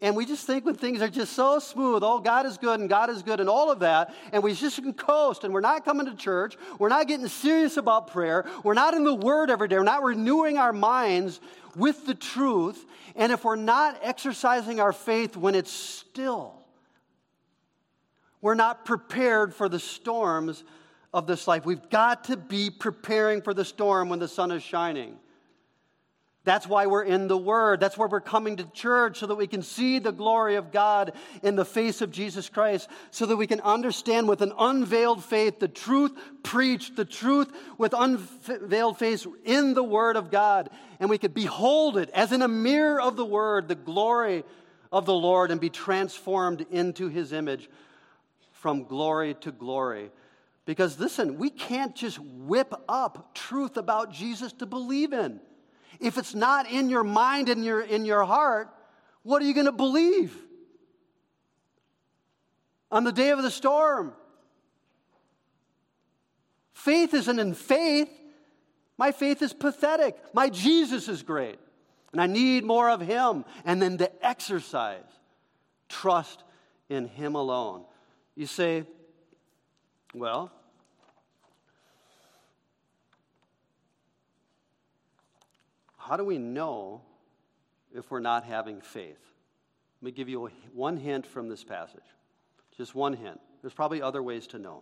And 0.01 0.15
we 0.15 0.25
just 0.25 0.47
think 0.47 0.65
when 0.65 0.73
things 0.73 1.03
are 1.03 1.07
just 1.07 1.33
so 1.33 1.59
smooth, 1.59 2.01
oh, 2.03 2.17
God 2.17 2.47
is 2.47 2.57
good 2.57 2.79
and 2.79 2.89
God 2.89 3.11
is 3.11 3.21
good 3.21 3.39
and 3.39 3.47
all 3.47 3.69
of 3.69 3.81
that, 3.81 4.15
and 4.31 4.41
we 4.41 4.55
just 4.55 4.77
can 4.81 4.91
coast 4.91 5.43
and 5.43 5.53
we're 5.53 5.61
not 5.61 5.85
coming 5.85 6.07
to 6.07 6.15
church, 6.15 6.57
we're 6.79 6.89
not 6.89 7.07
getting 7.07 7.27
serious 7.27 7.77
about 7.77 8.07
prayer, 8.07 8.49
we're 8.63 8.73
not 8.73 8.95
in 8.95 9.03
the 9.03 9.13
Word 9.13 9.51
every 9.51 9.67
day, 9.67 9.77
we're 9.77 9.83
not 9.83 10.01
renewing 10.01 10.57
our 10.57 10.73
minds 10.73 11.39
with 11.75 12.07
the 12.07 12.15
truth, 12.15 12.83
and 13.15 13.31
if 13.31 13.43
we're 13.43 13.55
not 13.55 13.99
exercising 14.01 14.79
our 14.79 14.93
faith 14.93 15.37
when 15.37 15.53
it's 15.53 15.71
still, 15.71 16.55
we're 18.41 18.55
not 18.55 18.83
prepared 18.83 19.53
for 19.53 19.69
the 19.69 19.79
storms 19.79 20.63
of 21.13 21.27
this 21.27 21.47
life. 21.47 21.65
We've 21.65 21.89
got 21.89 22.25
to 22.25 22.37
be 22.37 22.69
preparing 22.69 23.41
for 23.41 23.53
the 23.53 23.65
storm 23.65 24.09
when 24.09 24.19
the 24.19 24.27
sun 24.27 24.51
is 24.51 24.63
shining. 24.63 25.17
That's 26.45 26.65
why 26.65 26.87
we're 26.87 27.03
in 27.03 27.27
the 27.27 27.37
Word. 27.37 27.79
That's 27.79 27.97
why 27.97 28.05
we're 28.05 28.21
coming 28.21 28.57
to 28.57 28.63
church 28.71 29.19
so 29.19 29.27
that 29.27 29.35
we 29.35 29.45
can 29.45 29.61
see 29.61 29.99
the 29.99 30.11
glory 30.11 30.55
of 30.55 30.71
God 30.71 31.11
in 31.43 31.55
the 31.55 31.65
face 31.65 32.01
of 32.01 32.11
Jesus 32.11 32.47
Christ, 32.49 32.89
so 33.11 33.25
that 33.25 33.35
we 33.35 33.45
can 33.45 33.59
understand 33.59 34.27
with 34.27 34.41
an 34.41 34.53
unveiled 34.57 35.23
faith 35.23 35.59
the 35.59 35.67
truth 35.67 36.11
preached, 36.41 36.95
the 36.95 37.05
truth 37.05 37.51
with 37.77 37.93
unveiled 37.95 38.97
face 38.97 39.27
in 39.43 39.73
the 39.73 39.83
Word 39.83 40.15
of 40.15 40.31
God. 40.31 40.69
And 40.99 41.09
we 41.09 41.17
could 41.17 41.33
behold 41.33 41.97
it 41.97 42.09
as 42.11 42.31
in 42.31 42.41
a 42.41 42.47
mirror 42.47 43.01
of 43.01 43.15
the 43.15 43.25
Word, 43.25 43.67
the 43.67 43.75
glory 43.75 44.43
of 44.91 45.05
the 45.05 45.13
Lord, 45.13 45.51
and 45.51 45.59
be 45.59 45.69
transformed 45.69 46.65
into 46.71 47.09
His 47.09 47.33
image 47.33 47.69
from 48.53 48.85
glory 48.85 49.33
to 49.41 49.51
glory. 49.51 50.09
Because 50.69 50.99
listen, 50.99 51.39
we 51.39 51.49
can't 51.49 51.95
just 51.95 52.19
whip 52.19 52.75
up 52.87 53.33
truth 53.33 53.75
about 53.75 54.11
Jesus 54.11 54.53
to 54.53 54.67
believe 54.67 55.13
in. 55.13 55.39
If 55.99 56.19
it's 56.19 56.35
not 56.35 56.69
in 56.69 56.91
your 56.91 57.03
mind 57.03 57.49
and 57.49 57.65
your, 57.65 57.81
in 57.81 58.05
your 58.05 58.23
heart, 58.23 58.69
what 59.23 59.41
are 59.41 59.45
you 59.45 59.55
going 59.55 59.65
to 59.65 59.71
believe? 59.71 60.31
On 62.91 63.03
the 63.03 63.11
day 63.11 63.31
of 63.31 63.41
the 63.41 63.49
storm. 63.49 64.13
Faith 66.73 67.15
isn't 67.15 67.39
in 67.39 67.55
faith. 67.55 68.11
My 68.95 69.11
faith 69.11 69.41
is 69.41 69.53
pathetic. 69.53 70.19
My 70.35 70.49
Jesus 70.49 71.07
is 71.07 71.23
great. 71.23 71.57
And 72.11 72.21
I 72.21 72.27
need 72.27 72.63
more 72.63 72.91
of 72.91 73.01
Him. 73.01 73.43
And 73.65 73.81
then 73.81 73.97
to 73.97 74.23
exercise 74.23 75.01
trust 75.87 76.43
in 76.89 77.07
Him 77.07 77.33
alone. 77.33 77.85
You 78.35 78.45
say, 78.45 78.83
well, 80.13 80.51
how 86.09 86.17
do 86.17 86.23
we 86.23 86.39
know 86.39 87.01
if 87.93 88.09
we're 88.09 88.19
not 88.19 88.43
having 88.43 88.81
faith? 88.81 89.19
Let 90.01 90.05
me 90.05 90.11
give 90.11 90.27
you 90.27 90.49
one 90.73 90.97
hint 90.97 91.27
from 91.27 91.49
this 91.49 91.63
passage. 91.63 92.01
Just 92.75 92.95
one 92.95 93.13
hint. 93.13 93.39
There's 93.61 93.75
probably 93.75 94.01
other 94.01 94.23
ways 94.23 94.47
to 94.47 94.57
know. 94.57 94.81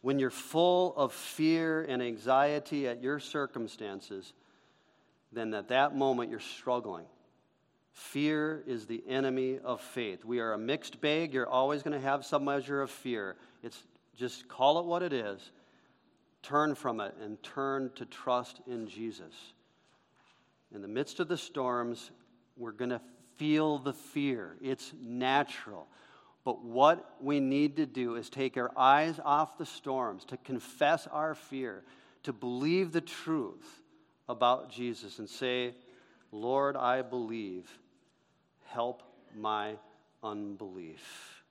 When 0.00 0.18
you're 0.18 0.30
full 0.30 0.96
of 0.96 1.12
fear 1.12 1.82
and 1.82 2.02
anxiety 2.02 2.88
at 2.88 3.02
your 3.02 3.20
circumstances, 3.20 4.32
then 5.30 5.52
at 5.52 5.68
that 5.68 5.94
moment 5.94 6.30
you're 6.30 6.40
struggling. 6.40 7.04
Fear 7.92 8.64
is 8.66 8.86
the 8.86 9.04
enemy 9.06 9.58
of 9.62 9.82
faith. 9.82 10.24
We 10.24 10.40
are 10.40 10.54
a 10.54 10.58
mixed 10.58 11.02
bag. 11.02 11.34
You're 11.34 11.48
always 11.48 11.82
going 11.82 12.00
to 12.00 12.06
have 12.06 12.24
some 12.24 12.46
measure 12.46 12.80
of 12.80 12.90
fear. 12.90 13.36
It's 13.62 13.82
just 14.16 14.48
call 14.48 14.78
it 14.78 14.86
what 14.86 15.02
it 15.02 15.12
is. 15.12 15.50
Turn 16.42 16.74
from 16.74 17.00
it 17.00 17.14
and 17.22 17.42
turn 17.42 17.90
to 17.96 18.06
trust 18.06 18.62
in 18.66 18.88
Jesus. 18.88 19.52
In 20.74 20.82
the 20.82 20.88
midst 20.88 21.20
of 21.20 21.28
the 21.28 21.38
storms, 21.38 22.10
we're 22.56 22.72
going 22.72 22.90
to 22.90 23.00
feel 23.36 23.78
the 23.78 23.92
fear. 23.92 24.56
It's 24.60 24.92
natural. 25.00 25.86
But 26.44 26.64
what 26.64 27.14
we 27.20 27.40
need 27.40 27.76
to 27.76 27.86
do 27.86 28.16
is 28.16 28.28
take 28.28 28.56
our 28.56 28.72
eyes 28.76 29.20
off 29.24 29.56
the 29.56 29.66
storms, 29.66 30.24
to 30.26 30.36
confess 30.36 31.06
our 31.06 31.34
fear, 31.34 31.84
to 32.24 32.32
believe 32.32 32.92
the 32.92 33.00
truth 33.00 33.82
about 34.28 34.70
Jesus 34.70 35.18
and 35.18 35.28
say, 35.28 35.74
Lord, 36.32 36.76
I 36.76 37.02
believe. 37.02 37.70
Help 38.66 39.02
my 39.36 39.76
unbelief. 40.22 41.44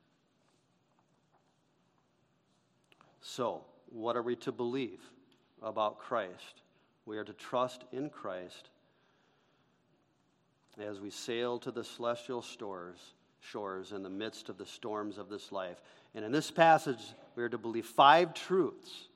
So, 3.21 3.63
what 3.89 4.17
are 4.17 4.21
we 4.21 4.35
to 4.37 4.51
believe 4.51 4.99
about 5.61 5.99
Christ? 5.99 6.61
We 7.05 7.17
are 7.17 7.23
to 7.23 7.33
trust 7.33 7.85
in 7.93 8.09
Christ 8.09 8.69
as 10.79 10.99
we 10.99 11.09
sail 11.09 11.59
to 11.59 11.71
the 11.71 11.83
celestial 11.83 12.41
stores, 12.41 12.97
shores 13.39 13.91
in 13.91 14.03
the 14.03 14.09
midst 14.09 14.49
of 14.49 14.57
the 14.57 14.65
storms 14.65 15.17
of 15.17 15.29
this 15.29 15.51
life. 15.51 15.81
And 16.15 16.23
in 16.23 16.31
this 16.31 16.51
passage, 16.51 17.01
we 17.35 17.43
are 17.43 17.49
to 17.49 17.57
believe 17.57 17.85
five 17.85 18.33
truths 18.33 19.07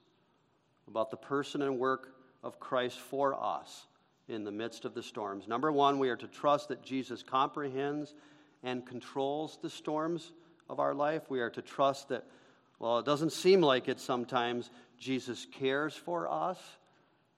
about 0.87 1.11
the 1.11 1.17
person 1.17 1.61
and 1.61 1.79
work 1.79 2.15
of 2.43 2.59
Christ 2.59 2.99
for 2.99 3.33
us 3.33 3.87
in 4.27 4.43
the 4.43 4.51
midst 4.51 4.85
of 4.85 4.93
the 4.93 5.03
storms. 5.03 5.47
Number 5.47 5.71
one, 5.71 5.99
we 5.99 6.09
are 6.09 6.15
to 6.17 6.27
trust 6.27 6.69
that 6.69 6.83
Jesus 6.83 7.23
comprehends 7.23 8.13
and 8.63 8.85
controls 8.85 9.57
the 9.61 9.69
storms 9.69 10.33
of 10.69 10.79
our 10.79 10.93
life. 10.93 11.29
We 11.29 11.39
are 11.39 11.49
to 11.51 11.61
trust 11.61 12.09
that, 12.09 12.25
well, 12.79 12.99
it 12.99 13.05
doesn't 13.05 13.31
seem 13.31 13.61
like 13.61 13.87
it 13.87 13.99
sometimes, 13.99 14.69
Jesus 14.99 15.47
cares 15.51 15.93
for 15.93 16.29
us 16.29 16.59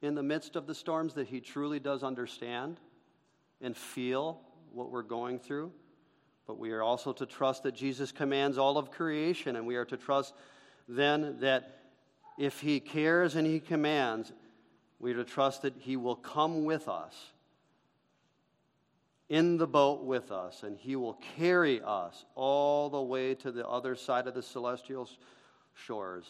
in 0.01 0.15
the 0.15 0.23
midst 0.23 0.55
of 0.55 0.65
the 0.65 0.75
storms, 0.75 1.13
that 1.13 1.27
he 1.27 1.41
truly 1.41 1.79
does 1.79 2.03
understand 2.03 2.79
and 3.61 3.75
feel 3.75 4.39
what 4.73 4.91
we're 4.91 5.01
going 5.01 5.39
through. 5.39 5.71
But 6.47 6.57
we 6.57 6.71
are 6.71 6.81
also 6.81 7.13
to 7.13 7.25
trust 7.25 7.63
that 7.63 7.75
Jesus 7.75 8.11
commands 8.11 8.57
all 8.57 8.77
of 8.77 8.91
creation, 8.91 9.55
and 9.55 9.67
we 9.67 9.75
are 9.75 9.85
to 9.85 9.97
trust 9.97 10.33
then 10.87 11.37
that 11.41 11.79
if 12.37 12.59
He 12.59 12.79
cares 12.79 13.35
and 13.35 13.45
He 13.45 13.59
commands, 13.59 14.31
we 14.99 15.11
are 15.13 15.17
to 15.17 15.23
trust 15.23 15.61
that 15.61 15.75
He 15.77 15.95
will 15.95 16.15
come 16.15 16.63
with 16.65 16.87
us 16.87 17.15
in 19.29 19.57
the 19.57 19.67
boat 19.67 20.03
with 20.03 20.31
us, 20.31 20.63
and 20.63 20.75
He 20.75 20.95
will 20.95 21.19
carry 21.37 21.81
us 21.81 22.25
all 22.33 22.89
the 22.89 23.01
way 23.01 23.35
to 23.35 23.51
the 23.51 23.67
other 23.67 23.95
side 23.95 24.25
of 24.25 24.33
the 24.33 24.41
celestial 24.41 25.07
shores. 25.75 26.25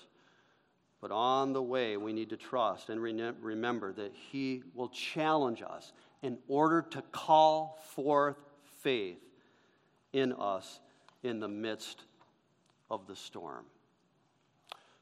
But 0.99 1.11
on 1.11 1.53
the 1.53 1.63
way, 1.63 1.95
we 1.95 2.11
need 2.11 2.29
to 2.31 2.37
trust 2.37 2.89
and 2.89 3.01
remember 3.01 3.93
that 3.93 4.13
He 4.31 4.63
will 4.73 4.89
challenge 4.89 5.61
us 5.61 5.93
in 6.21 6.37
order 6.47 6.81
to 6.81 7.01
call 7.11 7.79
forth 7.95 8.37
faith 8.81 9.19
in 10.13 10.33
us 10.33 10.79
in 11.23 11.39
the 11.39 11.47
midst 11.47 12.03
of 12.89 13.07
the 13.07 13.15
storm. 13.15 13.65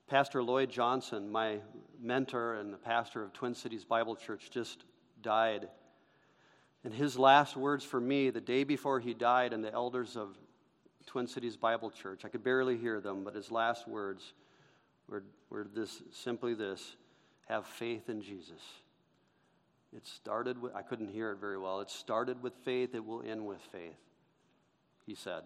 Pastor 0.08 0.42
Lloyd 0.42 0.70
Johnson, 0.70 1.30
my 1.30 1.58
mentor 2.02 2.56
and 2.56 2.74
the 2.74 2.78
pastor 2.78 3.24
of 3.24 3.34
Twin 3.34 3.54
Cities 3.54 3.84
Bible 3.84 4.16
Church, 4.16 4.50
just 4.50 4.84
died. 5.22 5.68
And 6.84 6.94
his 6.94 7.20
last 7.20 7.58
words 7.58 7.84
for 7.84 8.00
me 8.00 8.30
the 8.30 8.40
day 8.40 8.64
before 8.64 9.00
he 9.00 9.14
died, 9.14 9.52
and 9.52 9.64
the 9.64 9.74
elders 9.74 10.16
of 10.16 10.38
Twin 11.08 11.28
Cities 11.28 11.58
Bible 11.58 11.90
Church. 11.90 12.24
I 12.24 12.30
could 12.30 12.44
barely 12.44 12.78
hear 12.78 13.02
them, 13.02 13.24
but 13.24 13.36
his 13.36 13.52
last 13.52 13.88
words 13.88 14.34
were, 15.10 15.24
were 15.50 15.68
this 15.74 16.02
simply 16.12 16.54
this 16.54 16.96
have 17.48 17.66
faith 17.66 18.10
in 18.10 18.22
Jesus. 18.22 18.62
It 19.96 20.06
started 20.06 20.62
with, 20.62 20.76
I 20.76 20.82
couldn't 20.82 21.10
hear 21.10 21.32
it 21.32 21.40
very 21.40 21.58
well. 21.58 21.80
It 21.80 21.90
started 21.90 22.42
with 22.44 22.54
faith, 22.66 22.94
it 22.94 23.06
will 23.06 23.22
end 23.22 23.46
with 23.46 23.62
faith, 23.72 23.96
he 25.06 25.16
said. 25.16 25.44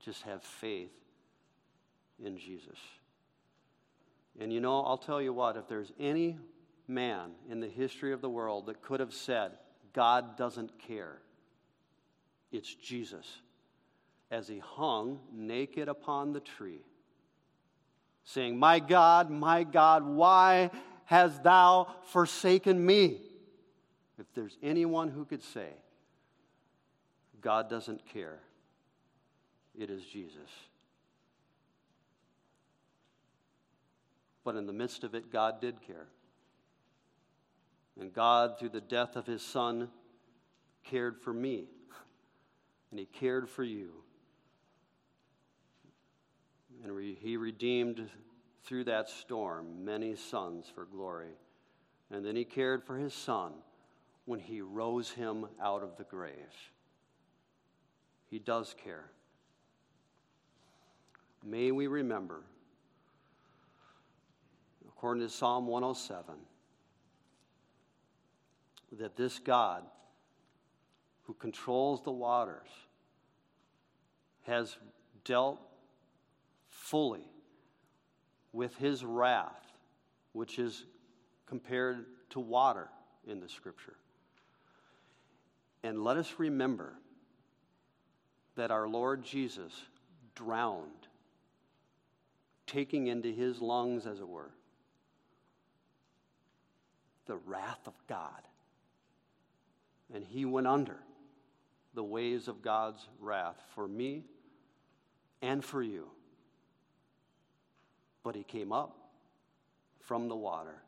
Just 0.00 0.22
have 0.22 0.42
faith 0.42 0.92
in 2.24 2.38
Jesus. 2.38 2.78
And 4.38 4.52
you 4.52 4.60
know, 4.60 4.82
I'll 4.82 4.98
tell 4.98 5.20
you 5.20 5.32
what, 5.32 5.56
if 5.56 5.68
there's 5.68 5.92
any 5.98 6.38
man 6.88 7.32
in 7.48 7.60
the 7.60 7.68
history 7.68 8.12
of 8.12 8.20
the 8.20 8.30
world 8.30 8.66
that 8.66 8.82
could 8.82 9.00
have 9.00 9.12
said, 9.12 9.52
God 9.92 10.36
doesn't 10.36 10.78
care, 10.78 11.18
it's 12.50 12.74
Jesus. 12.74 13.26
As 14.30 14.46
he 14.46 14.60
hung 14.60 15.18
naked 15.32 15.88
upon 15.88 16.32
the 16.32 16.40
tree, 16.40 16.84
saying, 18.24 18.58
My 18.58 18.78
God, 18.78 19.28
my 19.28 19.64
God, 19.64 20.06
why 20.06 20.70
hast 21.04 21.42
thou 21.42 21.88
forsaken 22.04 22.84
me? 22.84 23.20
If 24.20 24.26
there's 24.34 24.58
anyone 24.62 25.08
who 25.08 25.24
could 25.24 25.42
say, 25.42 25.70
God 27.40 27.70
doesn't 27.70 28.06
care, 28.06 28.38
it 29.76 29.88
is 29.88 30.04
Jesus. 30.04 30.50
But 34.44 34.56
in 34.56 34.66
the 34.66 34.74
midst 34.74 35.04
of 35.04 35.14
it, 35.14 35.32
God 35.32 35.62
did 35.62 35.80
care. 35.80 36.08
And 37.98 38.12
God, 38.12 38.58
through 38.58 38.70
the 38.70 38.80
death 38.82 39.16
of 39.16 39.26
his 39.26 39.40
son, 39.40 39.88
cared 40.84 41.18
for 41.18 41.32
me. 41.32 41.64
And 42.90 43.00
he 43.00 43.06
cared 43.06 43.48
for 43.48 43.64
you. 43.64 43.90
And 46.82 46.92
re- 46.92 47.18
he 47.18 47.38
redeemed 47.38 48.06
through 48.64 48.84
that 48.84 49.08
storm 49.08 49.82
many 49.82 50.14
sons 50.14 50.66
for 50.74 50.84
glory. 50.84 51.32
And 52.10 52.24
then 52.24 52.36
he 52.36 52.44
cared 52.44 52.84
for 52.84 52.98
his 52.98 53.14
son 53.14 53.52
when 54.24 54.40
he 54.40 54.60
rose 54.60 55.10
him 55.10 55.46
out 55.62 55.82
of 55.82 55.96
the 55.96 56.04
grave. 56.04 56.34
He 58.28 58.38
does 58.38 58.74
care. 58.84 59.10
May 61.44 61.70
we 61.70 61.86
remember, 61.86 62.42
according 64.86 65.22
to 65.22 65.30
Psalm 65.30 65.66
107, 65.66 66.34
that 68.98 69.16
this 69.16 69.38
God 69.38 69.84
who 71.22 71.34
controls 71.34 72.02
the 72.02 72.12
waters 72.12 72.68
has 74.42 74.76
dealt 75.24 75.60
fully 76.68 77.30
with 78.52 78.76
his 78.76 79.04
wrath, 79.04 79.72
which 80.32 80.58
is 80.58 80.84
compared 81.46 82.04
to 82.30 82.40
water 82.40 82.88
in 83.26 83.40
the 83.40 83.48
scripture. 83.48 83.96
And 85.82 86.04
let 86.04 86.16
us 86.16 86.34
remember 86.38 86.94
that 88.56 88.70
our 88.70 88.88
Lord 88.88 89.24
Jesus 89.24 89.72
drowned, 90.34 91.08
taking 92.66 93.06
into 93.06 93.30
his 93.30 93.60
lungs, 93.60 94.06
as 94.06 94.20
it 94.20 94.28
were, 94.28 94.50
the 97.26 97.36
wrath 97.36 97.86
of 97.86 97.94
God. 98.08 98.42
And 100.12 100.24
he 100.24 100.44
went 100.44 100.66
under 100.66 100.96
the 101.94 102.04
waves 102.04 102.48
of 102.48 102.62
God's 102.62 103.06
wrath 103.18 103.56
for 103.74 103.88
me 103.88 104.24
and 105.40 105.64
for 105.64 105.82
you. 105.82 106.08
But 108.22 108.34
he 108.34 108.42
came 108.42 108.72
up 108.72 108.96
from 110.00 110.28
the 110.28 110.36
water, 110.36 110.82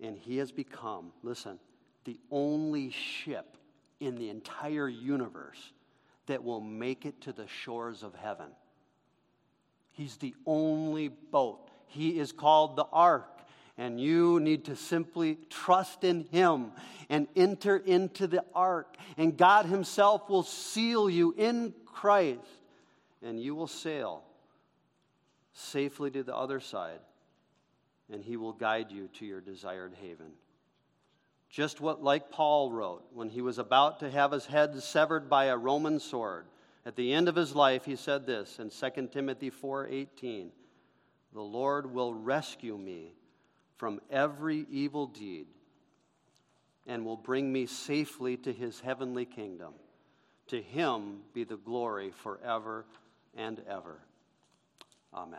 and 0.00 0.16
he 0.16 0.38
has 0.38 0.50
become, 0.50 1.12
listen, 1.22 1.58
the 2.04 2.18
only 2.30 2.90
ship 2.90 3.56
in 4.00 4.16
the 4.16 4.30
entire 4.30 4.88
universe 4.88 5.72
that 6.26 6.42
will 6.42 6.60
make 6.60 7.06
it 7.06 7.20
to 7.22 7.32
the 7.32 7.46
shores 7.46 8.02
of 8.02 8.14
heaven. 8.14 8.46
He's 9.92 10.16
the 10.16 10.34
only 10.46 11.08
boat. 11.08 11.70
He 11.86 12.18
is 12.18 12.32
called 12.32 12.76
the 12.76 12.86
ark. 12.92 13.28
And 13.76 14.00
you 14.00 14.40
need 14.40 14.66
to 14.66 14.76
simply 14.76 15.38
trust 15.48 16.04
in 16.04 16.26
Him 16.30 16.72
and 17.08 17.28
enter 17.34 17.76
into 17.76 18.26
the 18.26 18.44
ark. 18.54 18.96
And 19.16 19.36
God 19.36 19.66
Himself 19.66 20.28
will 20.28 20.42
seal 20.42 21.08
you 21.08 21.34
in 21.36 21.74
Christ. 21.86 22.40
And 23.22 23.40
you 23.40 23.54
will 23.54 23.66
sail 23.66 24.22
safely 25.52 26.10
to 26.10 26.22
the 26.22 26.36
other 26.36 26.60
side. 26.60 27.00
And 28.12 28.22
He 28.22 28.36
will 28.36 28.52
guide 28.52 28.90
you 28.90 29.08
to 29.14 29.26
your 29.26 29.40
desired 29.40 29.94
haven. 30.00 30.32
Just 31.50 31.80
what, 31.80 32.02
like 32.02 32.30
Paul 32.30 32.70
wrote, 32.70 33.04
when 33.12 33.28
he 33.28 33.42
was 33.42 33.58
about 33.58 33.98
to 34.00 34.10
have 34.10 34.30
his 34.30 34.46
head 34.46 34.80
severed 34.82 35.28
by 35.28 35.46
a 35.46 35.56
Roman 35.56 35.98
sword. 35.98 36.46
At 36.86 36.94
the 36.94 37.12
end 37.12 37.28
of 37.28 37.34
his 37.34 37.54
life, 37.54 37.84
he 37.84 37.96
said 37.96 38.24
this 38.24 38.58
in 38.60 38.70
2 38.70 39.10
Timothy 39.10 39.50
4:18, 39.50 40.52
"The 41.32 41.42
Lord 41.42 41.92
will 41.92 42.14
rescue 42.14 42.78
me 42.78 43.14
from 43.76 44.00
every 44.10 44.66
evil 44.70 45.06
deed 45.06 45.48
and 46.86 47.04
will 47.04 47.16
bring 47.16 47.52
me 47.52 47.66
safely 47.66 48.36
to 48.38 48.52
his 48.52 48.80
heavenly 48.80 49.26
kingdom. 49.26 49.74
To 50.48 50.62
him 50.62 51.24
be 51.32 51.44
the 51.44 51.56
glory 51.56 52.12
forever 52.12 52.86
and 53.34 53.58
ever." 53.60 54.00
Amen. 55.12 55.28